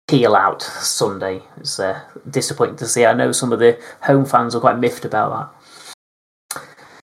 [0.08, 1.42] teal out Sunday.
[1.56, 3.06] It's uh, disappointing to see.
[3.06, 5.60] I know some of the home fans are quite miffed about that.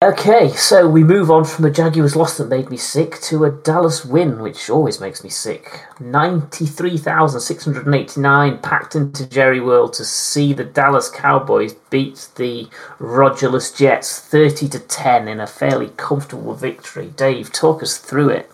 [0.02, 3.50] Okay, so we move on from a Jaguars loss that made me sick to a
[3.50, 5.84] Dallas win, which always makes me sick.
[6.00, 14.70] 93,689 packed into Jerry World to see the Dallas Cowboys beat the Rogerless Jets 30
[14.70, 17.12] to 10 in a fairly comfortable victory.
[17.14, 18.50] Dave, talk us through it.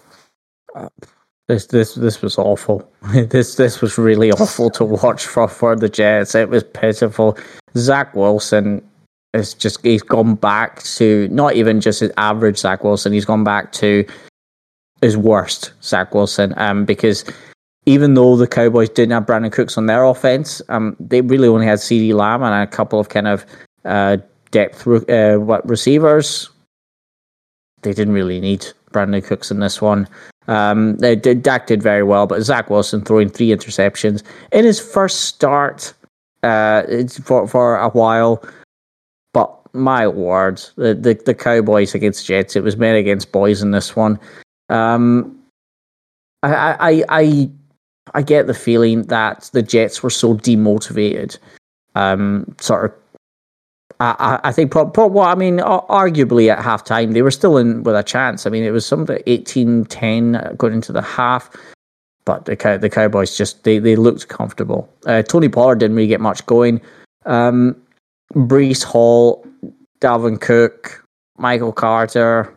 [1.49, 2.91] This this this was awful.
[3.15, 6.35] this this was really awful to watch for for the Jets.
[6.35, 7.39] It was pitiful.
[7.77, 8.83] Zach Wilson
[9.33, 13.13] is just he's gone back to not even just his average Zach Wilson.
[13.13, 14.05] He's gone back to
[15.03, 16.53] his worst Zach Wilson.
[16.57, 17.25] Um, because
[17.85, 21.67] even though the Cowboys didn't have Brandin Cooks on their offense, um, they really only
[21.67, 23.47] had CeeDee Lamb and a couple of kind of
[23.85, 24.17] uh
[24.51, 26.51] depth uh, what receivers.
[27.83, 30.09] They didn't really need Brandin Cooks in this one.
[30.49, 34.81] Um, they did, Dak did very well, but Zach Wilson throwing three interceptions in his
[34.81, 35.93] first start
[36.43, 36.83] uh,
[37.25, 38.45] for for a while.
[39.33, 43.73] But my word, the, the, the Cowboys against Jets, it was men against boys in
[43.73, 44.21] this one.
[44.69, 45.37] Um,
[46.43, 47.51] I, I I
[48.15, 51.39] I get the feeling that the Jets were so demotivated,
[51.95, 53.06] um, sort of
[53.99, 57.97] I, I think, pro, well, I mean, arguably at halftime, they were still in with
[57.97, 58.47] a chance.
[58.47, 61.51] I mean, it was something 18 10 going into the half,
[62.25, 64.89] but the, the Cowboys just, they, they looked comfortable.
[65.07, 66.81] Uh, Tony Pollard didn't really get much going.
[67.25, 67.77] Um,
[68.35, 69.47] Breece Hall,
[70.01, 71.03] Dalvin Cook,
[71.39, 72.53] Michael Carter,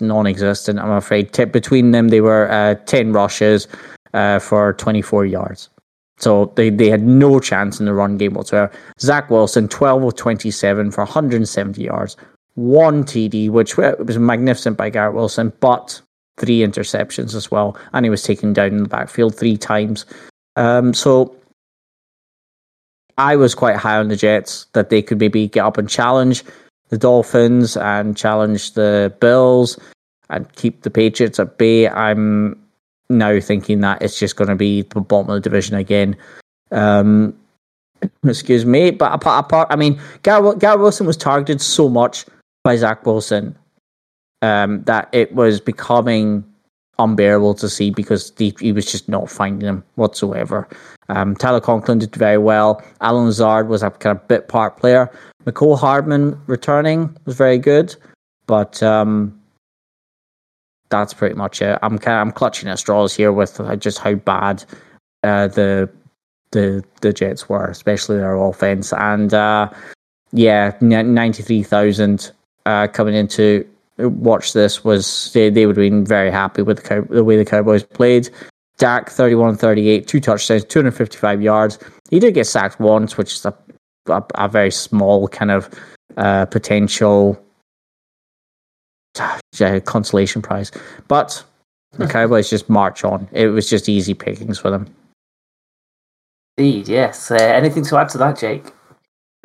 [0.00, 1.32] non existent, I'm afraid.
[1.32, 3.66] T- between them, they were uh, 10 rushes
[4.14, 5.70] uh, for 24 yards.
[6.18, 8.72] So they, they had no chance in the run game whatsoever.
[9.00, 12.16] Zach Wilson, 12 of 27 for 170 yards,
[12.54, 16.00] one TD, which was magnificent by Garrett Wilson, but
[16.38, 17.76] three interceptions as well.
[17.92, 20.06] And he was taken down in the backfield three times.
[20.56, 21.36] Um, so
[23.16, 26.44] I was quite high on the Jets that they could maybe get up and challenge
[26.88, 29.78] the Dolphins and challenge the Bills
[30.30, 31.88] and keep the Patriots at bay.
[31.88, 32.58] I'm
[33.10, 36.16] now thinking that it's just going to be the bottom of the division again.
[36.70, 37.34] Um,
[38.24, 42.26] excuse me, but apart, apart I mean, Garrett, Wilson was targeted so much
[42.64, 43.56] by Zach Wilson
[44.42, 46.44] um, that it was becoming
[46.98, 50.68] unbearable to see because he, he was just not finding him whatsoever.
[51.08, 52.82] Um, Tyler Conklin did very well.
[53.00, 55.10] Allen Lazard was a kind of bit part player.
[55.44, 57.94] Mecole Hardman returning was very good,
[58.46, 59.37] but um,
[60.90, 61.78] that's pretty much it.
[61.82, 64.64] I'm kind of, I'm clutching at straws here with uh, just how bad
[65.22, 65.88] uh, the
[66.50, 68.92] the the Jets were, especially their offense.
[68.92, 69.70] And uh,
[70.32, 72.30] yeah, ninety three thousand
[72.66, 73.66] uh, coming into
[73.98, 77.36] watch this was they, they would have been very happy with the, cow- the way
[77.36, 78.30] the Cowboys played.
[78.76, 81.80] Dak 31 38, two touchdowns, 255 yards.
[82.10, 83.52] He did get sacked once, which is a
[84.08, 85.68] a, a very small kind of
[86.16, 87.42] uh, potential
[89.60, 90.70] uh, consolation prize.
[91.08, 91.42] But
[91.92, 93.28] the Cowboys just march on.
[93.32, 94.86] It was just easy pickings for them.
[96.56, 97.30] Indeed, yes.
[97.30, 98.64] Uh, anything to add to that, Jake?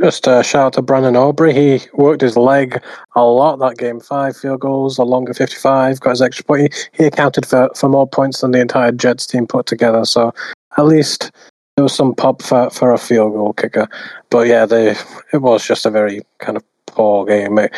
[0.01, 1.53] Just a shout out to Brandon Aubrey.
[1.53, 2.81] He worked his leg
[3.15, 3.99] a lot that game.
[3.99, 6.73] Five field goals, a longer 55, got his extra point.
[6.73, 10.03] He, he accounted for, for more points than the entire Jets team put together.
[10.05, 10.33] So
[10.77, 11.31] at least
[11.75, 13.87] there was some pop for, for a field goal kicker.
[14.31, 14.95] But yeah, they
[15.31, 17.59] it was just a very kind of poor game.
[17.59, 17.73] It,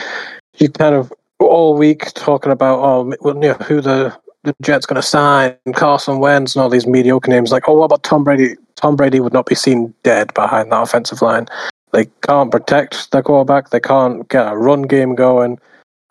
[0.57, 4.95] you kind of all week talking about oh, you know, who the the Jets going
[4.95, 7.51] to sign Carson Wentz and all these mediocre names.
[7.51, 8.55] Like, oh, what about Tom Brady?
[8.75, 11.47] Tom Brady would not be seen dead behind that offensive line.
[11.91, 13.69] They can't protect their quarterback.
[13.69, 15.59] They can't get a run game going.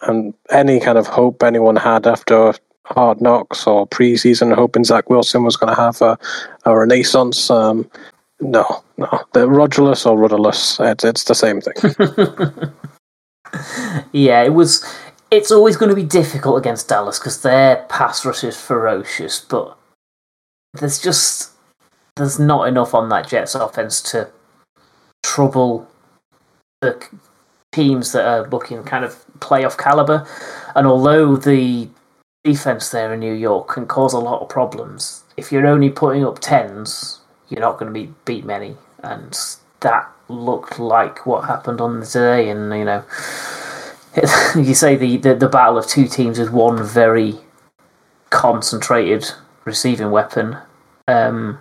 [0.02, 5.44] And any kind of hope anyone had after hard knocks or preseason, hoping Zach Wilson
[5.44, 6.18] was going to have a,
[6.64, 7.50] a renaissance.
[7.50, 7.88] Um,
[8.40, 10.78] no, no, they're rudderless or rudderless.
[10.80, 11.74] It's, it's the same thing.
[14.12, 14.84] yeah, it was.
[15.34, 19.76] It's always going to be difficult against Dallas because their pass rush is ferocious, but
[20.74, 21.50] there's just
[22.14, 24.30] there's not enough on that Jets offense to
[25.24, 25.88] trouble
[26.80, 27.04] the
[27.72, 30.24] teams that are looking kind of playoff caliber.
[30.76, 31.88] And although the
[32.44, 36.24] defense there in New York can cause a lot of problems, if you're only putting
[36.24, 38.76] up tens, you're not going to be, beat many.
[39.02, 39.36] And
[39.80, 42.48] that looked like what happened on the day.
[42.48, 43.02] And, you know,
[44.56, 47.34] you say the, the, the battle of two teams with one very
[48.30, 49.30] concentrated
[49.64, 50.56] receiving weapon.
[51.08, 51.58] Um,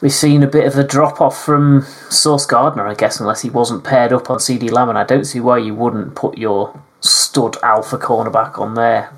[0.00, 3.50] we've seen a bit of a drop off from Sauce Gardner, I guess, unless he
[3.50, 4.88] wasn't paired up on CeeDee Lamb.
[4.88, 9.12] And I don't see why you wouldn't put your stud alpha cornerback on there.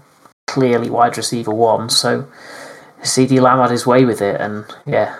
[0.46, 1.88] Clearly wide receiver one.
[1.88, 2.28] So
[3.00, 4.40] CeeDee Lamb had his way with it.
[4.40, 5.18] And yeah,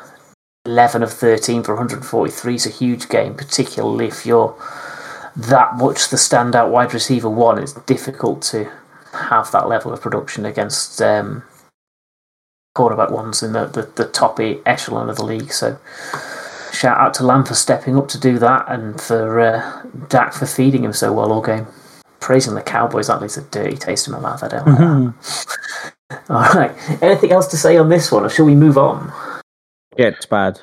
[0.66, 4.55] 11 of 13 for 143 is a huge game, particularly if you're
[5.36, 7.59] that much the standout wide receiver one.
[7.59, 8.70] It's difficult to
[9.12, 11.42] have that level of production against um,
[12.74, 15.52] quarterback ones in the, the, the top echelon of the league.
[15.52, 15.78] So
[16.72, 20.46] shout out to Lamb for stepping up to do that and for uh, Dak for
[20.46, 21.66] feeding him so well all game.
[22.20, 24.42] Praising the Cowboys, that leaves a dirty taste in my mouth.
[24.44, 26.14] I don't like mm-hmm.
[26.14, 26.24] that.
[26.30, 27.02] all right.
[27.02, 29.12] Anything else to say on this one, or shall we move on?
[29.98, 30.60] Jets bad.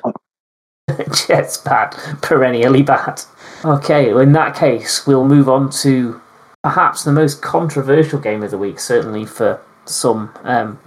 [1.26, 1.90] Jets bad.
[2.22, 3.20] Perennially bad.
[3.64, 6.20] Okay, in that case, we'll move on to
[6.62, 10.78] perhaps the most controversial game of the week, certainly for some um,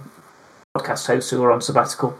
[0.76, 2.18] podcast hosts who are on sabbatical.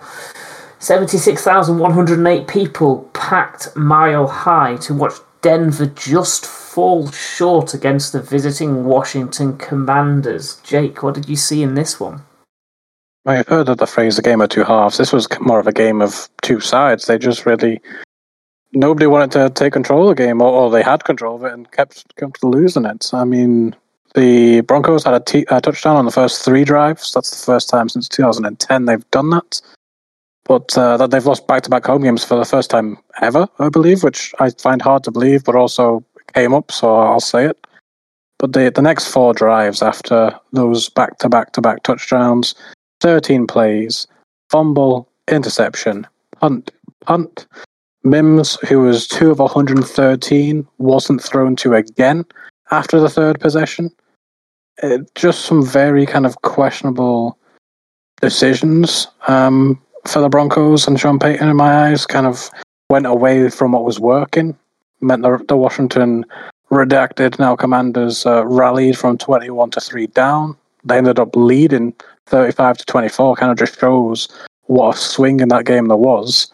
[0.79, 9.59] 76,108 people packed mile high to watch Denver just fall short against the visiting Washington
[9.59, 10.61] Commanders.
[10.63, 12.23] Jake, what did you see in this one?
[13.27, 15.73] I've heard of the phrase "the game of two halves." This was more of a
[15.73, 17.07] game of two sides.
[17.07, 17.81] They just really
[18.75, 21.53] nobody wanted to take control of the game, or, or they had control of it
[21.53, 23.11] and kept kept losing it.
[23.13, 23.75] I mean,
[24.15, 27.13] the Broncos had a, t- a touchdown on the first three drives.
[27.13, 29.61] That's the first time since 2010 they've done that.
[30.45, 34.03] But uh, that they've lost back-to-back home games for the first time ever, I believe,
[34.03, 37.67] which I find hard to believe, but also came up, so I'll say it.
[38.39, 42.55] But the the next four drives after those back-to-back-to-back touchdowns,
[43.01, 44.07] 13 plays,
[44.51, 46.07] fumble, interception,
[46.41, 46.71] punt,
[47.01, 47.47] punt.
[48.05, 52.25] Mims, who was two of 113, wasn't thrown to again
[52.71, 53.91] after the third possession
[54.83, 57.39] it, uh, just some very kind of questionable
[58.21, 62.51] decisions um, for the Broncos and Sean Payton, in my eyes, kind of
[62.91, 64.57] went away from what was working.
[65.01, 66.25] Meant the, the Washington
[66.71, 70.57] redacted now Commanders uh, rallied from 21 to 3 down.
[70.85, 71.95] They ended up leading
[72.27, 74.29] 35 to 24, kind of just shows
[74.65, 76.51] what a swing in that game there was.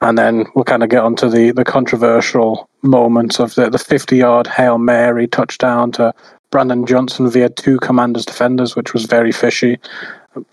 [0.00, 4.16] And then we'll kind of get onto the, the controversial moment of the, the 50
[4.16, 6.14] yard Hail Mary touchdown to
[6.50, 9.78] Brandon Johnson via two Commanders defenders, which was very fishy.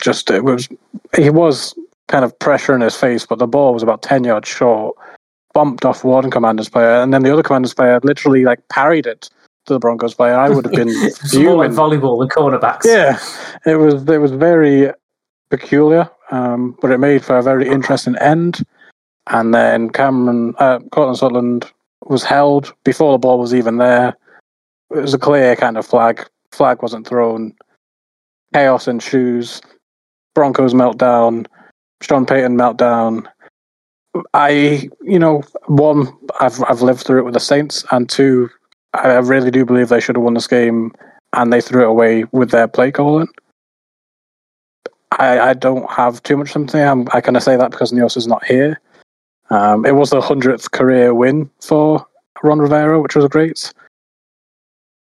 [0.02, 0.68] Just it was
[1.16, 1.76] he was
[2.08, 4.96] kind of pressure in his face, but the ball was about ten yards short,
[5.54, 9.30] bumped off one Commanders player, and then the other Commanders player literally like parried it
[9.66, 10.36] to the Broncos player.
[10.36, 12.84] I would have been it's more like volleyball than cornerbacks.
[12.84, 13.20] Yeah,
[13.66, 14.92] it was it was very
[15.50, 18.66] peculiar, um, but it made for a very interesting end.
[19.28, 21.72] And then Cameron, uh, Courtland Sutherland
[22.06, 24.16] was held before the ball was even there
[24.92, 26.26] it was a clear kind of flag.
[26.52, 27.54] Flag wasn't thrown.
[28.54, 29.62] Chaos ensues.
[30.34, 31.46] Broncos meltdown.
[32.02, 33.26] Sean Payton meltdown.
[34.34, 36.08] I, you know, one,
[36.40, 38.50] I've I've lived through it with the Saints, and two,
[38.94, 40.94] I really do believe they should have won this game,
[41.34, 43.28] and they threw it away with their play calling.
[45.20, 46.80] I, I don't have too much sympathy.
[46.80, 48.80] I'm, I kind of say that because Nios is not here.
[49.56, 52.06] Um, it was the hundredth career win for
[52.44, 53.74] Ron Rivera, which was great.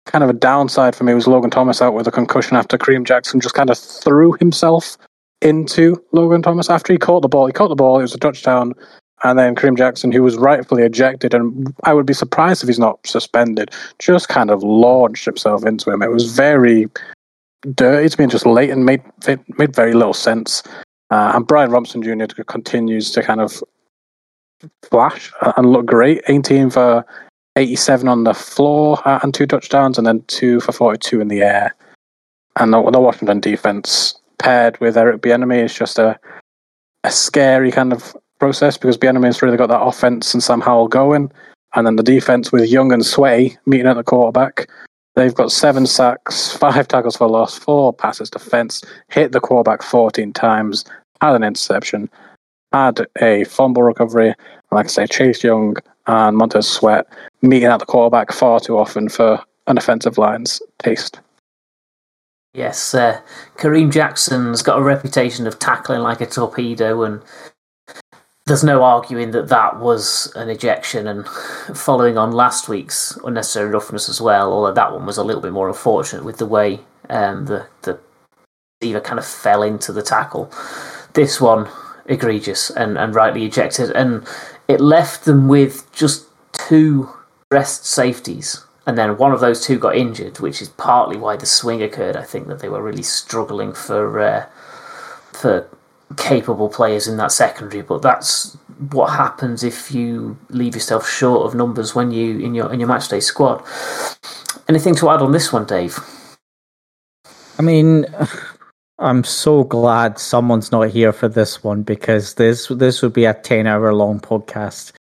[0.05, 3.03] Kind of a downside for me was Logan Thomas out with a concussion after Kareem
[3.03, 4.95] Jackson just kind of threw himself
[5.41, 7.47] into Logan Thomas after he caught the ball.
[7.47, 8.73] He caught the ball, it was a touchdown,
[9.23, 12.77] and then Kareem Jackson, who was rightfully ejected, and I would be surprised if he's
[12.77, 16.03] not suspended, just kind of launched himself into him.
[16.03, 16.89] It was very
[17.73, 19.01] dirty to me and just late and made
[19.57, 20.61] made very little sense.
[21.09, 22.43] Uh, and Brian Robinson Jr.
[22.43, 23.63] continues to kind of
[24.89, 26.21] flash and look great.
[26.27, 27.05] 18 for
[27.55, 31.41] 87 on the floor uh, and two touchdowns, and then two for 42 in the
[31.41, 31.75] air.
[32.55, 36.19] And the, the Washington defense paired with Eric Bieniemy is just a
[37.03, 40.87] a scary kind of process because Bieniemy has really got that offense and Sam Howell
[40.87, 41.31] going,
[41.75, 44.69] and then the defense with Young and Sweat meeting at the quarterback.
[45.15, 50.33] They've got seven sacks, five tackles for loss, four passes defense, hit the quarterback 14
[50.33, 50.85] times,
[51.21, 52.09] had an interception,
[52.73, 54.33] had a fumble recovery.
[54.71, 55.77] Like I say, Chase Young
[56.07, 57.07] and Montez Sweat
[57.41, 61.19] meeting at the quarterback far too often for an offensive line's taste.
[62.53, 63.19] Yes, uh,
[63.57, 67.21] Kareem Jackson's got a reputation of tackling like a torpedo, and
[68.45, 71.07] there's no arguing that that was an ejection.
[71.07, 71.27] And
[71.75, 75.51] following on last week's unnecessary roughness as well, although that one was a little bit
[75.51, 77.99] more unfortunate with the way um, the the
[78.81, 80.51] receiver kind of fell into the tackle.
[81.13, 81.67] This one
[82.05, 84.27] egregious and, and rightly ejected, and
[84.67, 87.09] it left them with just two
[87.51, 91.45] rest safeties and then one of those two got injured, which is partly why the
[91.45, 92.17] swing occurred.
[92.17, 94.45] I think that they were really struggling for uh,
[95.31, 95.69] for
[96.17, 98.57] capable players in that secondary, but that's
[98.91, 102.89] what happens if you leave yourself short of numbers when you in your in your
[102.89, 103.63] matchday squad.
[104.67, 105.99] Anything to add on this one, Dave?
[107.57, 108.05] I mean,
[109.03, 113.33] I'm so glad someone's not here for this one because this this would be a
[113.33, 114.93] ten hour long podcast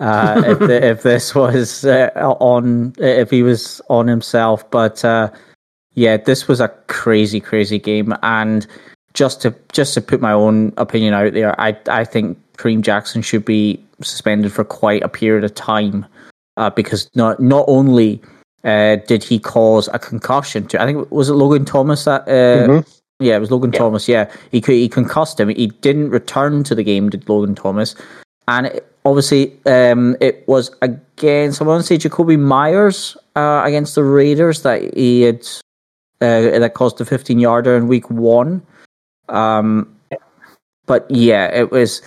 [0.00, 4.68] uh, if, the, if this was uh, on if he was on himself.
[4.70, 5.30] But uh,
[5.94, 8.66] yeah, this was a crazy, crazy game, and
[9.14, 13.22] just to just to put my own opinion out there, I I think Kareem Jackson
[13.22, 16.06] should be suspended for quite a period of time
[16.56, 18.22] uh, because not not only
[18.62, 22.22] uh, did he cause a concussion to I think was it Logan Thomas that.
[22.22, 22.90] Uh, mm-hmm.
[23.20, 23.78] Yeah, it was Logan yeah.
[23.78, 24.08] Thomas.
[24.08, 25.48] Yeah, he he concussed him.
[25.48, 27.10] He didn't return to the game.
[27.10, 27.94] Did Logan Thomas?
[28.46, 33.94] And it, obviously, um, it was against I want to say Jakobi Meyers uh, against
[33.94, 35.46] the Raiders that he had
[36.20, 38.62] uh, that caused a 15 yarder in week one.
[39.28, 39.94] Um,
[40.86, 42.02] but yeah, it was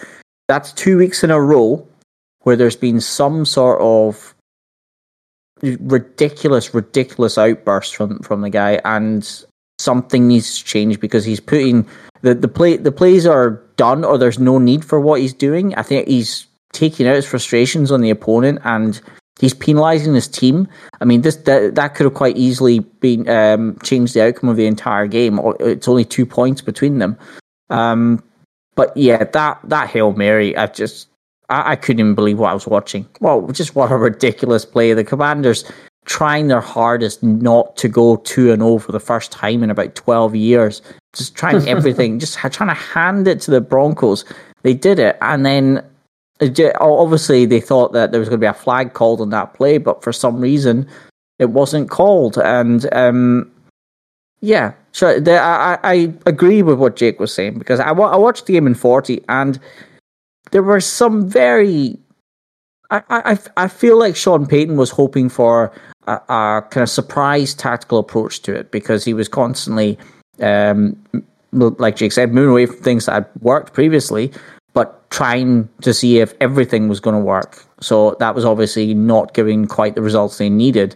[0.47, 1.85] that's two weeks in a row
[2.43, 4.33] where there's been some sort of
[5.61, 9.45] ridiculous, ridiculous outburst from from the guy, and
[9.81, 11.87] something needs to change because he's putting
[12.21, 15.73] the the play the plays are done or there's no need for what he's doing.
[15.75, 19.01] I think he's taking out his frustrations on the opponent and
[19.39, 20.67] he's penalising his team.
[21.01, 24.57] I mean, this that, that could have quite easily been um, changed the outcome of
[24.57, 25.39] the entire game.
[25.59, 27.17] It's only two points between them.
[27.69, 28.23] Um,
[28.75, 31.07] but yeah, that that hail mary, I just
[31.49, 33.07] I, I, couldn't even believe what I was watching.
[33.19, 34.93] Well, just what a ridiculous play.
[34.93, 35.65] The Commanders
[36.05, 39.95] trying their hardest not to go 2 and 0 for the first time in about
[39.95, 40.81] 12 years.
[41.13, 44.25] Just trying everything, just trying to hand it to the Broncos.
[44.63, 45.83] They did it, and then
[46.79, 49.77] obviously they thought that there was going to be a flag called on that play,
[49.77, 50.87] but for some reason
[51.39, 52.37] it wasn't called.
[52.37, 53.51] And um,
[54.41, 58.45] yeah, so the, I, I agree with what Jake was saying because I, I watched
[58.45, 59.59] the game in 40 and
[60.51, 61.97] there were some very
[62.91, 65.71] I, I, I feel like Sean Payton was hoping for
[66.07, 69.97] a, a, kind of surprise tactical approach to it because he was constantly,
[70.41, 70.95] um,
[71.51, 74.31] like Jake said, moving away from things that had worked previously,
[74.73, 77.65] but trying to see if everything was going to work.
[77.81, 80.95] So that was obviously not giving quite the results they needed.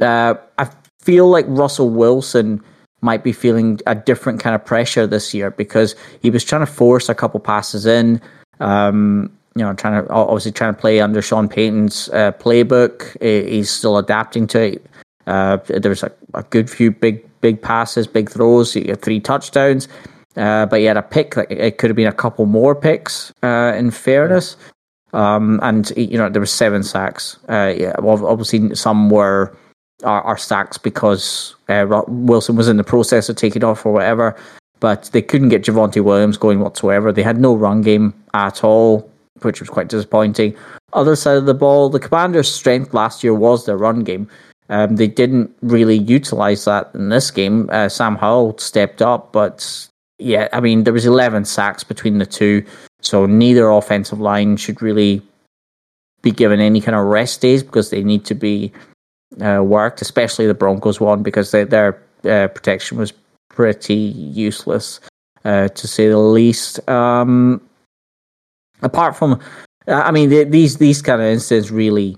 [0.00, 0.70] Uh, I
[1.00, 2.62] feel like Russell Wilson
[3.00, 6.66] might be feeling a different kind of pressure this year because he was trying to
[6.66, 8.20] force a couple passes in.
[8.60, 13.20] Um, you know, trying to obviously trying to play under Sean Payton's uh, playbook.
[13.22, 14.86] He's still adapting to it.
[15.26, 18.74] Uh, there was a, a, good few big big passes, big throws.
[18.74, 19.88] He had three touchdowns,
[20.36, 21.36] uh, but he had a pick.
[21.36, 23.32] Like it could have been a couple more picks.
[23.42, 24.56] Uh, in fairness,
[25.14, 27.38] um, and you know there were seven sacks.
[27.48, 29.56] Uh, yeah, obviously some were
[30.04, 34.36] are, are sacks because uh, Wilson was in the process of taking off or whatever.
[34.78, 37.10] But they couldn't get Javonte Williams going whatsoever.
[37.10, 39.10] They had no run game at all
[39.42, 40.56] which was quite disappointing.
[40.92, 44.28] Other side of the ball, the Commanders' strength last year was their run game.
[44.68, 47.68] Um, they didn't really utilize that in this game.
[47.70, 49.88] Uh, Sam Howell stepped up, but
[50.18, 52.64] yeah, I mean there was 11 sacks between the two,
[53.00, 55.22] so neither offensive line should really
[56.22, 58.72] be given any kind of rest days because they need to be
[59.40, 63.12] uh, worked, especially the Broncos one because they, their uh, protection was
[63.48, 65.00] pretty useless
[65.44, 66.86] uh, to say the least.
[66.88, 67.60] Um,
[68.82, 69.40] apart from,
[69.86, 72.16] I mean, the, these these kind of incidents really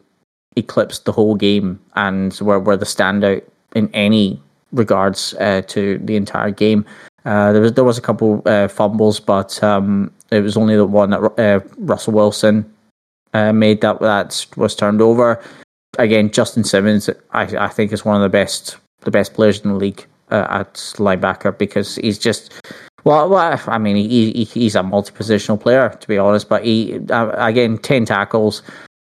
[0.57, 3.43] eclipsed the whole game and were, were the standout
[3.75, 4.41] in any
[4.73, 6.85] regards uh, to the entire game.
[7.25, 10.87] Uh, there was there was a couple uh, fumbles, but um, it was only the
[10.87, 12.71] one that uh, Russell Wilson
[13.35, 15.43] uh, made that that was turned over.
[15.99, 19.71] Again, Justin Simmons, I, I think, is one of the best the best players in
[19.71, 22.53] the league uh, at linebacker because he's just
[23.09, 26.65] well, well I mean, he, he, he's a multi positional player to be honest, but
[26.65, 28.63] he again ten tackles,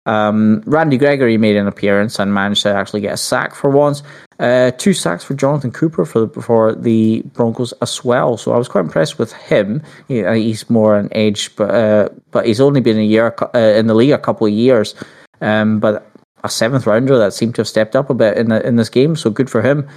[0.07, 4.03] um, Randy Gregory made an appearance and managed to actually get a sack for once.
[4.41, 8.37] Uh, two sacks for Jonathan Cooper for the, for the Broncos as well.
[8.37, 9.83] So I was quite impressed with him.
[10.09, 13.59] He, uh, he's more an edge, but uh, but he's only been a year uh,
[13.59, 14.95] in the league a couple of years.
[15.41, 16.09] Um, but
[16.43, 18.89] a seventh rounder that seemed to have stepped up a bit in the, in this
[18.89, 19.15] game.
[19.15, 19.89] So good for him.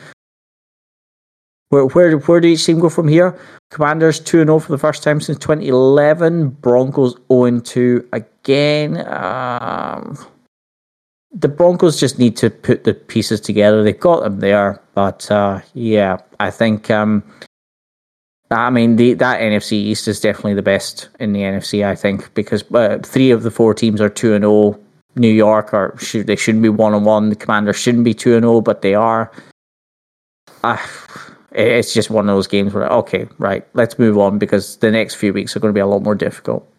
[1.70, 3.38] Where where where do each team go from here?
[3.72, 6.50] Commanders two and zero oh for the first time since 2011.
[6.50, 9.06] Broncos 0 2 again.
[9.08, 10.18] Um,
[11.32, 13.84] the Broncos just need to put the pieces together.
[13.84, 16.90] They've got them there, but uh, yeah, I think.
[16.90, 17.24] Um,
[18.52, 21.84] I mean, the, that NFC East is definitely the best in the NFC.
[21.84, 24.54] I think because uh, three of the four teams are two and zero.
[24.54, 24.80] Oh.
[25.18, 27.30] New York are should, they shouldn't be one on one.
[27.30, 29.32] The Commanders shouldn't be two and zero, but they are.
[30.64, 30.78] Uh,
[31.56, 35.16] it's just one of those games where okay, right, let's move on because the next
[35.16, 36.70] few weeks are going to be a lot more difficult.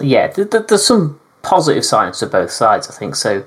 [0.00, 2.90] Yeah, there's some positive signs to both sides.
[2.90, 3.44] I think so.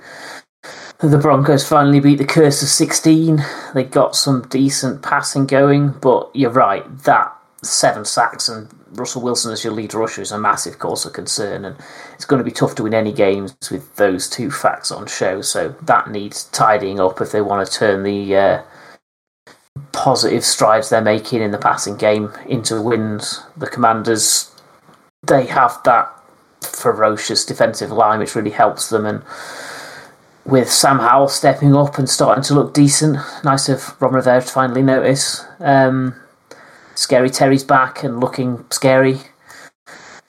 [0.99, 3.43] The Broncos finally beat the curse of 16.
[3.73, 9.51] They got some decent passing going, but you're right, that seven sacks and Russell Wilson
[9.51, 11.77] as your lead rusher is a massive cause of concern, and
[12.13, 15.41] it's going to be tough to win any games with those two facts on show.
[15.41, 18.63] So that needs tidying up if they want to turn the uh,
[19.91, 23.41] positive strides they're making in the passing game into wins.
[23.57, 24.51] The Commanders,
[25.23, 26.11] they have that
[26.61, 29.23] ferocious defensive line which really helps them, and
[30.45, 34.47] with Sam Howell stepping up and starting to look decent, nice of Ron Rivera to
[34.47, 35.45] finally notice.
[35.59, 36.15] Um,
[36.95, 39.19] Scary Terry's back and looking scary.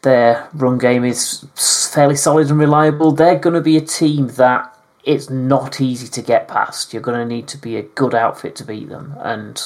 [0.03, 1.45] Their run game is
[1.93, 3.13] fairly solid and reliable.
[3.13, 4.75] They're going to be a team that
[5.05, 6.93] it's not easy to get past.
[6.93, 9.61] You're going to need to be a good outfit to beat them, and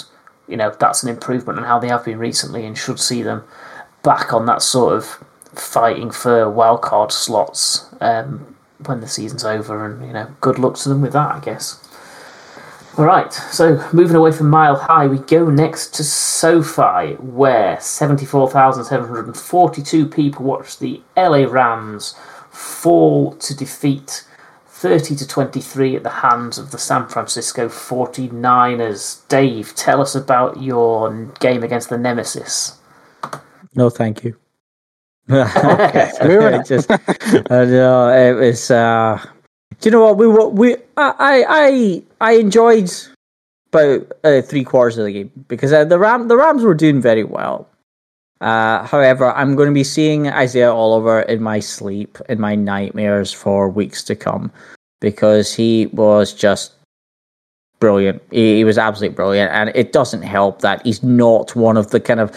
[0.48, 3.44] you know that's an improvement on how they have been recently, and should see them
[4.02, 5.24] back on that sort of
[5.54, 8.56] fighting for wildcard slots um,
[8.86, 9.84] when the season's over.
[9.84, 11.80] And you know, good luck to them with that, I guess.
[12.96, 20.06] All right, so moving away from Mile High, we go next to SoFi, where 74,742
[20.06, 22.14] people watched the LA Rams
[22.50, 24.24] fall to defeat
[24.84, 29.26] 30 to 23 at the hands of the San Francisco 49ers.
[29.28, 32.78] Dave, tell us about your game against the Nemesis.
[33.74, 34.36] No, thank you.
[35.30, 36.10] okay,
[36.66, 38.70] just, I know it was.
[38.70, 39.24] Uh,
[39.80, 42.92] do you know what we we I I I enjoyed
[43.72, 47.00] about uh, three quarters of the game because uh, the Ram the Rams were doing
[47.00, 47.70] very well.
[48.40, 53.32] Uh, however, I'm going to be seeing Isaiah Oliver in my sleep, in my nightmares
[53.32, 54.52] for weeks to come,
[55.00, 56.72] because he was just
[57.80, 58.22] brilliant.
[58.30, 62.00] He, he was absolutely brilliant, and it doesn't help that he's not one of the
[62.00, 62.32] kind of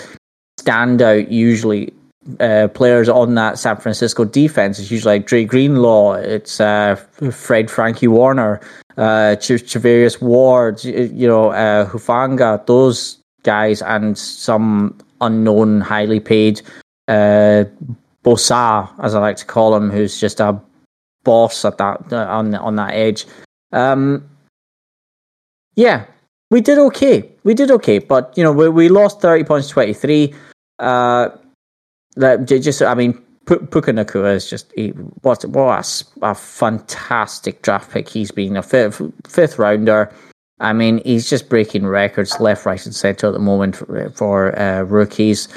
[0.59, 1.93] standout usually
[2.39, 4.79] uh, players on that San Francisco defense.
[4.79, 6.95] It's usually like Dre Greenlaw, it's uh,
[7.31, 8.61] Fred Frankie Warner,
[8.97, 16.61] uh, Ch- Ward, you know, uh, Hufanga, those guys, and some unknown, highly paid
[17.07, 17.65] uh,
[18.25, 20.59] as I like to call him, who's just a
[21.23, 23.25] boss at that uh, on on that edge.
[23.71, 24.29] Um,
[25.75, 26.05] yeah,
[26.51, 27.29] we did okay.
[27.43, 30.33] We did okay, but you know, we we lost thirty points, twenty three.
[30.79, 31.29] Uh,
[32.17, 33.13] that just, I mean,
[33.45, 34.89] Puka Nacua is just he,
[35.21, 40.11] what what a, a, fantastic draft pick he's been a fifth, fifth rounder.
[40.59, 44.59] I mean, he's just breaking records left, right, and center at the moment for, for
[44.59, 45.47] uh, rookies.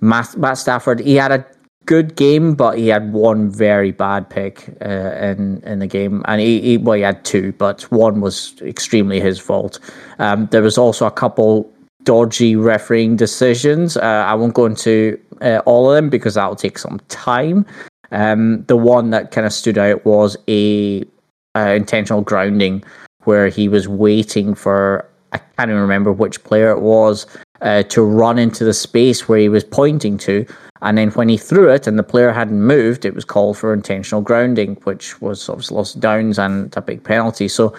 [0.00, 1.44] Matt, Matt, Stafford, he had a
[1.84, 6.40] good game, but he had one very bad pick uh, in in the game, and
[6.40, 9.78] he, he, well, he had two, but one was extremely his fault.
[10.18, 11.70] Um, there was also a couple
[12.04, 13.96] dodgy refereeing decisions.
[13.96, 17.66] Uh, I won't go into uh, all of them because that will take some time.
[18.10, 21.04] Um, the one that kind of stood out was a,
[21.54, 22.82] a intentional grounding
[23.24, 27.26] where he was waiting for I can't even remember which player it was.
[27.60, 30.46] uh, to run into the space where he was pointing to.
[30.82, 33.74] And then when he threw it and the player hadn't moved, it was called for
[33.74, 37.48] intentional grounding, which was obviously lost downs and a big penalty.
[37.48, 37.74] So,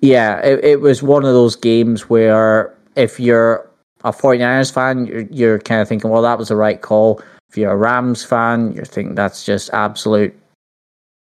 [0.00, 3.68] yeah, it, it was one of those games where if you're
[4.04, 7.22] a 49ers fan, you're, you're kind of thinking, well, that was the right call.
[7.48, 10.38] If you're a Rams fan, you're thinking that's just absolute.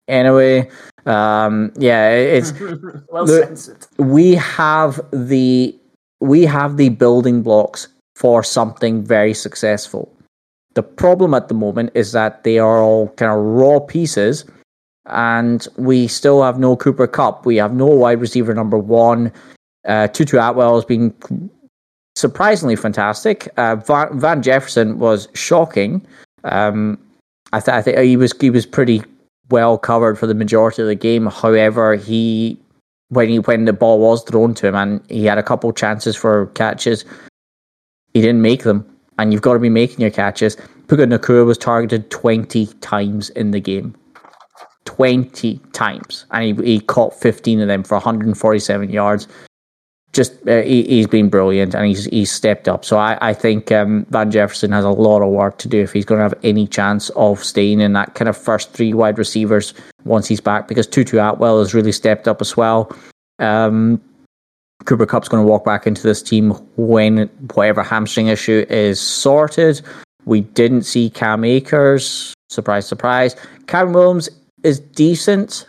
[0.09, 0.69] Anyway,
[1.07, 2.53] um, yeah, it's
[3.11, 3.87] well the- censored.
[3.99, 5.77] we have the
[6.21, 10.13] we have the building blocks for something very successful.
[10.75, 14.45] The problem at the moment is that they are all kind of raw pieces,
[15.07, 17.45] and we still have no Cooper Kupp.
[17.47, 19.33] We have no wide receiver number one.
[19.87, 21.15] Uh, Tutu Atwell has been
[22.17, 23.49] surprisingly fantastic.
[23.57, 26.05] Uh, Van, Van Jefferson was shocking.
[26.45, 26.99] Um,
[27.53, 29.03] I, th- I think he was he was pretty
[29.51, 31.27] well covered for the majority of the game.
[31.27, 32.59] However, he
[33.09, 36.17] when he when the ball was thrown to him and he had a couple chances
[36.17, 37.05] for catches,
[38.15, 38.85] he didn't make them.
[39.19, 40.57] And you've got to be making your catches.
[40.89, 43.95] Puka Nacua was targeted twenty times in the game.
[44.85, 49.27] 20 times and he, he caught 15 of them for 147 yards
[50.13, 52.85] just uh, he, he's been brilliant and he's he's stepped up.
[52.85, 55.93] So I, I think um, Van Jefferson has a lot of work to do if
[55.93, 59.19] he's going to have any chance of staying in that kind of first three wide
[59.19, 59.75] receivers
[60.05, 62.91] once he's back because Tutu Atwell has really stepped up as well.
[63.39, 64.01] Um,
[64.85, 69.83] Cooper Kupp's going to walk back into this team when whatever hamstring issue is sorted.
[70.25, 72.35] We didn't see Cam Akers.
[72.49, 73.37] Surprise, surprise.
[73.67, 74.29] Cam Williams
[74.63, 75.67] is decent,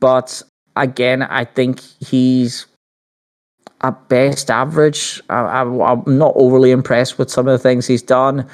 [0.00, 0.42] but
[0.76, 2.66] again, I think he's
[3.82, 5.20] at best average.
[5.30, 8.46] I, I'm not overly impressed with some of the things he's done,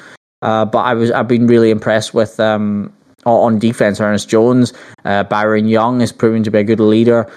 [0.43, 2.93] uh, but I was I've been really impressed with um,
[3.25, 4.01] on defense.
[4.01, 4.73] Ernest Jones,
[5.05, 7.31] uh, Byron Young is proving to be a good leader.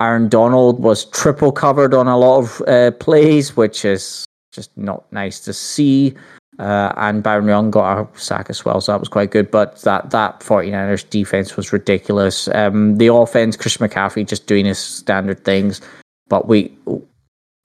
[0.00, 5.10] Aaron Donald was triple covered on a lot of uh, plays, which is just not
[5.12, 6.14] nice to see.
[6.58, 9.50] Uh, and Byron Young got a sack as well, so that was quite good.
[9.50, 12.48] But that that 49ers defense was ridiculous.
[12.48, 15.80] Um, the offense, Chris McCaffrey just doing his standard things,
[16.28, 16.76] but we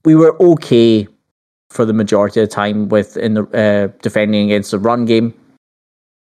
[0.06, 1.07] we were okay
[1.69, 5.34] for the majority of the time with in the uh, defending against the run game,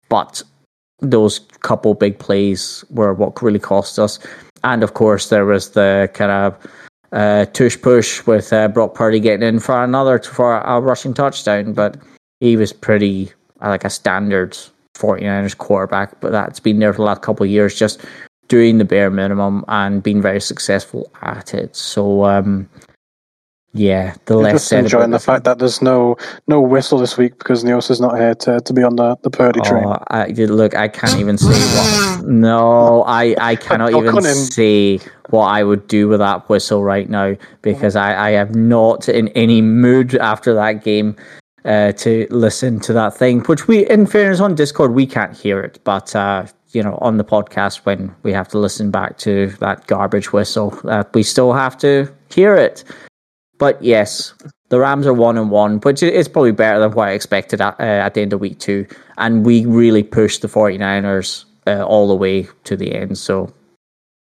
[0.08, 0.42] but
[1.00, 4.18] those couple big plays were what really cost us.
[4.64, 6.58] And of course, there was the kind of
[7.12, 11.74] uh, tush push with uh, Brock Purdy getting in for another for a rushing touchdown,
[11.74, 11.96] but
[12.40, 13.30] he was pretty
[13.60, 14.58] uh, like a standard
[14.96, 16.18] 49ers quarterback.
[16.20, 18.04] But that's been there for the last couple of years, just
[18.48, 21.76] doing the bare minimum and being very successful at it.
[21.76, 22.24] So.
[22.24, 22.68] Um,
[23.76, 26.16] yeah, the You're less just enjoying the fact that there's no
[26.46, 29.30] no whistle this week because Neos is not here to, to be on the, the
[29.30, 29.84] Purdy train.
[29.84, 30.74] Oh, I look.
[30.74, 32.26] I can't even see what.
[32.26, 35.00] No, I I cannot even see
[35.30, 39.28] what I would do with that whistle right now because I I am not in
[39.28, 41.16] any mood after that game
[41.64, 43.40] uh, to listen to that thing.
[43.40, 47.16] Which we, in fairness, on Discord we can't hear it, but uh, you know, on
[47.16, 51.52] the podcast when we have to listen back to that garbage whistle, uh, we still
[51.52, 52.84] have to hear it.
[53.58, 54.34] But yes,
[54.68, 57.78] the Rams are one and one, which is probably better than what I expected at,
[57.78, 58.86] uh, at the end of week two.
[59.18, 63.18] And we really pushed the 49ers uh, all the way to the end.
[63.18, 63.52] So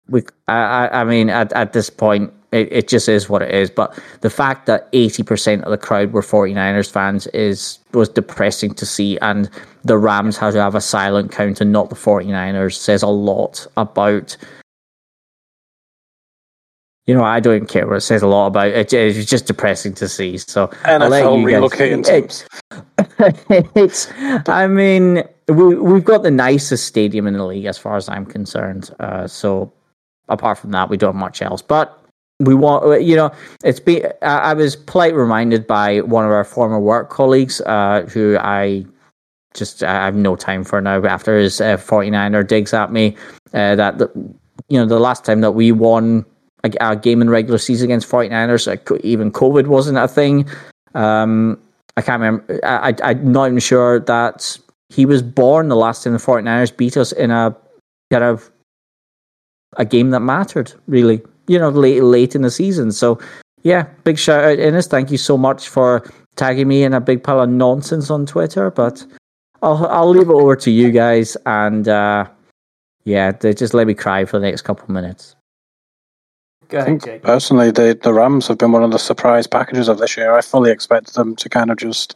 [0.10, 3.70] we, I, I mean, at, at this point, it, it just is what it is.
[3.70, 8.86] But the fact that 80% of the crowd were 49ers fans is was depressing to
[8.86, 9.18] see.
[9.20, 9.50] And
[9.84, 13.68] the Rams had to have a silent count and not the 49ers says a lot
[13.78, 14.38] about
[17.06, 18.94] you know, I don't care what it says a lot about it.
[18.94, 20.38] It's just depressing to see.
[20.38, 22.46] So I'll let NFL you guys- relocating It- teams.
[23.76, 24.10] it's,
[24.50, 28.26] I mean, we we've got the nicest stadium in the league as far as I'm
[28.26, 28.90] concerned.
[29.00, 29.72] Uh, so
[30.30, 31.62] apart from that, we don't have much else.
[31.62, 32.00] But
[32.40, 33.32] we want, you know,
[33.64, 34.06] it's been.
[34.22, 38.86] I I was polite reminded by one of our former work colleagues, uh, who I
[39.54, 41.04] just I have no time for now.
[41.06, 43.16] After his uh, 49er digs at me,
[43.54, 44.10] uh, that the,
[44.70, 46.26] you know the last time that we won
[46.64, 50.48] a, a game in regular season against 49ers, uh, even COVID wasn't a thing.
[50.96, 51.60] Um,
[51.98, 52.60] I can't remember.
[52.64, 54.58] I, I'm not even sure that
[54.90, 57.56] he was born the last time the 49ers beat us in a
[58.12, 58.50] kind of
[59.78, 61.22] a game that mattered, really.
[61.48, 62.92] You know, late late in the season.
[62.94, 63.20] So,
[63.64, 64.88] yeah, big shout out, Innes.
[64.88, 68.72] Thank you so much for tagging me in a big pile of nonsense on Twitter.
[68.72, 69.06] But
[69.62, 72.30] I'll I'll leave it over to you guys, and uh,
[73.04, 75.36] yeah, just let me cry for the next couple of minutes.
[76.74, 77.22] Go ahead, Jake.
[77.22, 80.34] personally, the the Rams have been one of the surprise packages of this year.
[80.34, 82.16] I fully expected them to kind of just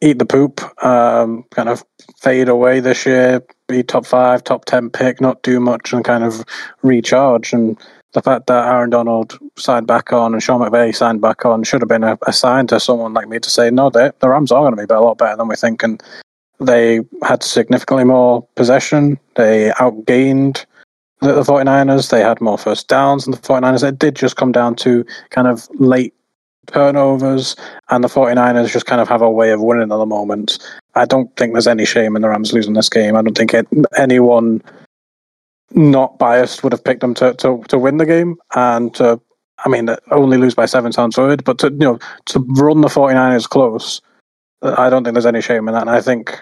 [0.00, 1.84] eat the poop, um, kind of
[2.18, 6.24] fade away this year, be top five, top ten pick, not do much, and kind
[6.24, 6.44] of
[6.82, 7.52] recharge.
[7.52, 7.78] And
[8.14, 11.82] the fact that Aaron Donald signed back on and Sean McVay signed back on should
[11.82, 14.50] have been a, a sign to someone like me to say, no, they, the Rams
[14.50, 15.84] are going to be a lot better than we think.
[15.84, 16.02] And
[16.58, 19.20] they had significantly more possession.
[19.36, 20.66] They outgained
[21.20, 22.10] the, the 49ers.
[22.10, 23.86] They had more first downs than the 49ers.
[23.86, 26.14] It did just come down to kind of late
[26.66, 27.56] turnovers,
[27.90, 30.58] and the 49ers just kind of have a way of winning at the moment.
[30.94, 33.16] I don't think there's any shame in the Rams losing this game.
[33.16, 33.66] I don't think it,
[33.96, 34.62] anyone
[35.72, 38.36] not biased would have picked them to, to, to win the game.
[38.54, 39.20] And to,
[39.64, 42.88] I mean, only lose by seven sounds good, but to, you know, to run the
[42.88, 44.00] 49ers close,
[44.62, 45.82] I don't think there's any shame in that.
[45.82, 46.40] And I think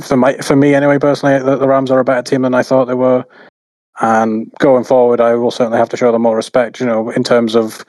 [0.00, 2.62] for my for me anyway, personally, the, the Rams are a better team than I
[2.62, 3.24] thought they were.
[4.00, 6.80] And going forward, I will certainly have to show them more respect.
[6.80, 7.84] You know, in terms of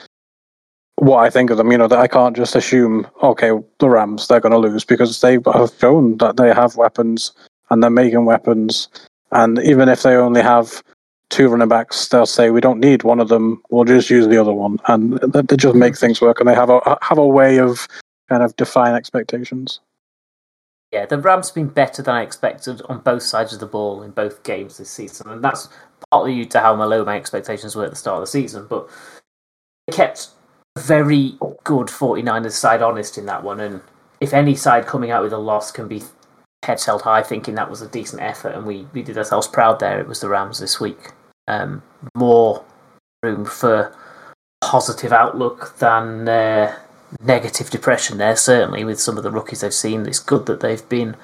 [0.95, 1.71] what I think of them.
[1.71, 5.19] You know, that I can't just assume, okay, the Rams they're going to lose because
[5.21, 7.31] they have shown that they have weapons
[7.69, 8.87] and they're making weapons.
[9.31, 10.83] And even if they only have
[11.29, 13.61] two running backs, they'll say we don't need one of them.
[13.69, 16.39] We'll just use the other one, and they just make things work.
[16.39, 17.87] And they have a have a way of
[18.29, 19.79] kind of defying expectations.
[20.91, 24.01] Yeah, the Rams have been better than I expected on both sides of the ball
[24.01, 25.67] in both games this season, and that's
[26.11, 28.67] partly due to how low my expectations were at the start of the season.
[28.67, 28.89] But
[29.87, 30.29] they kept
[30.75, 33.81] a very good 49ers side honest in that one, and
[34.19, 36.03] if any side coming out with a loss can be
[36.63, 39.79] heads held high, thinking that was a decent effort, and we, we did ourselves proud
[39.79, 41.11] there, it was the Rams this week.
[41.47, 41.83] Um,
[42.15, 42.65] more
[43.21, 43.95] room for
[44.61, 46.75] positive outlook than uh,
[47.21, 50.05] negative depression there, certainly, with some of the rookies they've seen.
[50.05, 51.15] It's good that they've been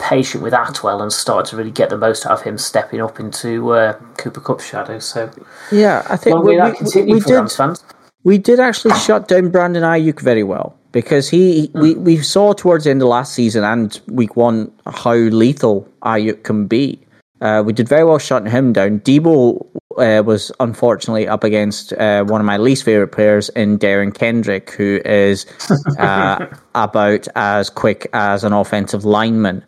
[0.00, 3.20] patient with Atwell and started to really get the most out of him stepping up
[3.20, 4.98] into uh, Cooper Kupp's shadow.
[4.98, 5.30] So,
[5.70, 7.78] yeah, I think we, we, we did,
[8.24, 11.80] we did actually shut down Brandon Aiyuk very well because he mm.
[11.80, 16.42] we, we saw towards the end of last season and week one how lethal Ayuk
[16.42, 17.00] can be.
[17.40, 19.00] Uh, we did very well shutting him down.
[19.00, 19.66] Deebo
[19.96, 24.70] uh, was unfortunately up against uh, one of my least favorite players in Derion Kendrick,
[24.72, 25.46] who is
[25.98, 29.64] uh, about as quick as an offensive lineman.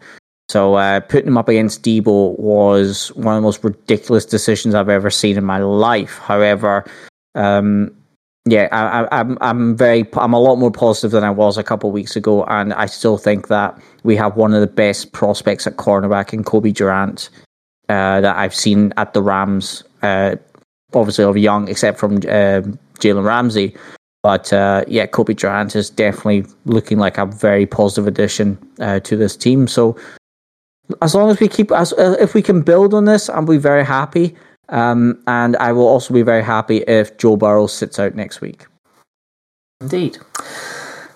[0.48, 4.88] So uh, putting him up against Deebo was one of the most ridiculous decisions I've
[4.88, 6.18] ever seen in my life.
[6.18, 6.84] However,
[7.34, 7.90] um,
[8.44, 11.62] yeah, I, am I'm, I'm very I'm a lot more positive than I was a
[11.62, 15.12] couple of weeks ago, and I still think that we have one of the best
[15.12, 17.30] prospects at cornerback in Cobie Durant
[17.88, 19.84] uh, that I've seen at the Rams.
[20.02, 20.36] Uh,
[20.92, 22.62] obviously, of young, except from uh,
[22.98, 23.76] Jalen Ramsey,
[24.22, 29.16] but uh, yeah, Cobie Durant is definitely looking like a very positive addition uh, to
[29.16, 29.68] this team.
[29.68, 29.96] So
[31.00, 33.58] as long as we keep as uh, if we can build on this, I'll be
[33.58, 34.36] very happy.
[34.68, 38.66] Um, and I will also be very happy if Joe Burrow sits out next week.
[39.80, 40.18] Indeed.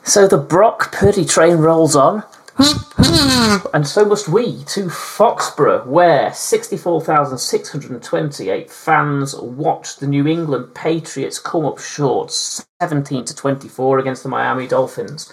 [0.03, 2.23] So the Brock Purdy train rolls on.
[3.75, 11.67] and so must we to Foxborough, where 64,628 fans watched the New England Patriots come
[11.67, 15.33] up short 17 to 24 against the Miami Dolphins.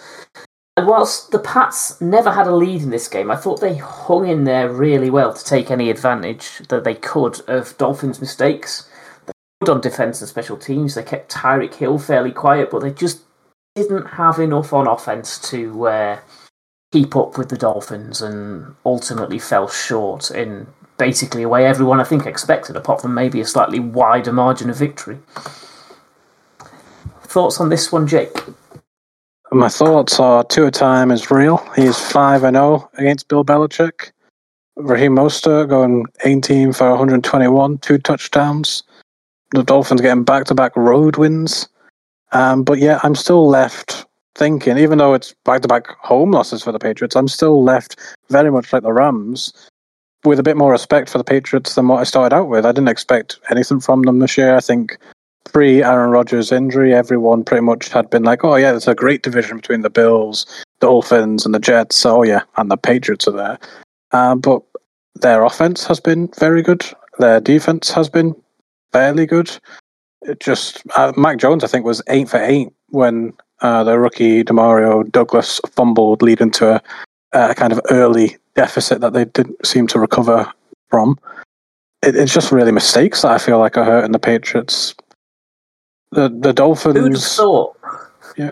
[0.75, 4.27] And whilst the Pats never had a lead in this game, I thought they hung
[4.27, 8.89] in there really well to take any advantage that they could of Dolphins' mistakes.
[9.27, 10.95] They good on defence and special teams.
[10.95, 13.21] They kept Tyreek Hill fairly quiet, but they just
[13.75, 16.19] didn't have enough on offence to uh,
[16.91, 20.67] keep up with the Dolphins and ultimately fell short in
[20.97, 24.77] basically a way everyone I think expected, apart from maybe a slightly wider margin of
[24.77, 25.19] victory.
[27.21, 28.35] Thoughts on this one, Jake?
[29.53, 31.57] My thoughts are Tua time is real.
[31.75, 34.11] He's 5 and 0 against Bill Belichick.
[34.77, 38.81] Raheem Mostert going 18 for 121, two touchdowns.
[39.51, 41.69] The Dolphins getting back to back road wins.
[42.31, 46.63] Um, but yeah, I'm still left thinking, even though it's back to back home losses
[46.63, 47.99] for the Patriots, I'm still left
[48.31, 49.53] very much like the Rams
[50.25, 52.65] with a bit more respect for the Patriots than what I started out with.
[52.65, 54.55] I didn't expect anything from them this year.
[54.55, 54.97] I think
[55.45, 59.23] pre Aaron Rodgers injury, everyone pretty much had been like, oh, yeah, there's a great
[59.23, 60.45] division between the Bills,
[60.79, 62.05] the Dolphins, and the Jets.
[62.05, 63.59] Oh, yeah, and the Patriots are there.
[64.11, 64.61] Um, but
[65.15, 66.85] their offense has been very good.
[67.19, 68.35] Their defense has been
[68.91, 69.51] fairly good.
[70.23, 74.43] It just, uh, Mac Jones, I think, was eight for eight when uh, the rookie
[74.43, 76.81] Demario Douglas fumbled, leading to a,
[77.33, 80.51] a kind of early deficit that they didn't seem to recover
[80.89, 81.17] from.
[82.03, 84.93] It, it's just really mistakes that I feel like are hurting the Patriots
[86.13, 86.97] the the Dolphins.
[86.97, 87.77] Who'd have thought?
[88.37, 88.51] Yeah.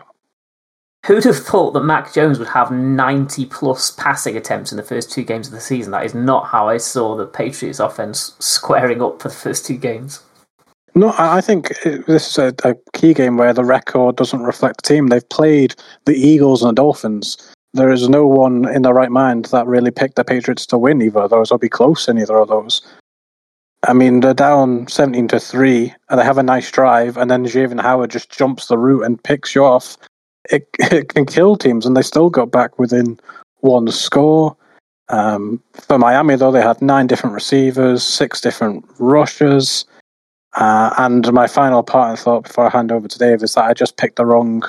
[1.06, 5.12] Who'd have thought that Mac Jones would have 90 plus passing attempts in the first
[5.12, 5.92] two games of the season?
[5.92, 9.78] That is not how I saw the Patriots offense squaring up for the first two
[9.78, 10.22] games.
[10.94, 14.90] No, I think this is a, a key game where the record doesn't reflect the
[14.90, 15.08] team.
[15.08, 15.74] They've played
[16.06, 17.38] the Eagles and the Dolphins.
[17.74, 21.02] There is no one in their right mind that really picked the Patriots to win
[21.02, 22.82] either of those or be close in either of those.
[23.88, 27.48] I mean, they're down 17 to 3, and they have a nice drive, and then
[27.48, 29.98] Xavier Howard just jumps the route and picks you off.
[30.52, 33.20] It, it can kill teams, and they still got back within
[33.62, 34.56] one score.
[35.10, 39.86] Um, for Miami, though, they had nine different receivers, six different rushers.
[40.56, 43.66] Uh, and my final part and thought before I hand over to Dave is that
[43.66, 44.64] I just picked the wrong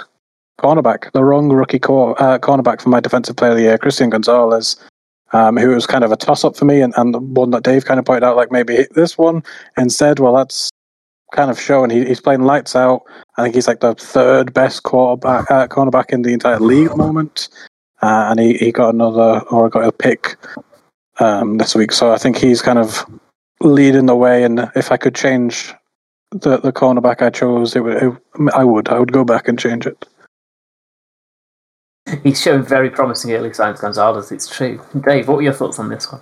[0.60, 4.10] cornerback, the wrong rookie cor- uh, cornerback for my defensive player of the year, Christian
[4.10, 4.76] Gonzalez,
[5.32, 7.62] um, who was kind of a toss up for me, and, and the one that
[7.62, 9.42] Dave kind of pointed out, like maybe this one
[9.76, 10.18] instead.
[10.18, 10.70] Well, that's
[11.32, 13.02] kind of showing he, he's playing lights out.
[13.36, 16.92] I think he's like the third best quarterback, uh, cornerback in the entire league at
[16.92, 17.48] the moment,
[18.02, 20.36] uh, and he, he got another or got a pick
[21.20, 21.92] um, this week.
[21.92, 23.04] So I think he's kind of
[23.60, 24.44] leading the way.
[24.44, 25.72] And if I could change
[26.30, 28.12] the the cornerback I chose, it would it,
[28.54, 30.06] I would I would go back and change it.
[32.22, 34.32] He's showing very promising early signs, Gonzalez.
[34.32, 34.80] It's true.
[35.06, 36.20] Dave, what were your thoughts on this one?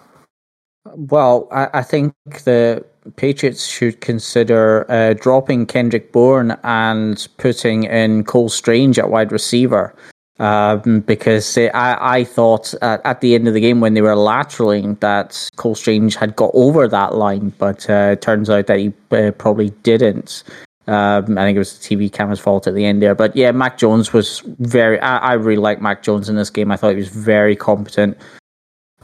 [0.95, 2.85] Well, I, I think the
[3.17, 9.95] Patriots should consider uh, dropping Kendrick Bourne and putting in Cole Strange at wide receiver.
[10.39, 14.15] Um, because I, I thought at, at, the end of the game when they were
[14.15, 18.79] lateraling that Cole Strange had got over that line, but uh, it turns out that
[18.79, 20.43] he uh, probably didn't.
[20.91, 23.15] Um, I think it was the TV camera's fault at the end there.
[23.15, 24.99] But yeah, Mac Jones was very.
[24.99, 26.73] I, I really like Mac Jones in this game.
[26.73, 28.19] I thought he was very competent.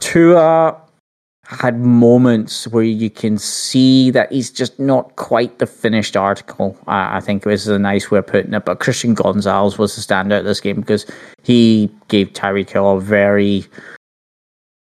[0.01, 0.77] Tua
[1.45, 6.77] had moments where you can see that he's just not quite the finished article.
[6.89, 8.65] I, I think it was a nice way of putting it.
[8.65, 11.07] But Christian Gonzalez was the standout this game because
[11.45, 13.65] he gave Tyreek Hill a very.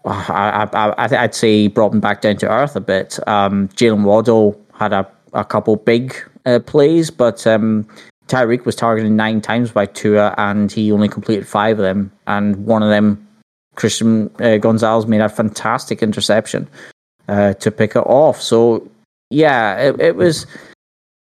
[0.06, 3.20] I, I, I'd say he brought him back down to earth a bit.
[3.28, 6.16] Um, Jaylen Waddle had a, a couple big
[6.46, 7.88] uh, plays, but um,
[8.28, 12.12] Tyreek was targeted nine times by Tua, and he only completed five of them.
[12.28, 13.26] And one of them
[13.76, 16.68] Christian uh, Gonzalez made a fantastic interception
[17.28, 18.42] uh, to pick it off.
[18.42, 18.90] So
[19.30, 20.48] yeah, it, it, was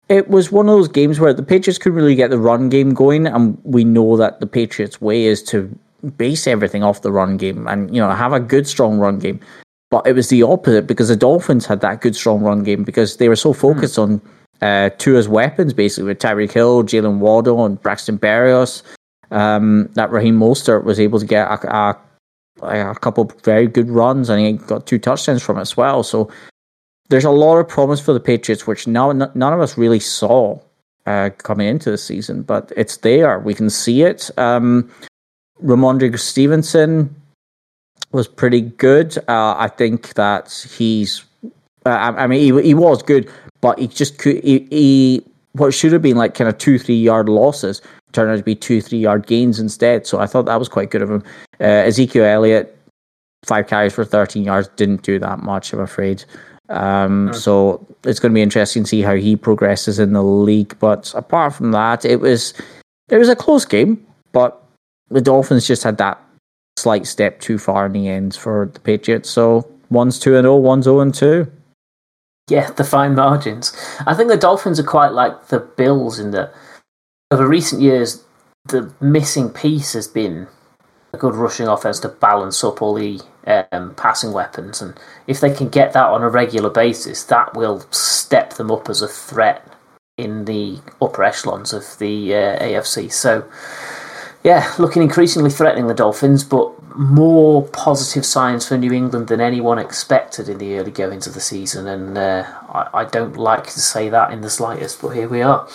[0.08, 2.94] it was one of those games where the Patriots could really get the run game
[2.94, 5.76] going, and we know that the Patriots' way is to
[6.16, 9.40] base everything off the run game and you know have a good strong run game.
[9.90, 13.18] But it was the opposite because the Dolphins had that good strong run game because
[13.18, 14.02] they were so focused mm.
[14.02, 14.22] on
[14.62, 18.82] uh, Tua's weapons, basically with Tyreek Hill, Jaylen Waddle, and Braxton Berrios.
[19.30, 21.98] Um, that Raheem Mostert was able to get a, a
[22.62, 26.02] a couple very good runs, and he got two touchdowns from it as well.
[26.02, 26.30] So
[27.08, 30.58] there's a lot of promise for the Patriots, which now none of us really saw
[31.06, 33.38] uh, coming into the season, but it's there.
[33.40, 34.30] We can see it.
[34.38, 34.90] Um,
[35.62, 37.14] Rhamondre Stevenson
[38.12, 39.18] was pretty good.
[39.28, 41.24] Uh, I think that he's.
[41.84, 43.28] Uh, I, I, mean, he, he was good,
[43.62, 44.44] but he just could.
[44.44, 47.80] He, he what should have been like kind of two, three yard losses
[48.12, 50.06] turned out to be two, three yard gains instead.
[50.06, 51.22] So I thought that was quite good of him.
[51.60, 52.76] Uh, Ezekiel Elliott,
[53.44, 56.24] five carries for 13 yards, didn't do that much, I'm afraid.
[56.68, 57.34] Um, mm.
[57.34, 60.78] So it's going to be interesting to see how he progresses in the league.
[60.78, 62.54] But apart from that, it was
[63.08, 64.62] it was a close game, but
[65.10, 66.20] the Dolphins just had that
[66.78, 69.28] slight step too far in the end for the Patriots.
[69.28, 71.50] So one's two and 0, one's 0 and two.
[72.52, 73.72] Yeah, the fine margins.
[74.06, 76.52] I think the Dolphins are quite like the Bills in that
[77.30, 78.26] over recent years,
[78.66, 80.48] the missing piece has been
[81.14, 84.82] a good rushing offense to balance up all the um, passing weapons.
[84.82, 88.90] And if they can get that on a regular basis, that will step them up
[88.90, 89.66] as a threat
[90.18, 93.10] in the upper echelons of the uh, AFC.
[93.10, 93.48] So,
[94.44, 99.78] yeah, looking increasingly threatening the Dolphins, but more positive signs for New England than anyone
[99.78, 101.86] expected in the early goings of the season.
[101.86, 105.42] And uh, I, I don't like to say that in the slightest, but here we
[105.42, 105.68] are.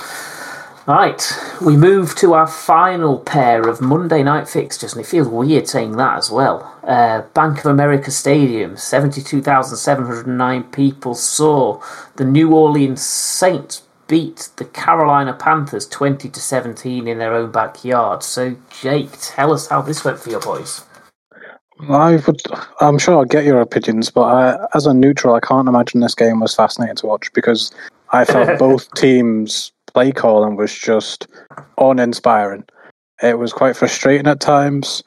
[0.87, 1.21] Right,
[1.61, 5.97] we move to our final pair of Monday night fixtures, and it feels weird saying
[5.97, 6.79] that as well.
[6.81, 11.81] Uh, Bank of America Stadium, 72,709 people saw
[12.15, 18.23] the New Orleans Saints beat the Carolina Panthers 20 to 17 in their own backyard.
[18.23, 20.85] So, Jake, tell us how this went for your boys.
[21.89, 22.41] I would,
[22.81, 26.15] I'm sure I'll get your opinions, but I, as a neutral, I can't imagine this
[26.15, 27.71] game was fascinating to watch because
[28.11, 31.27] I felt both teams play calling was just
[31.77, 32.63] uninspiring.
[33.21, 35.03] It was quite frustrating at times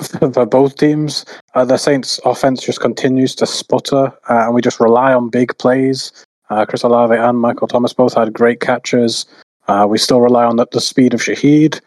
[0.32, 1.24] for both teams.
[1.54, 5.56] Uh, the Saints' offense just continues to sputter, uh, and we just rely on big
[5.58, 6.12] plays.
[6.50, 9.26] Uh, Chris Olave and Michael Thomas both had great catches.
[9.66, 11.80] Uh, we still rely on the, the, speed of Shaheed,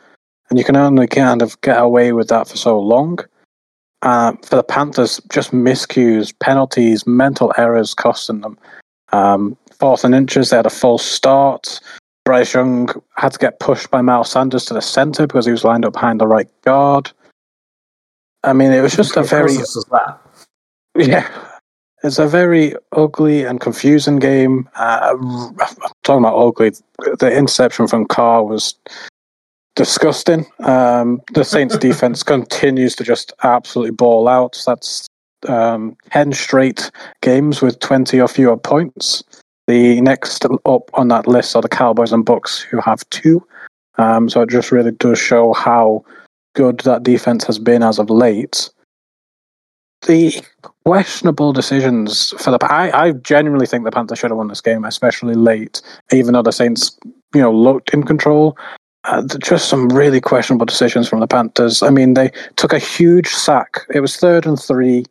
[0.49, 3.19] and you can only kind of get away with that for so long.
[4.03, 8.57] Uh, for the Panthers, just miscues, penalties, mental errors costing them.
[9.13, 10.49] Um, fourth and inches.
[10.49, 11.79] They had a false start.
[12.23, 15.63] Bryce Young had to get pushed by Miles Sanders to the centre because he was
[15.63, 17.11] lined up behind the right guard.
[18.43, 19.53] I mean, it was just a very
[20.95, 21.27] yeah.
[22.03, 24.67] it's a very ugly and confusing game.
[24.75, 25.55] Uh, I'm
[26.03, 26.71] talking about ugly.
[27.19, 28.75] The interception from Carr was
[29.81, 30.45] disgusting.
[30.59, 34.61] Um, the Saints defense continues to just absolutely ball out.
[34.63, 35.07] That's
[35.49, 36.91] um, 10 straight
[37.23, 39.23] games with 20 or fewer points.
[39.65, 43.43] The next up on that list are the Cowboys and Bucks, who have two.
[43.97, 46.05] Um, so it just really does show how
[46.53, 48.69] good that defense has been as of late.
[50.05, 50.45] The
[50.85, 54.85] questionable decisions for the I, I genuinely think the Panthers should have won this game,
[54.85, 55.81] especially late,
[56.11, 56.99] even though the Saints,
[57.33, 58.55] you know, looked in control.
[59.03, 61.81] Uh, just some really questionable decisions from the Panthers.
[61.81, 63.79] I mean, they took a huge sack.
[63.93, 65.05] It was third and three,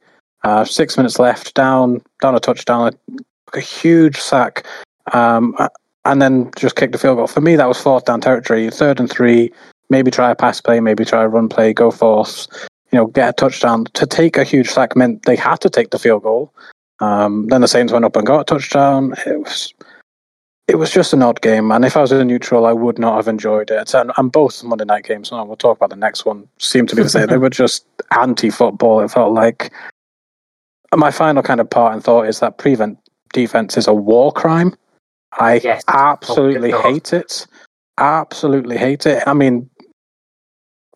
[0.45, 2.93] uh, six minutes left, down down a touchdown,
[3.53, 4.65] a huge sack,
[5.13, 5.57] um,
[6.05, 7.27] and then just kicked the field goal.
[7.27, 8.71] For me, that was fourth down territory.
[8.71, 9.53] Third and three,
[9.89, 12.47] maybe try a pass play, maybe try a run play, go forth,
[12.93, 13.87] you know, get a touchdown.
[13.95, 16.55] To take a huge sack meant they had to take the field goal.
[17.01, 19.15] Um, then the Saints went up and got a touchdown.
[19.27, 19.75] It was
[20.71, 23.17] it was just an odd game, and if I was a neutral, I would not
[23.17, 23.93] have enjoyed it.
[23.93, 26.97] And, and both Monday night games, and we'll talk about the next one, seemed to
[26.97, 27.27] be the same.
[27.27, 27.85] they were just
[28.19, 29.01] anti-football.
[29.01, 29.73] It felt like.
[30.95, 32.99] My final kind of part and thought is that prevent
[33.33, 34.75] defense is a war crime.
[35.39, 35.85] I yes.
[35.89, 37.47] absolutely oh, hate it.
[37.99, 39.23] Absolutely hate it.
[39.27, 39.71] I mean,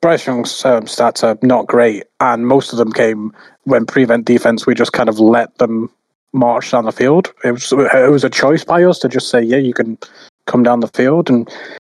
[0.02, 3.32] Bryce Young's um, stats are not great, and most of them came
[3.64, 4.66] when prevent defense.
[4.66, 5.90] We just kind of let them
[6.34, 7.32] march down the field.
[7.44, 9.96] It was it was a choice by us to just say, yeah, you can
[10.46, 11.30] come down the field.
[11.30, 11.48] And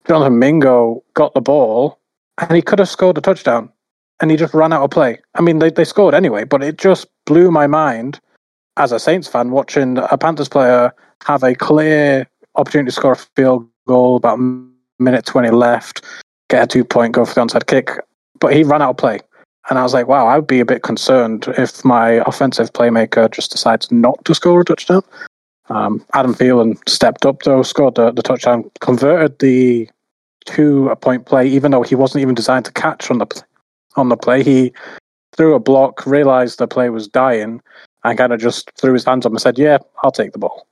[0.07, 1.99] Jonathan Mingo got the ball,
[2.37, 3.69] and he could have scored a touchdown,
[4.19, 5.19] and he just ran out of play.
[5.35, 8.19] I mean, they they scored anyway, but it just blew my mind
[8.77, 10.93] as a Saints fan watching a Panthers player
[11.25, 14.39] have a clear opportunity to score a field goal about
[14.99, 16.03] minute 20 left,
[16.49, 17.91] get a two point, go for the onside kick.
[18.39, 19.19] But he ran out of play.
[19.69, 23.31] And I was like, wow, I would be a bit concerned if my offensive playmaker
[23.31, 25.03] just decides not to score a touchdown.
[25.69, 29.89] Um, Adam Thielen stepped up, though, scored the, the touchdown, converted the
[30.45, 33.43] two point play, even though he wasn't even designed to catch on the,
[33.95, 34.43] on the play.
[34.43, 34.73] He
[35.35, 37.61] threw a block, realized the play was dying,
[38.03, 40.67] and kind of just threw his hands up and said, yeah, I'll take the ball.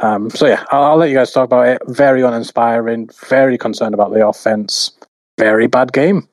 [0.00, 1.82] Um, so yeah, I'll, I'll, let you guys talk about it.
[1.86, 3.10] Very uninspiring.
[3.28, 4.92] Very concerned about the offense.
[5.38, 6.26] Very bad game.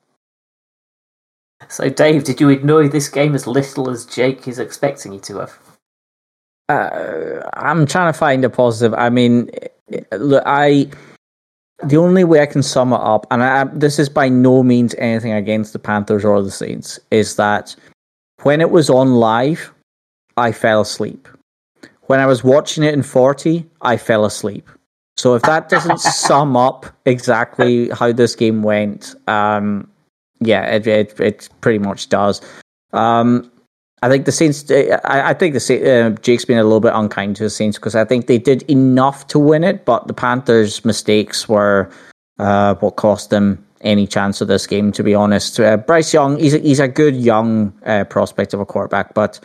[1.68, 5.38] So, Dave, did you enjoy this game as little as Jake is expecting you to
[5.40, 5.58] have?
[6.68, 8.94] Uh, I'm trying to find a positive.
[8.98, 9.50] I mean,
[10.12, 10.88] look, I
[11.82, 14.94] the only way I can sum it up, and I, this is by no means
[14.98, 17.74] anything against the Panthers or the Saints, is that
[18.42, 19.72] when it was on live,
[20.36, 21.28] I fell asleep.
[22.02, 24.68] When I was watching it in 40, I fell asleep.
[25.16, 29.88] So if that doesn't sum up exactly how this game went, um,
[30.44, 32.40] yeah, it, it, it pretty much does.
[32.92, 33.50] Um,
[34.02, 34.70] I think the Saints.
[34.70, 37.94] I, I think the uh, Jake's been a little bit unkind to the Saints because
[37.94, 41.88] I think they did enough to win it, but the Panthers' mistakes were
[42.38, 44.90] uh, what cost them any chance of this game.
[44.92, 48.60] To be honest, uh, Bryce Young, he's a, he's a good young uh, prospect of
[48.60, 49.38] a quarterback, but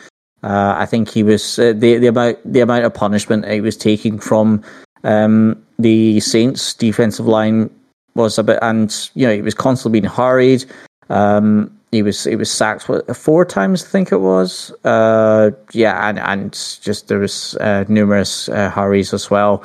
[0.44, 3.78] uh, I think he was uh, the the amount the amount of punishment he was
[3.78, 4.64] taking from
[5.04, 7.70] um, the Saints defensive line
[8.16, 10.66] was a bit, and you know he was constantly being hurried.
[11.10, 14.72] Um, he was he was sacked what, four times, I think it was.
[14.84, 19.64] Uh, yeah, and and just there was uh, numerous uh, hurries as well.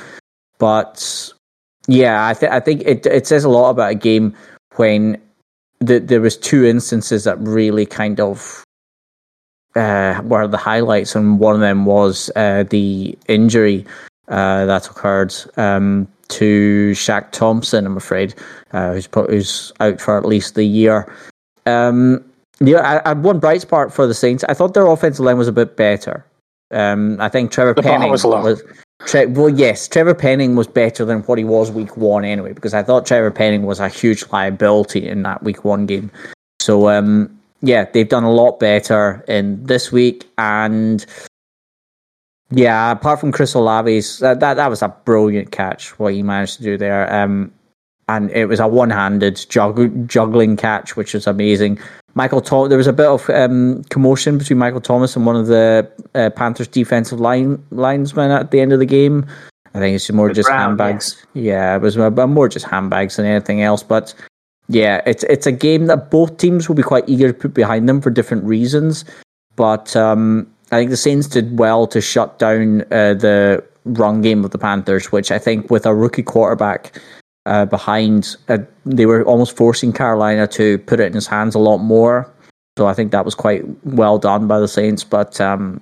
[0.58, 1.32] But
[1.88, 4.34] yeah, I think I think it it says a lot about a game
[4.76, 5.20] when
[5.80, 8.64] the, there was two instances that really kind of
[9.74, 13.84] uh, were the highlights, and one of them was uh, the injury
[14.28, 17.84] uh, that occurred um, to Shaq Thompson.
[17.84, 18.34] I'm afraid,
[18.70, 21.12] who's who's out for at least the year.
[21.66, 22.24] Um,
[22.60, 24.44] yeah, I, I one bright spot for the Saints.
[24.48, 26.24] I thought their offensive line was a bit better.
[26.70, 28.62] Um, I think Trevor the Penning was, was
[29.06, 32.72] Tre- well, yes, Trevor Penning was better than what he was week one anyway, because
[32.72, 36.10] I thought Trevor Penning was a huge liability in that week one game.
[36.60, 40.28] So, um, yeah, they've done a lot better in this week.
[40.38, 41.04] And
[42.50, 46.58] yeah, apart from Chris Olave's, that, that, that was a brilliant catch, what he managed
[46.58, 47.12] to do there.
[47.12, 47.52] Um,
[48.08, 51.78] and it was a one handed jug- juggling catch, which was amazing.
[52.14, 55.46] Michael Thomas, there was a bit of um, commotion between Michael Thomas and one of
[55.46, 59.26] the uh, Panthers defensive line linesmen at the end of the game.
[59.74, 61.24] I think it's more just Brown, handbags.
[61.32, 61.42] Yeah.
[61.42, 63.82] yeah, it was more just handbags than anything else.
[63.82, 64.14] But
[64.68, 67.88] yeah, it's it's a game that both teams will be quite eager to put behind
[67.88, 69.06] them for different reasons.
[69.56, 74.44] But um, I think the Saints did well to shut down uh, the run game
[74.44, 77.00] of the Panthers, which I think with a rookie quarterback
[77.46, 81.58] uh, behind, uh, they were almost forcing Carolina to put it in his hands a
[81.58, 82.32] lot more.
[82.78, 85.04] So I think that was quite well done by the Saints.
[85.04, 85.80] But um,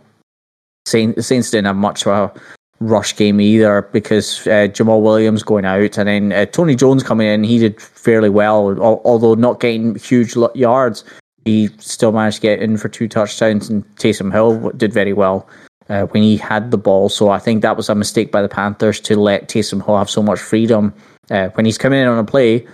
[0.86, 2.40] Saints, Saints didn't have much of a
[2.80, 7.28] rush game either because uh, Jamaal Williams going out and then uh, Tony Jones coming
[7.28, 7.44] in.
[7.44, 11.04] He did fairly well, although not getting huge yards.
[11.44, 15.48] He still managed to get in for two touchdowns, and Taysom Hill did very well
[15.88, 17.08] uh, when he had the ball.
[17.08, 20.10] So I think that was a mistake by the Panthers to let Taysom Hill have
[20.10, 20.92] so much freedom
[21.30, 22.66] uh, when he's coming in on a play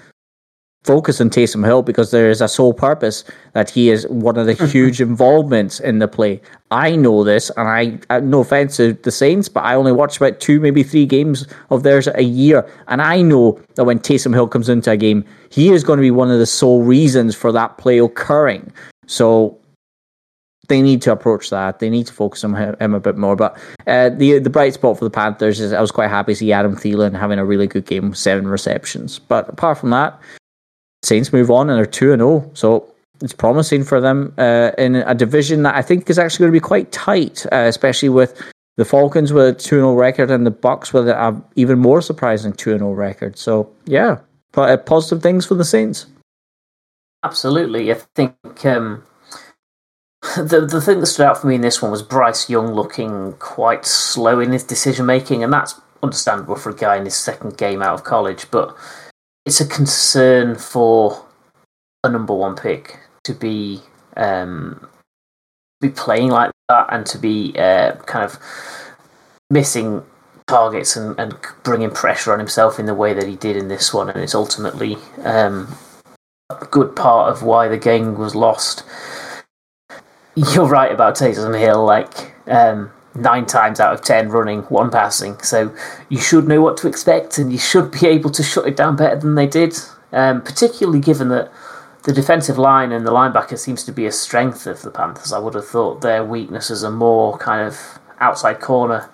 [0.87, 4.47] focus on Taysom Hill because there is a sole purpose that he is one of
[4.47, 6.41] the huge involvements in the play.
[6.71, 10.17] I know this, and I, I no offense to the Saints, but I only watch
[10.17, 14.33] about two, maybe three games of theirs a year, and I know that when Taysom
[14.33, 17.35] Hill comes into a game, he is going to be one of the sole reasons
[17.35, 18.73] for that play occurring.
[19.07, 19.59] So
[20.69, 21.79] they need to approach that.
[21.79, 23.37] They need to focus on him a bit more.
[23.37, 26.37] But uh, the the bright spot for the Panthers is I was quite happy to
[26.37, 29.19] see Adam Thielen having a really good game, seven receptions.
[29.19, 30.19] But apart from that,
[31.03, 32.51] Saints move on and they're 2 and 0.
[32.55, 36.53] So it's promising for them uh, in a division that I think is actually going
[36.53, 38.41] to be quite tight, uh, especially with
[38.77, 42.53] the Falcons with a 2 0 record and the Bucs with an even more surprising
[42.53, 43.39] 2 0 record.
[43.39, 44.19] So, yeah,
[44.55, 46.07] uh, positive things for the Saints.
[47.23, 47.91] Absolutely.
[47.91, 48.35] I think
[48.67, 49.03] um,
[50.37, 53.35] the, the thing that stood out for me in this one was Bryce Young looking
[53.35, 57.57] quite slow in his decision making, and that's understandable for a guy in his second
[57.57, 58.77] game out of college, but
[59.45, 61.25] it's a concern for
[62.05, 63.81] a number one pick to be
[64.17, 64.89] um,
[65.81, 68.39] be playing like that and to be uh, kind of
[69.51, 70.03] missing
[70.47, 73.93] targets and, and bringing pressure on himself in the way that he did in this
[73.93, 75.77] one, and it's ultimately um,
[76.51, 78.85] a good part of why the game was lost.
[80.37, 85.39] You're right about Taysom Hill, like um, nine times out of ten running, one passing.
[85.41, 85.75] So
[86.11, 88.97] you should know what to expect, and you should be able to shut it down
[88.97, 89.75] better than they did.
[90.13, 91.51] Um, particularly given that
[92.05, 95.33] the defensive line and the linebacker seems to be a strength of the Panthers.
[95.33, 99.09] I would have thought their weaknesses are more kind of outside corner,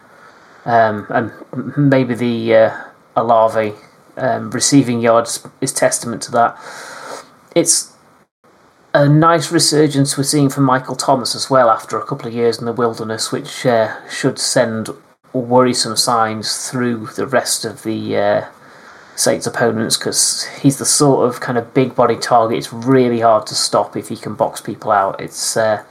[0.65, 1.33] um, and
[1.77, 2.85] maybe the uh,
[3.17, 3.75] Olave
[4.17, 6.59] um, receiving yards is testament to that.
[7.55, 7.92] It's
[8.95, 12.59] a nice resurgence we're seeing from Michael Thomas as well after a couple of years
[12.59, 14.91] in the wilderness, which uh, should send
[15.33, 18.47] worrisome signs through the rest of the uh,
[19.17, 22.59] Saints opponents because he's the sort of kind of big body target.
[22.59, 25.21] It's really hard to stop if he can box people out.
[25.21, 25.85] It's uh,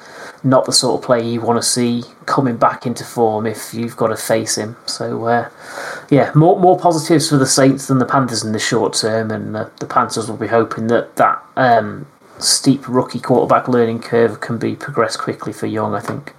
[0.43, 3.97] not the sort of play you want to see coming back into form if you've
[3.97, 4.75] got to face him.
[4.85, 5.49] So, uh,
[6.09, 9.55] yeah, more more positives for the Saints than the Panthers in the short term, and
[9.55, 12.07] uh, the Panthers will be hoping that that um,
[12.41, 16.33] steep rookie quarterback learning curve can be progressed quickly for Young, I think.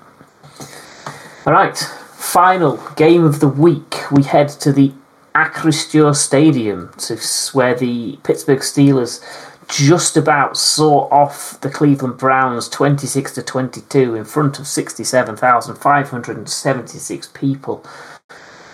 [1.47, 4.11] All right, final game of the week.
[4.11, 4.93] We head to the
[5.35, 7.19] Acrisure Stadium to
[7.57, 9.21] where the Pittsburgh Steelers
[9.69, 17.85] just about saw off the Cleveland Browns 26 to 22 in front of 67,576 people.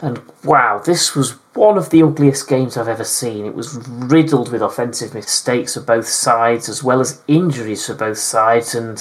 [0.01, 3.45] And wow, this was one of the ugliest games I've ever seen.
[3.45, 8.19] It was riddled with offensive mistakes for both sides, as well as injuries for both
[8.19, 8.75] sides.
[8.75, 8.97] And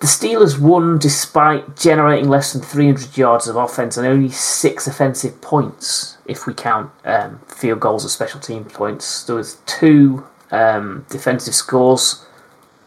[0.00, 5.40] the Steelers won despite generating less than 300 yards of offense and only six offensive
[5.40, 9.24] points, if we count um, field goals or special team points.
[9.24, 12.26] There was two um, defensive scores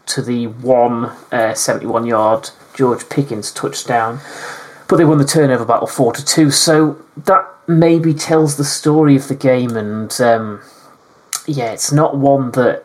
[0.06, 4.20] to the one uh, 71 yard George Pickens touchdown
[4.88, 6.50] but they won the turnover battle four to two.
[6.50, 10.62] So that maybe tells the story of the game, and um,
[11.46, 12.84] yeah, it's not one that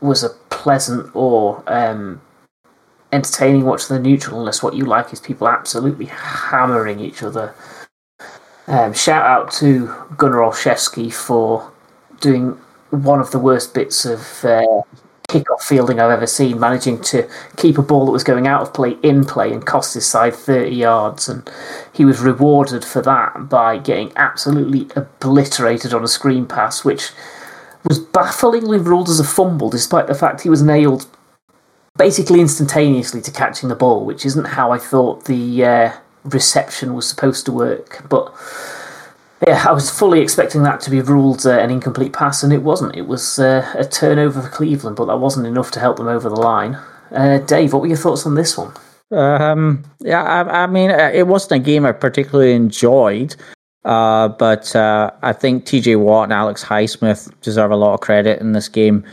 [0.00, 2.20] was a pleasant or um,
[3.12, 7.54] entertaining watch the neutral, unless what you like is people absolutely hammering each other.
[8.68, 11.72] Um, shout out to Gunner Olszewski for
[12.20, 12.58] doing
[12.90, 14.82] one of the worst bits of uh,
[15.28, 18.74] kickoff fielding I've ever seen, managing to keep a ball that was going out of
[18.74, 21.28] play in play and cost his side 30 yards.
[21.28, 21.48] And
[21.92, 27.10] he was rewarded for that by getting absolutely obliterated on a screen pass, which
[27.84, 31.06] was bafflingly ruled as a fumble, despite the fact he was nailed
[31.96, 35.92] basically instantaneously to catching the ball, which isn't how I thought the uh,
[36.24, 38.04] reception was supposed to work.
[38.08, 38.32] But
[39.46, 42.62] yeah, I was fully expecting that to be ruled uh, an incomplete pass, and it
[42.62, 42.96] wasn't.
[42.96, 46.28] It was uh, a turnover for Cleveland, but that wasn't enough to help them over
[46.28, 46.78] the line.
[47.12, 48.72] Uh, Dave, what were your thoughts on this one?
[49.10, 53.36] Um, yeah, I, I, mean, uh, it wasn't a game I particularly enjoyed,
[53.84, 58.40] uh, but uh, I think TJ Watt and Alex Highsmith deserve a lot of credit
[58.40, 59.04] in this game.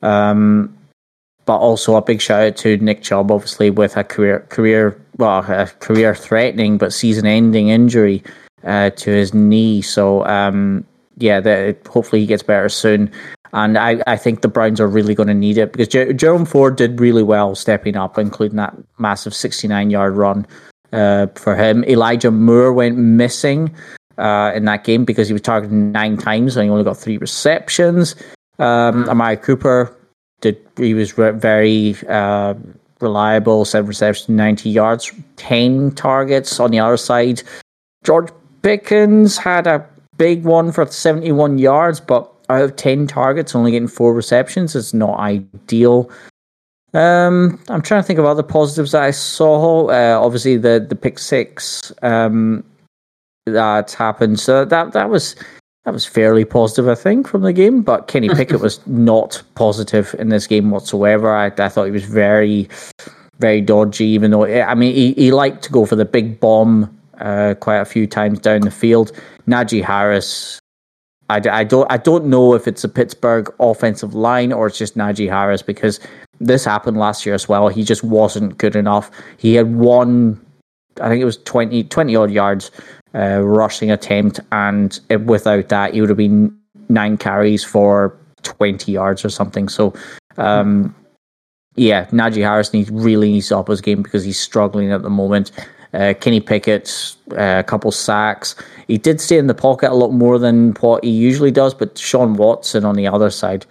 [0.00, 0.78] Um,
[1.44, 5.40] but also a big shout out to Nick Chubb, obviously with a career career well,
[5.40, 8.22] a career threatening but season ending injury
[8.64, 9.82] uh, to his knee.
[9.82, 10.84] So um,
[11.18, 13.10] yeah, the, hopefully he gets better soon.
[13.54, 16.46] And I, I think the Browns are really going to need it because Jer- Jerome
[16.46, 20.46] Ford did really well stepping up, including that massive 69 yard run
[20.92, 21.84] uh, for him.
[21.84, 23.74] Elijah Moore went missing
[24.16, 27.18] uh, in that game because he was targeted nine times and he only got three
[27.18, 28.14] receptions.
[28.58, 29.94] Um, Amari Cooper
[30.40, 32.54] did he was re- very uh,
[33.00, 36.60] reliable, seven receptions, ninety yards, ten targets.
[36.60, 37.42] On the other side,
[38.04, 38.28] George
[38.62, 39.86] Pickens had a
[40.16, 44.94] big one for seventy-one yards, but out of ten targets, only getting four receptions is
[44.94, 46.10] not ideal.
[46.94, 49.88] Um, I'm trying to think of other positives that I saw.
[49.88, 52.64] Uh, obviously, the the pick six um,
[53.46, 54.38] that happened.
[54.40, 55.34] So that that was
[55.84, 57.82] that was fairly positive, I think, from the game.
[57.82, 61.34] But Kenny Pickett was not positive in this game whatsoever.
[61.34, 62.68] I, I thought he was very,
[63.38, 64.06] very dodgy.
[64.06, 67.78] Even though I mean, he, he liked to go for the big bomb uh, quite
[67.78, 69.12] a few times down the field.
[69.48, 70.58] Najee Harris.
[71.30, 74.96] I, I don't I don't know if it's a Pittsburgh offensive line or it's just
[74.96, 76.00] Najee Harris because
[76.40, 77.68] this happened last year as well.
[77.68, 79.10] He just wasn't good enough.
[79.38, 80.44] He had one,
[81.00, 82.70] I think it was 20, 20 odd yards
[83.14, 86.56] uh, rushing attempt, and it, without that, he would have been
[86.88, 89.68] nine carries for 20 yards or something.
[89.68, 89.94] So,
[90.36, 90.94] um,
[91.76, 95.10] yeah, Najee Harris needs really needs to up his game because he's struggling at the
[95.10, 95.52] moment.
[95.92, 98.54] Uh, Kenny Pickett, uh, a couple sacks.
[98.88, 101.98] He did stay in the pocket a lot more than what he usually does, but
[101.98, 103.66] Sean Watson on the other side,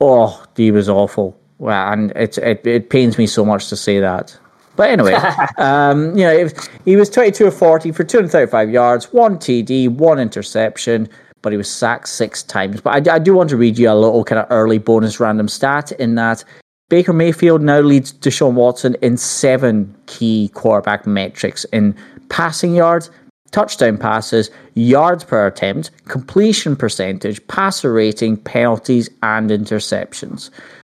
[0.00, 1.38] oh, he was awful.
[1.58, 4.36] Well, and it, it it pains me so much to say that.
[4.74, 5.14] But anyway,
[5.58, 6.48] um, you know,
[6.84, 11.08] he was 22 of 40 for 235 yards, one TD, one interception,
[11.42, 12.80] but he was sacked six times.
[12.80, 15.48] But I, I do want to read you a little kind of early bonus random
[15.48, 16.44] stat in that
[16.92, 21.96] Baker Mayfield now leads Deshaun Watson in seven key quarterback metrics in
[22.28, 23.10] passing yards,
[23.50, 30.50] touchdown passes, yards per attempt, completion percentage, passer rating, penalties, and interceptions.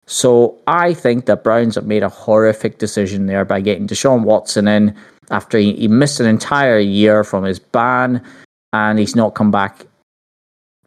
[0.05, 4.67] So I think the Browns have made a horrific decision there by getting Deshaun Watson
[4.67, 4.93] in
[5.31, 8.21] after he, he missed an entire year from his ban
[8.73, 9.85] and he's not come back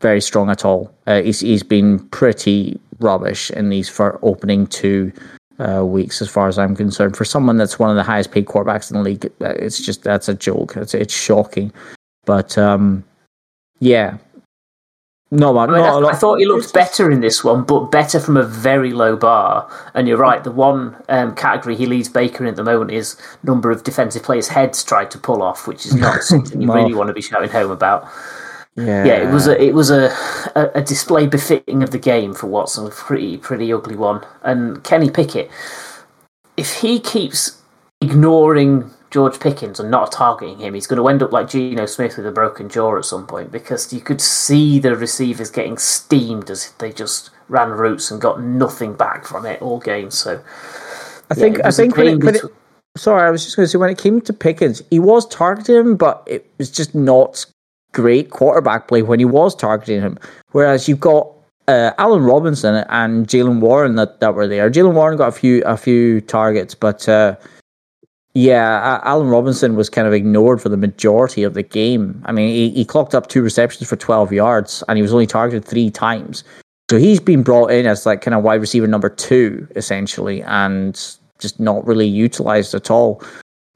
[0.02, 0.92] very strong at all.
[1.06, 5.12] Uh, he's he's been pretty rubbish in these for opening two
[5.58, 7.16] uh, weeks, as far as I'm concerned.
[7.16, 10.02] For someone that's one of the highest paid quarterbacks in the league, uh, it's just
[10.02, 10.76] that's a joke.
[10.76, 11.72] It's it's shocking.
[12.24, 13.04] But um,
[13.80, 14.18] yeah,
[15.30, 18.18] no, man, I, mean, I, I thought he looked better in this one, but better
[18.18, 19.70] from a very low bar.
[19.92, 23.20] And you're right, the one um, category he leads Baker in at the moment is
[23.42, 26.94] number of defensive players' heads tried to pull off, which is not something you really
[26.94, 28.08] want to be shouting home about.
[28.78, 30.10] Yeah, Yeah, it was a it was a,
[30.54, 34.24] a, a display befitting of the game for Watson, a pretty pretty ugly one.
[34.42, 35.50] And Kenny Pickett,
[36.56, 37.60] if he keeps
[38.00, 42.16] ignoring George Pickens and not targeting him, he's going to end up like Geno Smith
[42.16, 46.48] with a broken jaw at some point because you could see the receivers getting steamed
[46.50, 50.10] as they just ran routes and got nothing back from it all game.
[50.10, 50.40] So
[51.30, 52.42] I think I think when it, when it,
[52.96, 55.76] sorry, I was just going to say when it came to Pickens, he was targeting
[55.76, 57.44] him, but it was just not
[57.92, 60.18] great quarterback play when he was targeting him.
[60.52, 61.32] Whereas you've got
[61.68, 64.70] uh, Allen Robinson and Jaylen Warren that, that were there.
[64.70, 67.36] Jaylen Warren got a few a few targets, but uh,
[68.34, 72.22] yeah, Allen Robinson was kind of ignored for the majority of the game.
[72.24, 75.26] I mean, he, he clocked up two receptions for twelve yards, and he was only
[75.26, 76.44] targeted three times.
[76.90, 80.94] So he's been brought in as like kind of wide receiver number two, essentially, and
[81.38, 83.22] just not really utilized at all.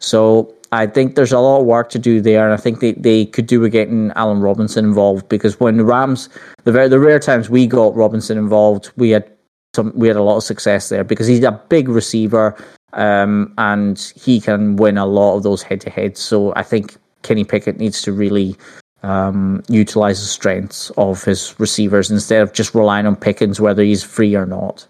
[0.02, 2.92] So I think there's a lot of work to do there, and I think they,
[2.92, 6.28] they could do with getting Allen Robinson involved because when the Rams,
[6.64, 9.30] the very the rare times we got Robinson involved, we had
[9.74, 12.56] some we had a lot of success there because he's a big receiver,
[12.94, 16.20] um, and he can win a lot of those head to heads.
[16.20, 18.56] So I think Kenny Pickett needs to really
[19.02, 24.02] um, utilize the strengths of his receivers instead of just relying on Pickens whether he's
[24.02, 24.86] free or not.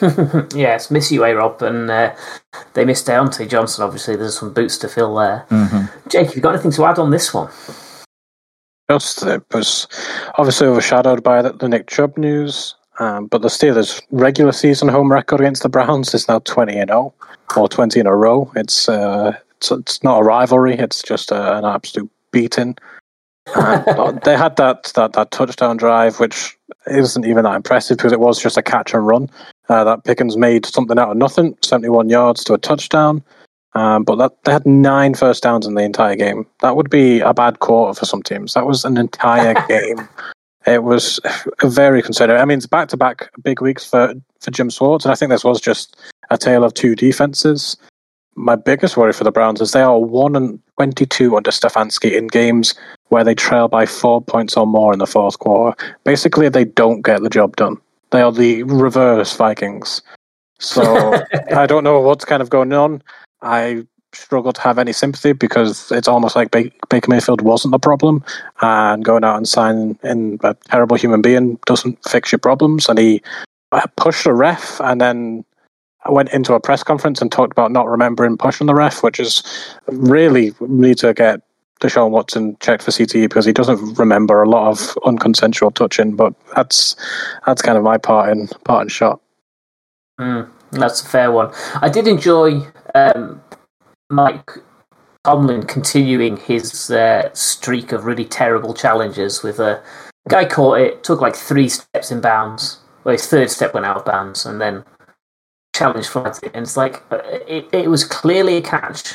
[0.54, 2.14] yes, miss you, A Rob, and uh,
[2.74, 3.84] they missed Diontae Johnson.
[3.84, 5.46] Obviously, there's some boots to fill there.
[6.08, 7.50] Jake, have you got anything to add on this one?
[8.90, 9.86] Just it was
[10.36, 12.74] obviously overshadowed by the, the Nick Chubb news.
[12.98, 16.90] Um, but the Steelers' regular season home record against the Browns is now twenty and
[16.90, 17.14] zero,
[17.56, 18.52] or twenty in a row.
[18.56, 20.74] It's uh, it's, it's not a rivalry.
[20.74, 22.76] It's just a, an absolute beating.
[23.54, 28.20] Um, they had that, that that touchdown drive, which isn't even that impressive because it
[28.20, 29.30] was just a catch and run.
[29.70, 33.22] Uh, that Pickens made something out of nothing, seventy-one yards to a touchdown.
[33.74, 36.44] Um, but that they had nine first downs in the entire game.
[36.60, 38.54] That would be a bad quarter for some teams.
[38.54, 40.08] That was an entire game.
[40.66, 41.20] It was
[41.62, 42.36] very concerning.
[42.36, 45.30] I mean, it's back to back big weeks for, for Jim Schwartz, and I think
[45.30, 45.96] this was just
[46.30, 47.76] a tale of two defenses.
[48.34, 52.26] My biggest worry for the Browns is they are 1 and 22 under Stefanski in
[52.26, 52.74] games
[53.08, 55.76] where they trail by four points or more in the fourth quarter.
[56.04, 57.76] Basically, they don't get the job done.
[58.10, 60.02] They are the reverse Vikings.
[60.58, 61.14] So
[61.56, 63.02] I don't know what's kind of going on.
[63.42, 67.78] I struggle to have any sympathy because it's almost like ba- Baker Mayfield wasn't the
[67.78, 68.24] problem,
[68.60, 72.88] and going out and signing in a terrible human being doesn't fix your problems.
[72.88, 73.22] And he
[73.72, 75.44] uh, pushed a ref, and then
[76.08, 79.42] went into a press conference and talked about not remembering pushing the ref, which is
[79.86, 81.40] really need to get
[81.80, 86.14] Deshaun Watson checked for CTE because he doesn't remember a lot of unconsensual touching.
[86.14, 86.96] But that's
[87.46, 89.20] that's kind of my part in part and shot.
[90.20, 91.52] Mm, that's a fair one.
[91.80, 93.42] I did enjoy um,
[94.10, 94.50] Mike
[95.24, 99.82] Tomlin continuing his uh, streak of really terrible challenges with a
[100.28, 102.78] guy caught it, took like three steps in bounds.
[103.04, 104.84] Well, his third step went out of bounds, and then
[105.74, 106.52] challenge flags it.
[106.54, 109.14] And it's like, uh, it, it was clearly a catch,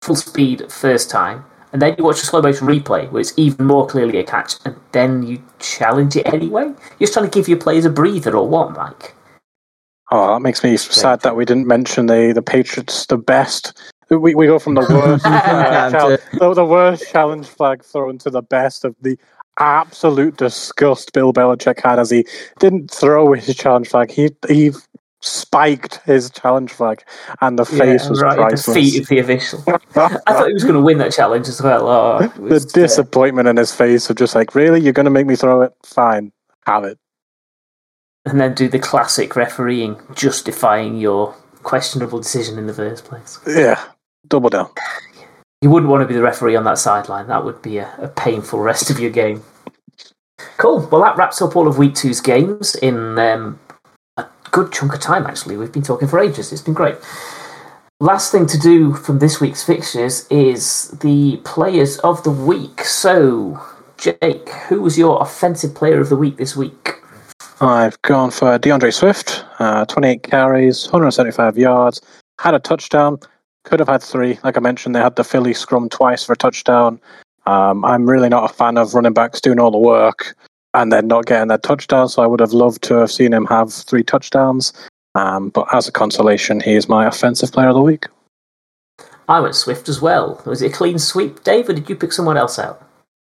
[0.00, 1.44] full speed first time.
[1.72, 4.54] And then you watch the slow motion replay where it's even more clearly a catch,
[4.64, 6.64] and then you challenge it anyway.
[6.64, 9.14] You're just trying to give your players a breather or what, Mike?
[10.10, 13.80] Oh, that makes me sad that we didn't mention the the Patriots, the best.
[14.10, 18.28] We, we go from the worst uh, challenge, the, the worst challenge flag thrown to
[18.28, 19.18] the best of the
[19.58, 22.26] absolute disgust Bill Belichick had as he
[22.58, 24.10] didn't throw away his challenge flag.
[24.10, 24.72] He he
[25.22, 27.02] spiked his challenge flag,
[27.40, 28.66] and the face yeah, was right priceless.
[28.66, 29.64] The feet of the official.
[29.66, 29.78] I
[30.32, 31.88] thought he was going to win that challenge as well.
[31.88, 35.26] Oh, the disappointment uh, in his face of just like, really, you're going to make
[35.26, 35.72] me throw it?
[35.84, 36.32] Fine,
[36.66, 36.98] have it.
[38.24, 43.38] And then do the classic refereeing, justifying your questionable decision in the first place.
[43.46, 43.82] Yeah,
[44.28, 44.70] double down.
[45.60, 47.28] You wouldn't want to be the referee on that sideline.
[47.28, 49.42] That would be a, a painful rest of your game.
[50.58, 50.86] Cool.
[50.90, 53.58] Well, that wraps up all of week two's games in um,
[54.52, 55.56] good chunk of time, actually.
[55.56, 56.52] We've been talking for ages.
[56.52, 56.96] It's been great.
[58.00, 62.80] Last thing to do from this week's fixtures is the players of the week.
[62.82, 63.60] So,
[63.96, 67.00] Jake, who was your offensive player of the week this week?
[67.60, 72.00] I've gone for D'Andre Swift, uh, 28 carries, 175 yards,
[72.40, 73.18] had a touchdown,
[73.64, 74.38] could have had three.
[74.42, 77.00] Like I mentioned, they had the Philly scrum twice for a touchdown.
[77.46, 80.34] Um, I'm really not a fan of running backs doing all the work
[80.74, 82.08] and then not getting that touchdown.
[82.08, 84.72] So I would have loved to have seen him have three touchdowns.
[85.14, 88.06] Um, but as a consolation, he is my offensive player of the week.
[89.28, 90.42] I went Swift as well.
[90.46, 92.86] Was it a clean sweep, Dave, or did you pick someone else out?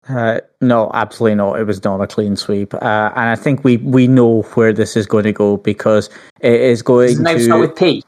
[0.08, 1.58] Uh, no, absolutely not.
[1.58, 4.96] It was not a clean sweep, uh, and I think we we know where this
[4.96, 6.10] is going to go because
[6.40, 7.44] it is going Does the name to.
[7.44, 8.02] start with P.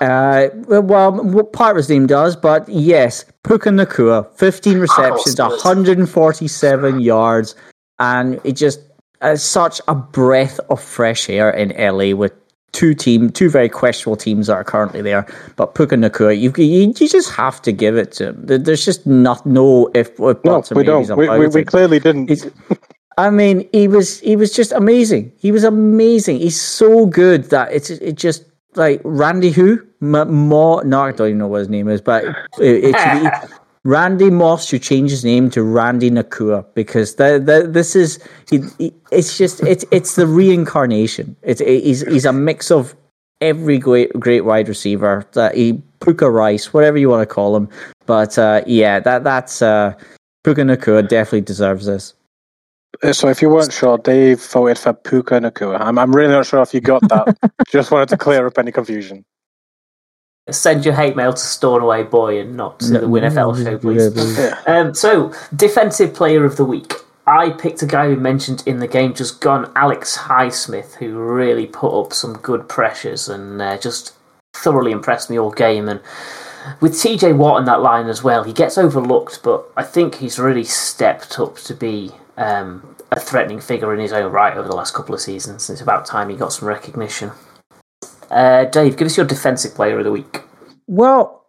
[0.00, 7.00] Uh, well, part of his name does, but yes, Puka Nacua, 15 receptions, oh, 147
[7.00, 7.54] yards,
[7.98, 8.80] and it just
[9.20, 12.32] uh, such a breath of fresh air in LA with
[12.72, 15.26] two team, two very questionable teams that are currently there.
[15.56, 18.46] But Puka Nacua, you, you, you just have to give it to him.
[18.46, 21.16] There's just not no if, if no, we don't.
[21.16, 22.52] We, we, we, clearly didn't.
[23.16, 25.32] I mean, he was he was just amazing.
[25.38, 26.38] He was amazing.
[26.38, 28.44] He's so good that it's it just
[28.76, 30.80] like Randy who M- Mo.
[30.80, 32.24] No, I don't even know what his name is, but
[32.60, 33.54] it, it should be
[33.88, 38.18] Randy Moss should change his name to Randy Nacua because the, the, this is
[38.52, 41.34] it's just it's it's the reincarnation.
[41.40, 42.94] It's it, he's he's a mix of
[43.40, 47.66] every great great wide receiver that he Puka Rice, whatever you want to call him.
[48.04, 49.94] But uh, yeah, that that's uh,
[50.44, 52.12] Puka Nacua definitely deserves this.
[53.02, 55.80] Uh, so if you weren't sure, Dave voted for Puka Nacua.
[55.80, 57.38] I'm I'm really not sure if you got that.
[57.70, 59.24] Just wanted to clear up any confusion.
[60.50, 64.16] Send your hate mail to Stornoway Boy and not to the WinFL show, please.
[64.66, 66.94] Um, so, defensive player of the week.
[67.26, 71.66] I picked a guy who mentioned in the game just gone, Alex Highsmith, who really
[71.66, 74.14] put up some good pressures and uh, just
[74.54, 75.88] thoroughly impressed me all game.
[75.88, 76.00] And
[76.80, 80.38] with TJ Watt in that line as well, he gets overlooked, but I think he's
[80.38, 84.76] really stepped up to be um, a threatening figure in his own right over the
[84.76, 85.68] last couple of seasons.
[85.68, 87.32] It's about time he got some recognition.
[88.30, 90.42] Uh, Dave, give us your defensive player of the week.
[90.86, 91.46] Well,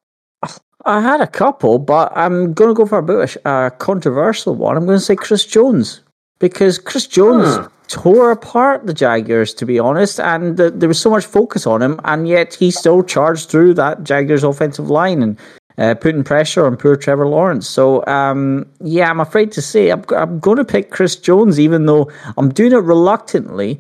[0.86, 4.56] I had a couple, but I'm going to go for a bit of a controversial
[4.56, 4.78] one.
[4.78, 6.02] I'm going to say Chris Jones
[6.40, 7.66] because Chris Jones hmm.
[7.88, 11.82] tore apart the Jaguars, to be honest, and the, there was so much focus on
[11.82, 15.38] him, and yet he still charged through that Jaguars offensive line and
[15.78, 17.68] uh, putting pressure on poor Trevor Lawrence.
[17.68, 21.86] So, um, yeah, I'm afraid to say I'm, I'm going to pick Chris Jones, even
[21.86, 23.80] though I'm doing it reluctantly.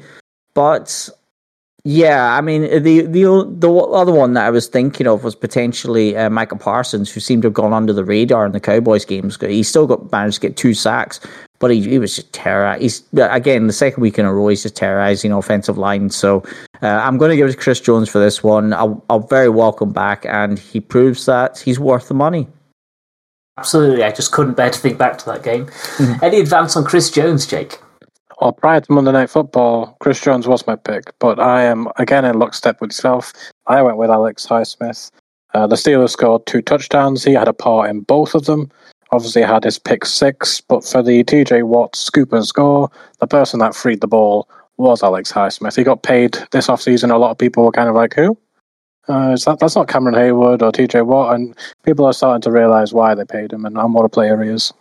[0.53, 1.09] But
[1.91, 6.15] yeah, I mean the the the other one that I was thinking of was potentially
[6.15, 9.39] uh, Micah Parsons, who seemed to have gone under the radar in the Cowboys games.
[9.41, 11.19] He still got managed to get two sacks,
[11.57, 12.83] but he, he was just terrorizing.
[12.83, 16.11] He's again the second week in a row he's just terrorizing offensive line.
[16.11, 16.43] So
[16.83, 18.71] uh, I'm going to give it to Chris Jones for this one.
[18.71, 22.47] I'll, I'll very welcome back, and he proves that he's worth the money.
[23.57, 25.65] Absolutely, I just couldn't bear to think back to that game.
[25.65, 26.23] Mm-hmm.
[26.23, 27.79] Any advance on Chris Jones, Jake?
[28.39, 32.23] Well, prior to Monday Night Football, Chris Jones was my pick, but I am again
[32.23, 33.33] in lockstep with yourself.
[33.67, 35.11] I went with Alex Highsmith.
[35.53, 37.23] Uh, the Steelers scored two touchdowns.
[37.23, 38.71] He had a part in both of them.
[39.11, 43.59] Obviously, had his pick six, but for the TJ Watt scoop and score, the person
[43.59, 45.75] that freed the ball was Alex Highsmith.
[45.75, 47.11] He got paid this offseason.
[47.11, 48.37] A lot of people were kind of like, who?
[49.09, 51.35] Uh, that, that's not Cameron Heyward or TJ Watt.
[51.35, 54.41] And people are starting to realize why they paid him and, and what a player
[54.41, 54.71] he is.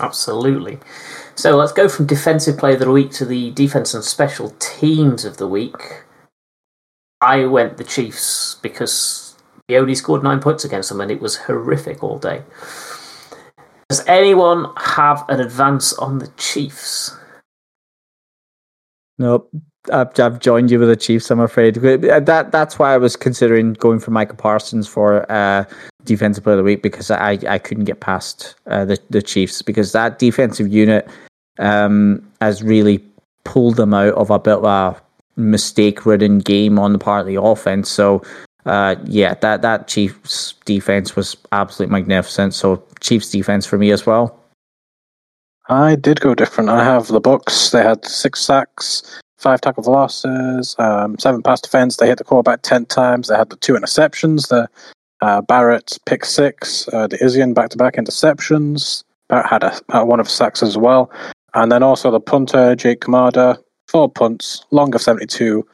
[0.00, 0.78] Absolutely.
[1.34, 5.24] So let's go from defensive player of the week to the defense and special teams
[5.24, 6.04] of the week.
[7.20, 9.36] I went the Chiefs because
[9.68, 12.42] he only scored nine points against them and it was horrific all day.
[13.88, 17.16] Does anyone have an advance on the Chiefs?
[19.18, 19.54] Nope.
[19.92, 21.30] I've, joined you with the Chiefs.
[21.30, 25.64] I'm afraid that that's why I was considering going for Micah Parsons for uh,
[26.04, 29.62] defensive player of the week because I, I couldn't get past uh, the the Chiefs
[29.62, 31.08] because that defensive unit
[31.58, 33.04] um, has really
[33.44, 35.02] pulled them out of a bit of a
[35.36, 37.90] mistake ridden game on the part of the offense.
[37.90, 38.22] So
[38.66, 42.54] uh, yeah, that that Chiefs defense was absolutely magnificent.
[42.54, 44.38] So Chiefs defense for me as well.
[45.68, 46.70] I did go different.
[46.70, 47.70] I have the Bucs.
[47.70, 51.96] They had six sacks, five tackle losses, um, seven pass defense.
[51.96, 53.28] They hit the quarterback ten times.
[53.28, 54.48] They had the two interceptions.
[54.48, 54.68] The
[55.20, 59.04] uh, Barrett pick six, uh, the Izien back to back interceptions.
[59.28, 61.10] Barrett had a, uh, one of sacks as well,
[61.54, 65.66] and then also the punter Jake Camarda, four punts, long of 72,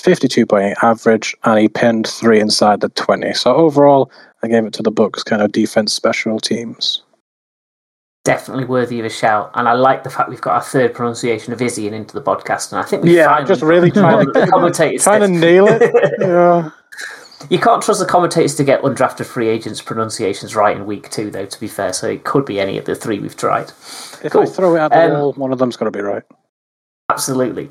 [0.00, 3.34] 52.8 average, and he pinned three inside the 20.
[3.34, 4.10] So overall,
[4.42, 7.02] I gave it to the Bucs kind of defense special teams
[8.24, 9.50] definitely worthy of a shout.
[9.54, 12.22] And I like the fact we've got our third pronunciation of Izzy and into the
[12.22, 12.72] podcast.
[12.72, 15.92] And I think we yeah, I'm just really trying to commentators trying to nail it.
[16.18, 16.70] yeah.
[17.50, 21.30] You can't trust the commentators to get undrafted free agents' pronunciations right in week two,
[21.30, 21.44] though.
[21.44, 23.68] To be fair, so it could be any of the three we've tried.
[24.24, 24.42] If cool.
[24.42, 26.22] I throw it at the um, wall, one of them's got to be right.
[27.10, 27.70] Absolutely.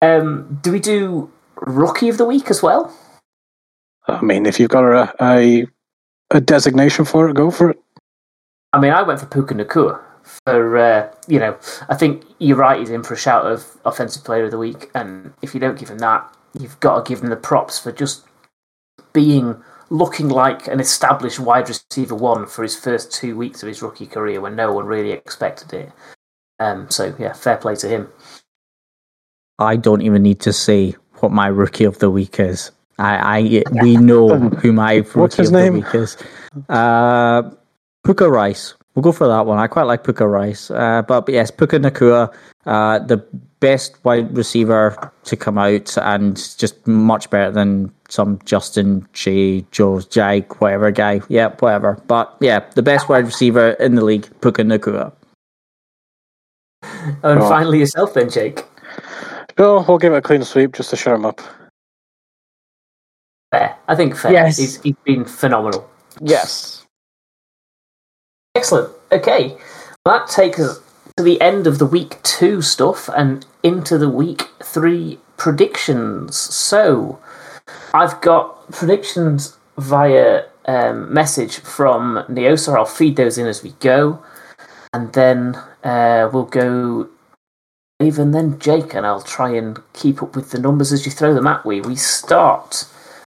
[0.00, 2.96] Um, do we do rookie of the week as well?
[4.08, 5.66] I mean, if you've got a, a
[6.30, 7.83] a designation for it, go for it.
[8.74, 10.00] I mean, I went for Puka Nacua.
[10.46, 11.56] For uh, you know,
[11.88, 12.80] I think you're right.
[12.80, 15.78] He's in for a shout of offensive player of the week, and if you don't
[15.78, 18.24] give him that, you've got to give him the props for just
[19.12, 23.82] being looking like an established wide receiver one for his first two weeks of his
[23.82, 25.92] rookie career when no one really expected it.
[26.58, 28.08] Um, so yeah, fair play to him.
[29.58, 32.72] I don't even need to say what my rookie of the week is.
[32.98, 35.74] I, I we know who my rookie of name?
[35.74, 36.16] the week is.
[36.68, 37.50] Uh,
[38.04, 38.74] Puka Rice.
[38.94, 39.58] We'll go for that one.
[39.58, 40.70] I quite like Puka Rice.
[40.70, 42.32] Uh, but, but, yes, Puka Nacua,
[42.64, 43.16] uh, the
[43.58, 50.00] best wide receiver to come out and just much better than some Justin J, Joe,
[50.00, 51.22] Jake, whatever guy.
[51.28, 52.00] Yeah, whatever.
[52.06, 55.12] But yeah, the best wide receiver in the league, Puka Nacua.
[57.22, 57.48] And oh.
[57.48, 58.64] finally, yourself then, Jake.
[59.58, 61.40] No, we'll give it a clean sweep just to shut him up.
[63.50, 63.76] Fair.
[63.88, 64.32] I think fair.
[64.32, 64.58] Yes.
[64.58, 65.88] He's, he's been phenomenal.
[66.20, 66.83] Yes.
[68.54, 68.94] Excellent.
[69.10, 69.56] Okay.
[70.04, 70.80] That takes us
[71.16, 76.36] to the end of the week two stuff and into the week three predictions.
[76.36, 77.18] So,
[77.92, 82.76] I've got predictions via um, message from Neosa.
[82.76, 84.22] I'll feed those in as we go.
[84.92, 87.08] And then uh, we'll go
[88.00, 91.32] even then Jake, and I'll try and keep up with the numbers as you throw
[91.32, 91.80] them at me.
[91.80, 92.86] We start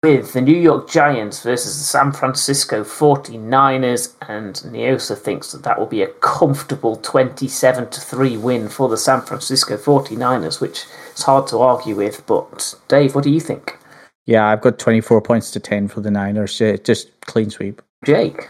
[0.01, 5.77] with the New York Giants versus the San Francisco 49ers, and Neosa thinks that that
[5.77, 11.23] will be a comfortable 27 to 3 win for the San Francisco 49ers, which is
[11.23, 12.25] hard to argue with.
[12.25, 13.77] But, Dave, what do you think?
[14.25, 16.57] Yeah, I've got 24 points to 10 for the Niners.
[16.57, 17.81] Just clean sweep.
[18.05, 18.47] Jake?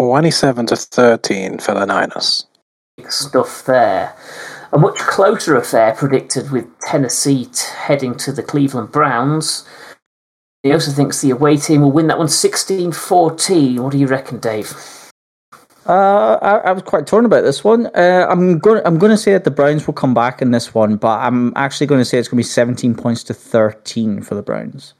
[0.00, 2.44] 27 to 13 for the Niners.
[3.08, 4.16] Stuff there.
[4.72, 9.64] A much closer affair predicted with Tennessee heading to the Cleveland Browns.
[10.66, 13.82] He also thinks the away team will win that one 16 14.
[13.82, 14.74] What do you reckon, Dave?
[15.88, 17.86] Uh, I, I, was quite torn about this one.
[17.94, 18.82] Uh, I'm going.
[18.84, 21.52] I'm going to say that the Browns will come back in this one, but I'm
[21.54, 24.94] actually going to say it's going to be 17 points to 13 for the Browns.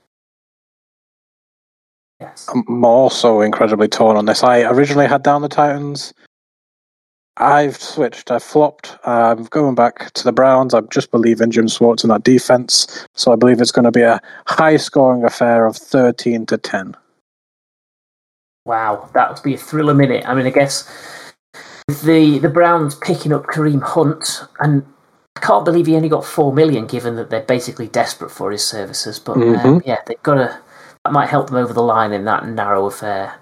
[2.20, 2.48] Yes.
[2.48, 4.44] I'm also incredibly torn on this.
[4.44, 6.14] I originally had down the Titans.
[7.38, 8.30] I've switched.
[8.30, 8.96] I've flopped.
[9.04, 10.72] I'm going back to the Browns.
[10.72, 13.06] I just believe in Jim Schwartz and that defense.
[13.14, 16.96] So I believe it's going to be a high scoring affair of 13 to 10.
[18.64, 20.24] Wow, that would be a thriller minute.
[20.26, 20.90] I mean, I guess
[21.86, 24.84] the the Browns picking up Kareem Hunt, and
[25.36, 28.66] I can't believe he only got four million, given that they're basically desperate for his
[28.66, 29.20] services.
[29.20, 29.66] But mm-hmm.
[29.66, 30.60] um, yeah, they've got to.
[31.04, 33.38] That might help them over the line in that narrow affair.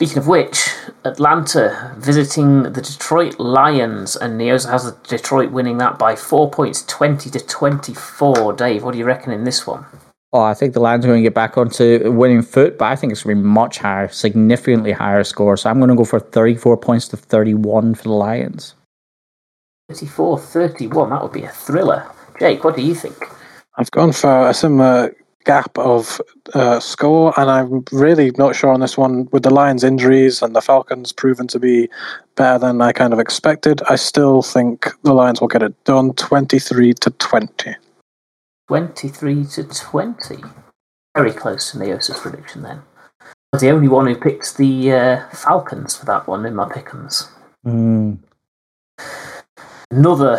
[0.00, 0.70] Speaking of which,
[1.04, 6.86] Atlanta visiting the Detroit Lions, and Neosa has the Detroit winning that by four points,
[6.86, 8.54] twenty to twenty-four.
[8.54, 9.84] Dave, what do you reckon in this one?
[10.32, 12.96] Oh, I think the Lions are going to get back onto winning foot, but I
[12.96, 15.58] think it's going to be much higher, significantly higher score.
[15.58, 18.76] So I'm going to go for 34 points to 31 for the Lions.
[19.90, 22.10] 34 31, that would be a thriller.
[22.38, 23.22] Jake, what do you think?
[23.76, 26.20] I've gone for a similar gap of
[26.54, 29.28] uh, score, and I'm really not sure on this one.
[29.32, 31.88] With the Lions' injuries and the Falcons proven to be
[32.36, 36.12] better than I kind of expected, I still think the Lions will get it done
[36.14, 37.76] 23 to 20.
[38.68, 40.36] 23 to 20.
[41.16, 42.82] Very close to Neosa's prediction then.
[43.20, 46.68] I was the only one who picked the uh, Falcons for that one in my
[46.68, 47.28] pickums.
[47.66, 48.18] Mm.
[49.90, 50.38] Another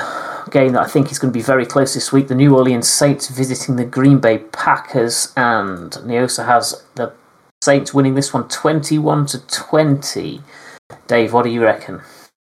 [0.51, 2.87] game that I think is going to be very close this week the New Orleans
[2.87, 7.13] Saints visiting the Green Bay Packers, and Neosa has the
[7.63, 10.41] Saints winning this one 21 to 20.
[11.07, 12.01] Dave, what do you reckon?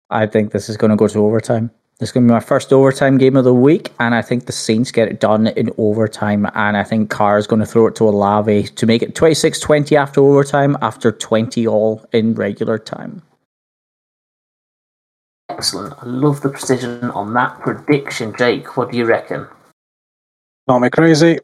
[0.10, 1.72] I think this is going to go to overtime.
[2.00, 4.46] This is going to be my first overtime game of the week, and I think
[4.46, 6.48] the Saints get it done in overtime.
[6.56, 9.60] And I think Carr is going to throw it to Olave to make it 26
[9.60, 13.22] 20 after overtime, after 20 all in regular time.
[15.50, 15.94] Excellent.
[16.02, 18.34] I love the precision on that prediction.
[18.38, 19.48] Jake, what do you reckon?
[20.68, 21.40] Not me crazy.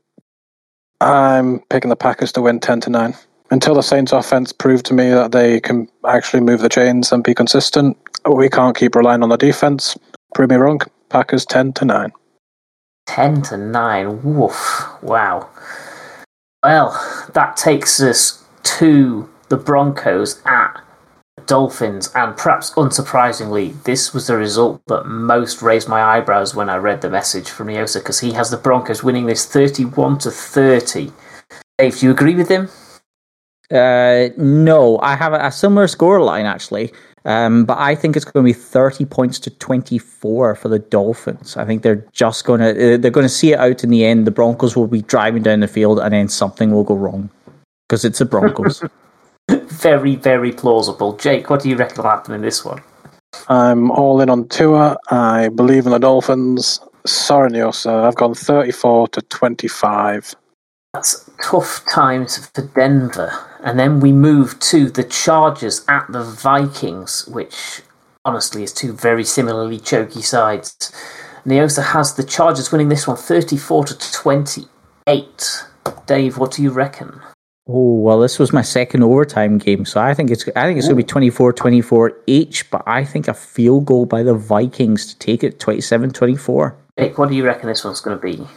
[1.01, 3.16] I'm picking the Packers to win 10 to 9.
[3.51, 7.24] Until the Saints offense prove to me that they can actually move the chains and
[7.24, 7.98] be consistent,
[8.30, 9.98] we can't keep relying on the defense.
[10.34, 10.82] Prove me wrong.
[11.09, 12.11] Packers 10 to 9.
[13.08, 14.24] 10 to 9.
[14.24, 14.88] Woof.
[15.01, 15.50] Wow.
[16.64, 20.82] Well, that takes us to the Broncos at
[21.48, 26.78] Dolphins, and perhaps unsurprisingly, this was the result that most raised my eyebrows when I
[26.78, 31.12] read the message from Neosa because he has the Broncos winning this 31 to 30.
[31.78, 32.70] Dave, do you agree with him?
[33.72, 36.94] Uh, no, I have a, a similar score line actually,
[37.26, 41.58] um, but I think it's going to be 30 points to 24 for the Dolphins.
[41.58, 44.06] I think they're just going to uh, they're going to see it out in the
[44.06, 44.28] end.
[44.28, 47.32] The Broncos will be driving down the field, and then something will go wrong
[47.88, 48.84] because it's the Broncos.
[49.86, 51.16] very, very plausible.
[51.16, 52.82] Jake, what do you reckon will happen in this one?
[53.50, 54.98] I'm all in on Tua.
[55.12, 56.80] I believe in the Dolphins.
[57.06, 58.04] Sorry, Neosa.
[58.04, 60.34] I've gone 34 to 25.
[60.96, 63.32] That's tough times for Denver.
[63.64, 67.84] And then we move to the Chargers at the Vikings, which
[68.24, 70.92] honestly is two very similarly choky sides.
[71.46, 75.64] Neosa has the Chargers winning this one 34 to 28.
[76.08, 77.22] Dave, what do you reckon?
[77.68, 80.88] Oh well, this was my second overtime game, so I think it's I think it's
[80.88, 82.69] going to be 24-24 each.
[82.69, 86.76] But I think a field goal by the Vikings to take it 27-24.
[87.00, 88.48] Jake, what do you reckon this one's going to be?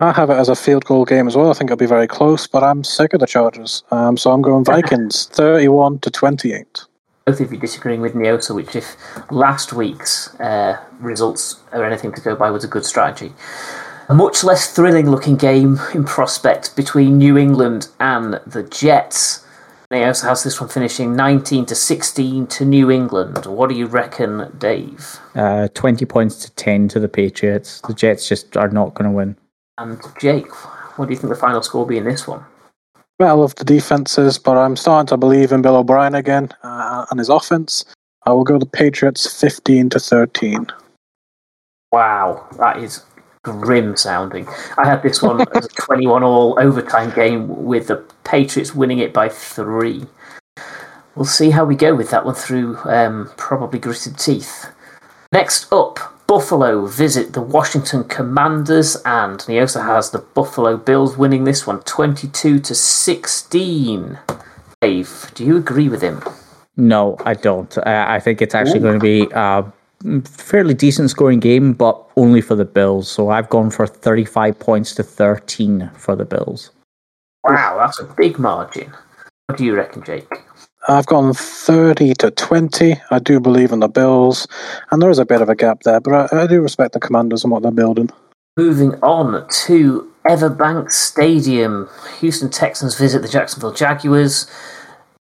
[0.00, 1.48] I have it as a field goal game as well.
[1.48, 4.42] I think it'll be very close, but I'm sick of the Chargers, um, so I'm
[4.42, 6.84] going Vikings, thirty-one to twenty-eight.
[7.24, 8.96] Both of you disagreeing with Neosa, which if
[9.30, 13.32] last week's uh, results are anything to go by, was a good strategy.
[14.08, 19.44] A much less thrilling looking game in prospect between New England and the Jets.
[19.92, 23.46] Neosa has this one finishing 19 to 16 to New England.
[23.46, 25.18] What do you reckon, Dave?
[25.34, 27.80] Uh, 20 points to 10 to the Patriots.
[27.80, 29.36] The Jets just are not going to win.
[29.76, 30.52] And Jake,
[30.96, 32.44] what do you think the final score will be in this one?
[33.18, 37.18] Battle of the defenses, but I'm starting to believe in Bill O'Brien again uh, and
[37.18, 37.84] his offense.
[38.24, 40.68] I will go the Patriots 15 to 13.
[41.90, 43.02] Wow, that is
[43.52, 44.46] grim sounding.
[44.78, 49.12] I had this one as a 21 all overtime game with the Patriots winning it
[49.12, 50.06] by three.
[51.14, 54.66] We'll see how we go with that one through um, probably gritted teeth.
[55.32, 61.66] Next up, Buffalo visit the Washington Commanders, and Neosa has the Buffalo Bills winning this
[61.66, 64.18] one 22 to 16.
[64.80, 66.22] Dave, do you agree with him?
[66.76, 67.76] No, I don't.
[67.78, 68.82] Uh, I think it's actually Ooh.
[68.82, 69.64] going to be a
[70.24, 73.10] fairly decent scoring game, but only for the Bills.
[73.10, 76.70] So I've gone for 35 points to 13 for the Bills.
[77.44, 78.92] Wow, that's a big margin.
[79.46, 80.28] What do you reckon, Jake?
[80.88, 82.96] I've gone 30 to 20.
[83.10, 84.46] I do believe in the Bills,
[84.90, 87.00] and there is a bit of a gap there, but I, I do respect the
[87.00, 88.10] Commanders and what they're building.
[88.56, 91.88] Moving on to Everbank Stadium.
[92.20, 94.50] Houston Texans visit the Jacksonville Jaguars.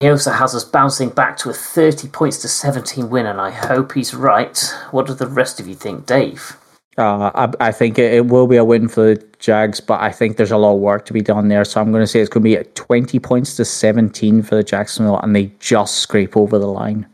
[0.03, 3.53] He also has us bouncing back to a 30 points to 17 win, and I
[3.53, 4.59] hope he's right.
[4.91, 6.57] What do the rest of you think, Dave?
[6.99, 10.11] Uh, I, I, think it, it, will be a win for the Jags, but I
[10.11, 11.65] think there's a lot of work to be done there.
[11.65, 14.57] So I'm going to say it's going to be at 20 points to 17 for
[14.57, 17.07] the Jacksonville, and they just scrape over the line.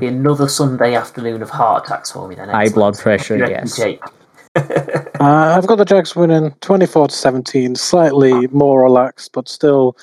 [0.00, 2.48] Be another Sunday afternoon of heart attacks for me then.
[2.48, 3.78] High blood pressure, yes.
[4.56, 4.70] uh,
[5.20, 9.94] I've got the Jags winning 24 to 17, slightly more relaxed, but still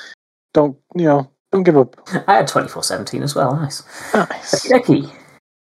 [0.54, 1.96] don't, you know, don't give up.
[2.28, 3.56] I had 24 17 as well.
[3.56, 3.84] Nice.
[4.14, 4.68] Nice.
[4.70, 5.10] Becky,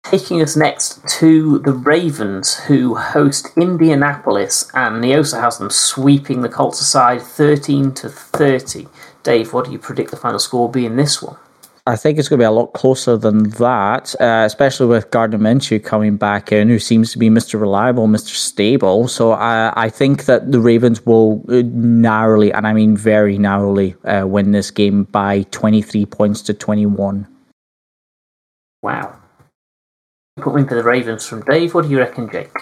[0.04, 6.48] Taking us next to the Ravens, who host Indianapolis, and Neosa has them sweeping the
[6.50, 8.86] Colts aside 13 to 30.
[9.22, 11.36] Dave, what do you predict the final score will be in this one?
[11.86, 15.36] I think it's going to be a lot closer than that, uh, especially with Gardner
[15.36, 17.60] Minshew coming back in, who seems to be Mr.
[17.60, 18.34] Reliable, Mr.
[18.34, 19.06] Stable.
[19.06, 23.96] So I, I think that the Ravens will uh, narrowly, and I mean very narrowly,
[24.04, 27.28] uh, win this game by 23 points to 21.
[28.82, 29.18] Wow.
[30.38, 31.74] Put me for the Ravens from Dave.
[31.74, 32.56] What do you reckon, Jake?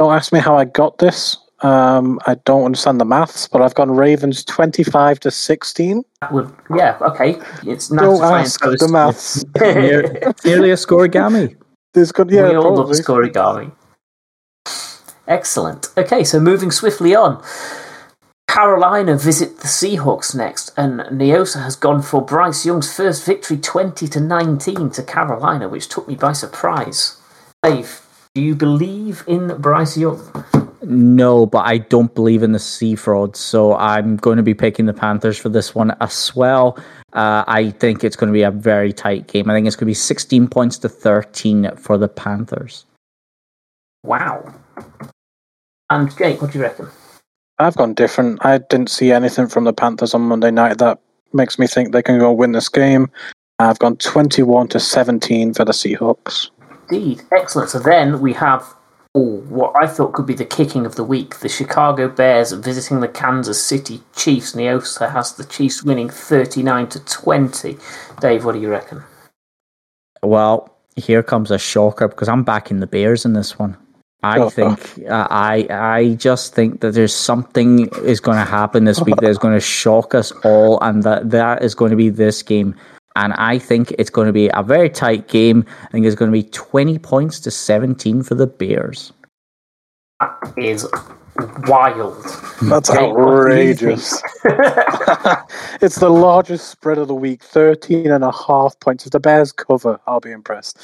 [0.00, 1.36] Don't ask me how I got this.
[1.62, 6.02] Um, I don't understand the maths, but I've gone Ravens 25 to 16.
[6.20, 7.36] That would, yeah, okay.
[7.64, 9.44] It's nice Don't to ask the maths.
[10.44, 11.56] Nearly a scorigami.
[11.94, 12.98] There's good, yeah, we all love probably.
[13.30, 13.72] scorigami.
[15.28, 15.88] Excellent.
[15.96, 17.42] Okay, so moving swiftly on.
[18.48, 24.06] Carolina visit the Seahawks next, and Neosa has gone for Bryce Young's first victory, twenty
[24.08, 27.18] to nineteen, to Carolina, which took me by surprise.
[27.62, 28.02] Dave,
[28.34, 30.44] do you believe in Bryce Young?
[30.84, 34.86] No, but I don't believe in the sea fraud, so I'm going to be picking
[34.86, 36.76] the Panthers for this one as well.
[37.12, 39.48] Uh, I think it's going to be a very tight game.
[39.48, 42.84] I think it's going to be 16 points to 13 for the Panthers.
[44.02, 44.52] Wow.
[45.88, 46.88] And Jake, what do you reckon?
[47.58, 48.44] I've gone different.
[48.44, 50.98] I didn't see anything from the Panthers on Monday night that
[51.32, 53.10] makes me think they can go win this game.
[53.58, 56.50] I've gone 21 to 17 for the Seahawks.
[56.90, 57.22] Indeed.
[57.30, 57.70] Excellent.
[57.70, 58.64] So then we have
[59.14, 61.40] what I thought could be the kicking of the week.
[61.40, 64.54] The Chicago Bears visiting the Kansas City Chiefs.
[64.54, 67.76] Neosa has the Chiefs winning 39 to 20.
[68.20, 69.02] Dave, what do you reckon?
[70.22, 73.76] Well, here comes a shocker because I'm backing the Bears in this one.
[74.22, 74.48] I Oh.
[74.48, 74.78] think
[75.10, 79.28] uh, I I just think that there's something is going to happen this week that
[79.28, 82.76] is going to shock us all, and that that is going to be this game.
[83.16, 85.64] And I think it's going to be a very tight game.
[85.84, 89.12] I think it's going to be 20 points to 17 for the Bears.
[90.20, 90.86] That is
[91.66, 92.22] wild.
[92.62, 94.22] That's Jake, what do you outrageous.
[95.80, 99.06] it's the largest spread of the week 13 and a half points.
[99.06, 100.78] If the Bears cover, I'll be impressed.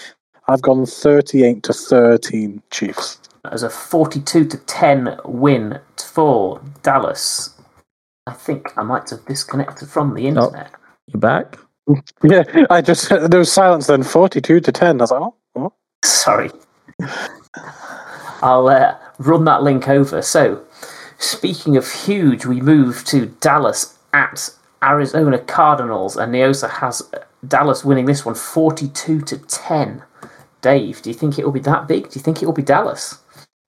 [0.49, 3.21] I've gone 38 to 13 Chiefs.
[3.53, 7.55] As a 42 to 10 win for Dallas.
[8.27, 10.73] I think I might have disconnected from the oh, internet.
[11.07, 11.59] You're back?
[12.23, 15.01] Yeah, I just, there was silence then 42 to 10.
[15.01, 15.73] I was like, oh, oh.
[16.05, 16.51] Sorry.
[18.43, 20.23] I'll uh, run that link over.
[20.23, 20.65] So,
[21.19, 24.51] speaking of huge, we move to Dallas at
[24.83, 30.03] Arizona Cardinals, and Neosa has uh, Dallas winning this one 42 to 10.
[30.61, 32.11] Dave, do you think it will be that big?
[32.11, 33.19] Do you think it will be Dallas?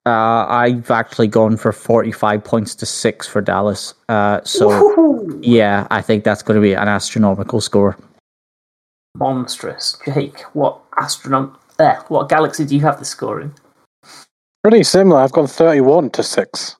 [0.06, 3.94] Uh, I've actually gone for 45 points to 6 for Dallas.
[4.08, 5.38] Uh, so, Woohoo!
[5.42, 7.96] yeah, I think that's going to be an astronomical score.
[9.16, 9.98] Monstrous.
[10.04, 13.54] Jake, what astronom- there, what galaxy do you have the score in?
[14.62, 15.20] Pretty similar.
[15.20, 16.76] I've gone 31 to 6.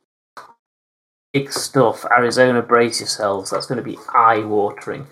[1.32, 2.04] Big stuff.
[2.06, 3.50] Arizona, brace yourselves.
[3.50, 5.06] That's going to be eye watering.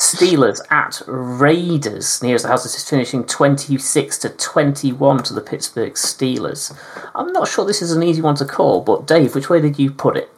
[0.00, 2.22] Steelers at Raiders.
[2.22, 6.74] Nearest the house is finishing 26 to 21 to the Pittsburgh Steelers.
[7.14, 9.78] I'm not sure this is an easy one to call, but Dave, which way did
[9.78, 10.30] you put it?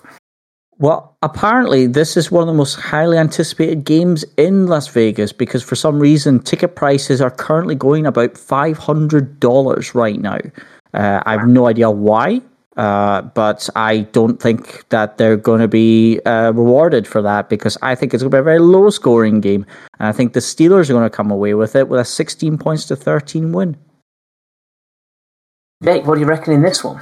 [0.79, 5.63] Well, apparently, this is one of the most highly anticipated games in Las Vegas because
[5.63, 10.39] for some reason, ticket prices are currently going about $500 right now.
[10.95, 12.41] Uh, I have no idea why,
[12.77, 17.77] uh, but I don't think that they're going to be uh, rewarded for that because
[17.83, 19.67] I think it's going to be a very low scoring game.
[19.99, 22.59] And I think the Steelers are going to come away with it with a 16
[22.59, 23.77] points to 13 win.
[25.85, 27.01] Jake, what do you reckon in this one?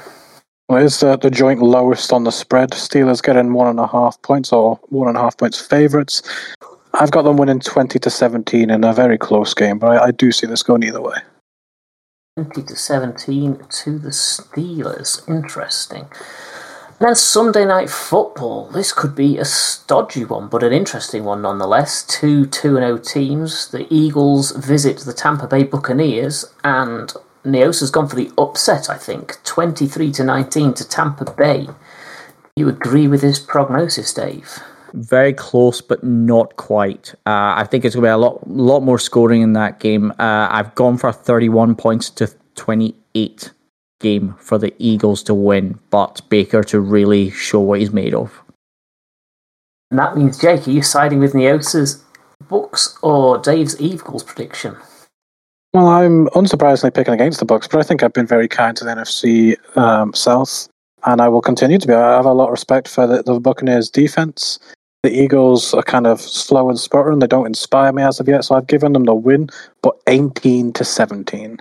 [0.72, 2.70] It's the, the joint lowest on the spread.
[2.70, 6.22] Steelers getting one and a half points or one and a half points favourites.
[6.94, 10.10] I've got them winning 20 to 17 in a very close game, but I, I
[10.12, 11.16] do see this going either way.
[12.36, 15.28] 20 to 17 to the Steelers.
[15.28, 16.08] Interesting.
[17.00, 18.68] And then Sunday night football.
[18.70, 22.04] This could be a stodgy one, but an interesting one nonetheless.
[22.04, 23.68] Two 2 0 teams.
[23.68, 27.12] The Eagles visit the Tampa Bay Buccaneers, and
[27.44, 29.42] Neosa's gone for the upset, I think.
[29.44, 31.68] 23 to 19 to Tampa Bay.
[32.56, 34.60] You agree with his prognosis, Dave?
[34.94, 37.14] very close, but not quite.
[37.26, 40.10] Uh, I think it's going to be a lot, lot more scoring in that game.
[40.12, 43.52] Uh, I've gone for 31 points to 28
[44.00, 48.42] game for the Eagles to win, but Baker to really show what he's made of.
[49.90, 52.04] And that means, Jake, are you siding with Neosa's
[52.48, 54.76] books or Dave's Eagles prediction?
[55.72, 58.84] Well, I'm unsurprisingly picking against the Bucs, but I think I've been very kind to
[58.84, 60.68] the NFC um, South,
[61.04, 61.94] and I will continue to be.
[61.94, 64.58] I have a lot of respect for the, the Buccaneers' defense.
[65.04, 68.44] The Eagles are kind of slow and sputtering; they don't inspire me as of yet.
[68.44, 69.48] So I've given them the win,
[69.80, 71.58] but 18 to 17.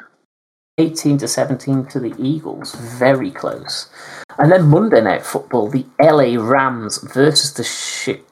[0.79, 2.73] 18 to 17 to the Eagles.
[2.97, 3.89] Very close.
[4.39, 8.25] And then Monday Night Football, the LA Rams versus the shit.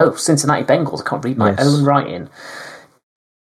[0.00, 1.06] Oh, Cincinnati Bengals.
[1.06, 1.60] I can't read my Yes.
[1.64, 2.28] own writing.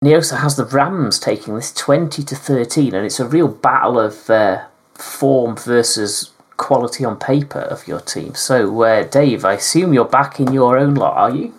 [0.05, 4.29] Neosa has the Rams taking this 20 to 13, and it's a real battle of
[4.29, 8.35] uh, form versus quality on paper of your team.
[8.35, 11.55] So, uh, Dave, I assume you're back in your own lot, are you?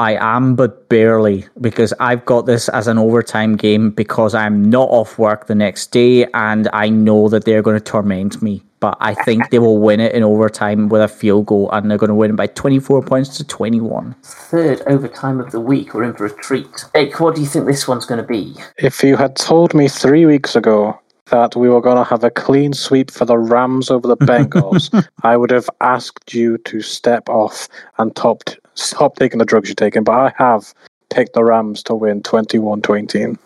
[0.00, 4.88] I am, but barely, because I've got this as an overtime game because I'm not
[4.90, 8.62] off work the next day and I know that they're going to torment me.
[8.80, 11.98] But I think they will win it in overtime with a field goal and they're
[11.98, 14.14] going to win it by 24 points to 21.
[14.22, 15.94] Third overtime of the week.
[15.94, 16.84] We're in for a treat.
[16.94, 18.54] Jake, what do you think this one's going to be?
[18.76, 20.96] If you had told me three weeks ago
[21.30, 25.08] that we were going to have a clean sweep for the Rams over the Bengals,
[25.24, 27.68] I would have asked you to step off
[27.98, 28.44] and top,
[28.78, 30.04] stop taking the drugs you're taking.
[30.04, 30.72] But I have
[31.10, 33.36] picked the Rams to win 21 20.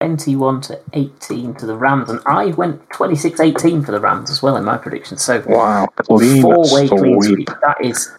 [0.00, 4.42] 21 to 18 to the Rams, and I went 26 18 for the Rams as
[4.42, 5.16] well in my prediction.
[5.16, 7.48] So, Wow, clean four way clean sweep.
[7.48, 7.48] sweep.
[7.62, 8.10] That is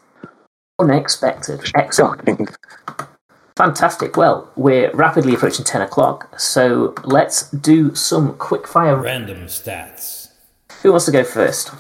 [0.79, 1.61] unexpected.
[1.75, 2.21] Excellent.
[2.25, 2.47] Shocking.
[3.55, 4.17] Fantastic.
[4.17, 8.95] Well, we're rapidly approaching 10 o'clock, so let's do some quick fire.
[8.95, 10.29] Random stats.
[10.81, 11.71] Who wants to go first?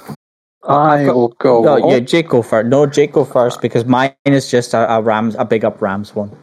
[0.67, 1.63] I will go.
[1.63, 2.67] No, yeah, Jake go first.
[2.67, 6.13] No, Jake go first because mine is just a, a Rams, a big up Rams
[6.13, 6.35] one.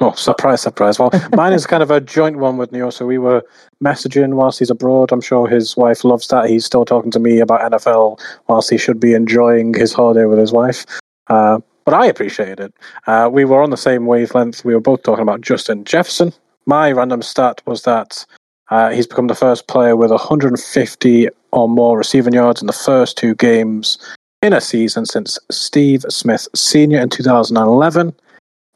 [0.00, 0.98] Oh, surprise, surprise.
[0.98, 2.90] Well, mine is kind of a joint one with Neo.
[2.90, 3.42] So we were
[3.82, 5.12] messaging whilst he's abroad.
[5.12, 6.48] I'm sure his wife loves that.
[6.48, 10.38] He's still talking to me about NFL whilst he should be enjoying his holiday with
[10.38, 10.84] his wife.
[11.28, 12.74] Uh, but I appreciate it.
[13.06, 14.64] Uh, we were on the same wavelength.
[14.64, 16.32] We were both talking about Justin Jefferson.
[16.66, 18.24] My random stat was that
[18.70, 23.16] uh, he's become the first player with 150 or more receiving yards in the first
[23.16, 23.98] two games
[24.42, 27.00] in a season since Steve Smith Sr.
[27.00, 28.12] in 2011.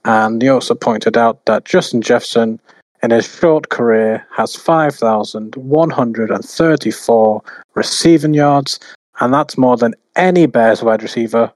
[0.05, 2.61] And he also pointed out that Justin Jefferson,
[3.03, 7.43] in his short career, has 5,134
[7.75, 8.81] receiving yards,
[9.21, 11.53] and that's more than any Bears wide receiver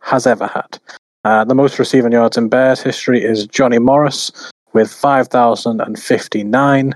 [0.00, 0.78] has ever had.
[1.24, 4.30] Uh, the most receiving yards in Bears history is Johnny Morris
[4.74, 6.94] with 5,059.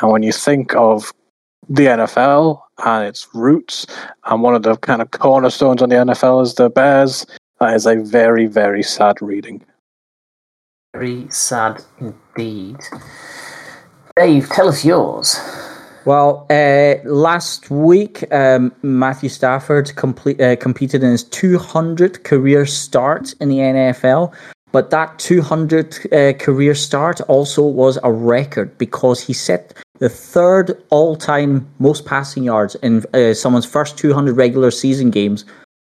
[0.00, 1.12] And when you think of
[1.68, 3.86] the NFL and its roots,
[4.26, 7.26] and one of the kind of cornerstones on the NFL is the Bears,
[7.60, 9.64] that is a very, very sad reading.
[10.92, 12.78] Very sad indeed.
[14.16, 15.38] Dave, tell us yours.
[16.06, 23.34] Well, uh, last week, um, Matthew Stafford complete, uh, competed in his 200 career start
[23.40, 24.34] in the NFL.
[24.72, 30.80] But that 200 uh, career start also was a record because he set the third
[30.90, 35.44] all time most passing yards in uh, someone's first 200 regular season games,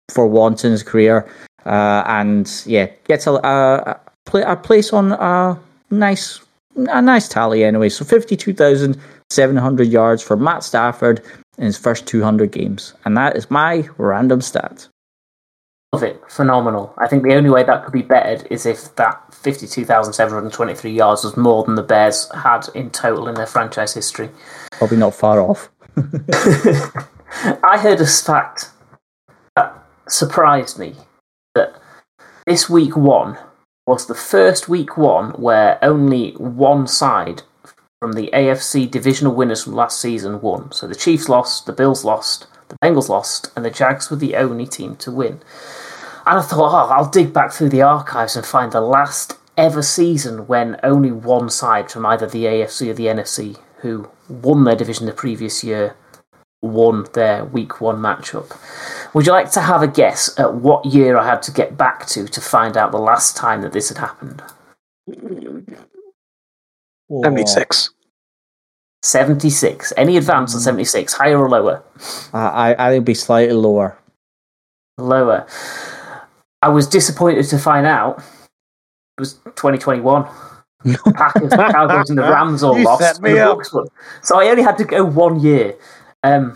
[0.10, 1.30] for once in his career.
[1.66, 4.00] Uh, and yeah, gets a, a,
[4.34, 5.60] a, place on a
[5.92, 6.40] nice
[6.76, 7.90] a nice tally anyway.
[7.90, 8.06] So
[9.32, 11.22] 52,700 yards for Matt Stafford
[11.60, 12.96] in his first 200 games.
[13.06, 14.88] And that is my random stat.
[15.94, 16.22] Love it.
[16.28, 16.94] Phenomenal.
[16.98, 21.38] I think the only way that could be bettered is if that 52,723 yards was
[21.38, 24.30] more than the Bears had in total in their franchise history.
[24.72, 25.70] Probably not far off.
[27.64, 28.70] I heard a fact
[29.56, 30.96] that surprised me
[31.54, 31.80] that
[32.48, 33.38] this week one
[33.86, 37.44] was the first week one where only one side
[38.00, 40.72] from the AFC divisional winners from last season won.
[40.72, 44.36] So the Chiefs lost, the Bills lost, the Bengals lost, and the Jags were the
[44.36, 45.42] only team to win.
[46.26, 49.82] And I thought, oh, I'll dig back through the archives and find the last ever
[49.82, 54.76] season when only one side from either the AFC or the NFC who won their
[54.76, 55.96] division the previous year
[56.62, 58.58] won their week one matchup.
[59.14, 62.06] Would you like to have a guess at what year I had to get back
[62.08, 64.42] to to find out the last time that this had happened?
[67.10, 67.90] 76.
[69.04, 69.94] 76.
[69.98, 71.84] Any advance on 76, higher or lower?
[72.34, 73.98] I, I, I think be slightly lower.
[74.98, 75.48] Lower.
[76.62, 80.28] I was disappointed to find out it was 2021.
[81.14, 83.02] Packers, Cowboys, and the Rams all You lost.
[83.02, 83.60] set me up.
[84.22, 85.76] So I only had to go one year.
[86.24, 86.56] Um,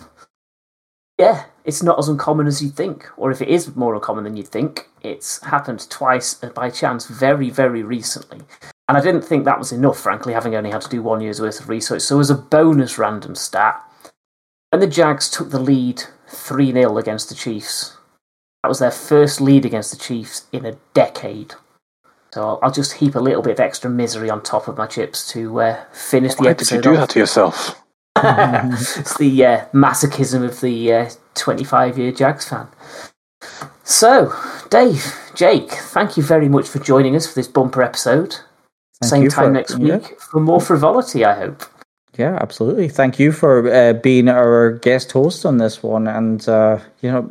[1.20, 4.38] yeah, it's not as uncommon as you'd think, or if it is more uncommon than
[4.38, 8.42] you'd think, it's happened twice by chance very, very recently.
[8.94, 11.20] And And I didn't think that was enough, frankly, having only had to do one
[11.20, 12.04] year's worth of research.
[12.04, 13.82] So, as a bonus random stat,
[14.70, 17.98] when the Jags took the lead 3 0 against the Chiefs,
[18.62, 21.56] that was their first lead against the Chiefs in a decade.
[22.36, 24.86] So I'll, I'll just heap a little bit of extra misery on top of my
[24.86, 26.76] chips to uh, finish the Why episode.
[26.76, 27.08] did you do off.
[27.08, 27.82] that to yourself?
[28.18, 32.68] it's the uh, masochism of the 25 year Jags fan.
[33.84, 34.34] So,
[34.70, 38.38] Dave, Jake, thank you very much for joining us for this bumper episode.
[39.10, 39.98] Thank Same time for- next yeah.
[39.98, 41.64] week for more frivolity, I hope.
[42.18, 42.90] Yeah, absolutely.
[42.90, 47.28] Thank you for uh, being our guest host on this one, and uh, you know,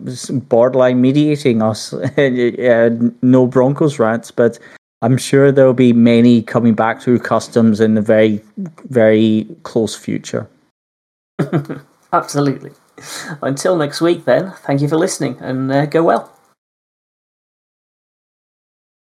[0.49, 1.93] borderline mediating us.
[2.19, 2.91] uh,
[3.23, 4.59] no Broncos rants, but
[5.01, 8.41] I'm sure there will be many coming back through customs in the very,
[8.89, 10.49] very close future.
[12.13, 12.73] Absolutely.
[13.41, 16.33] Until next week, then, thank you for listening and uh, go well.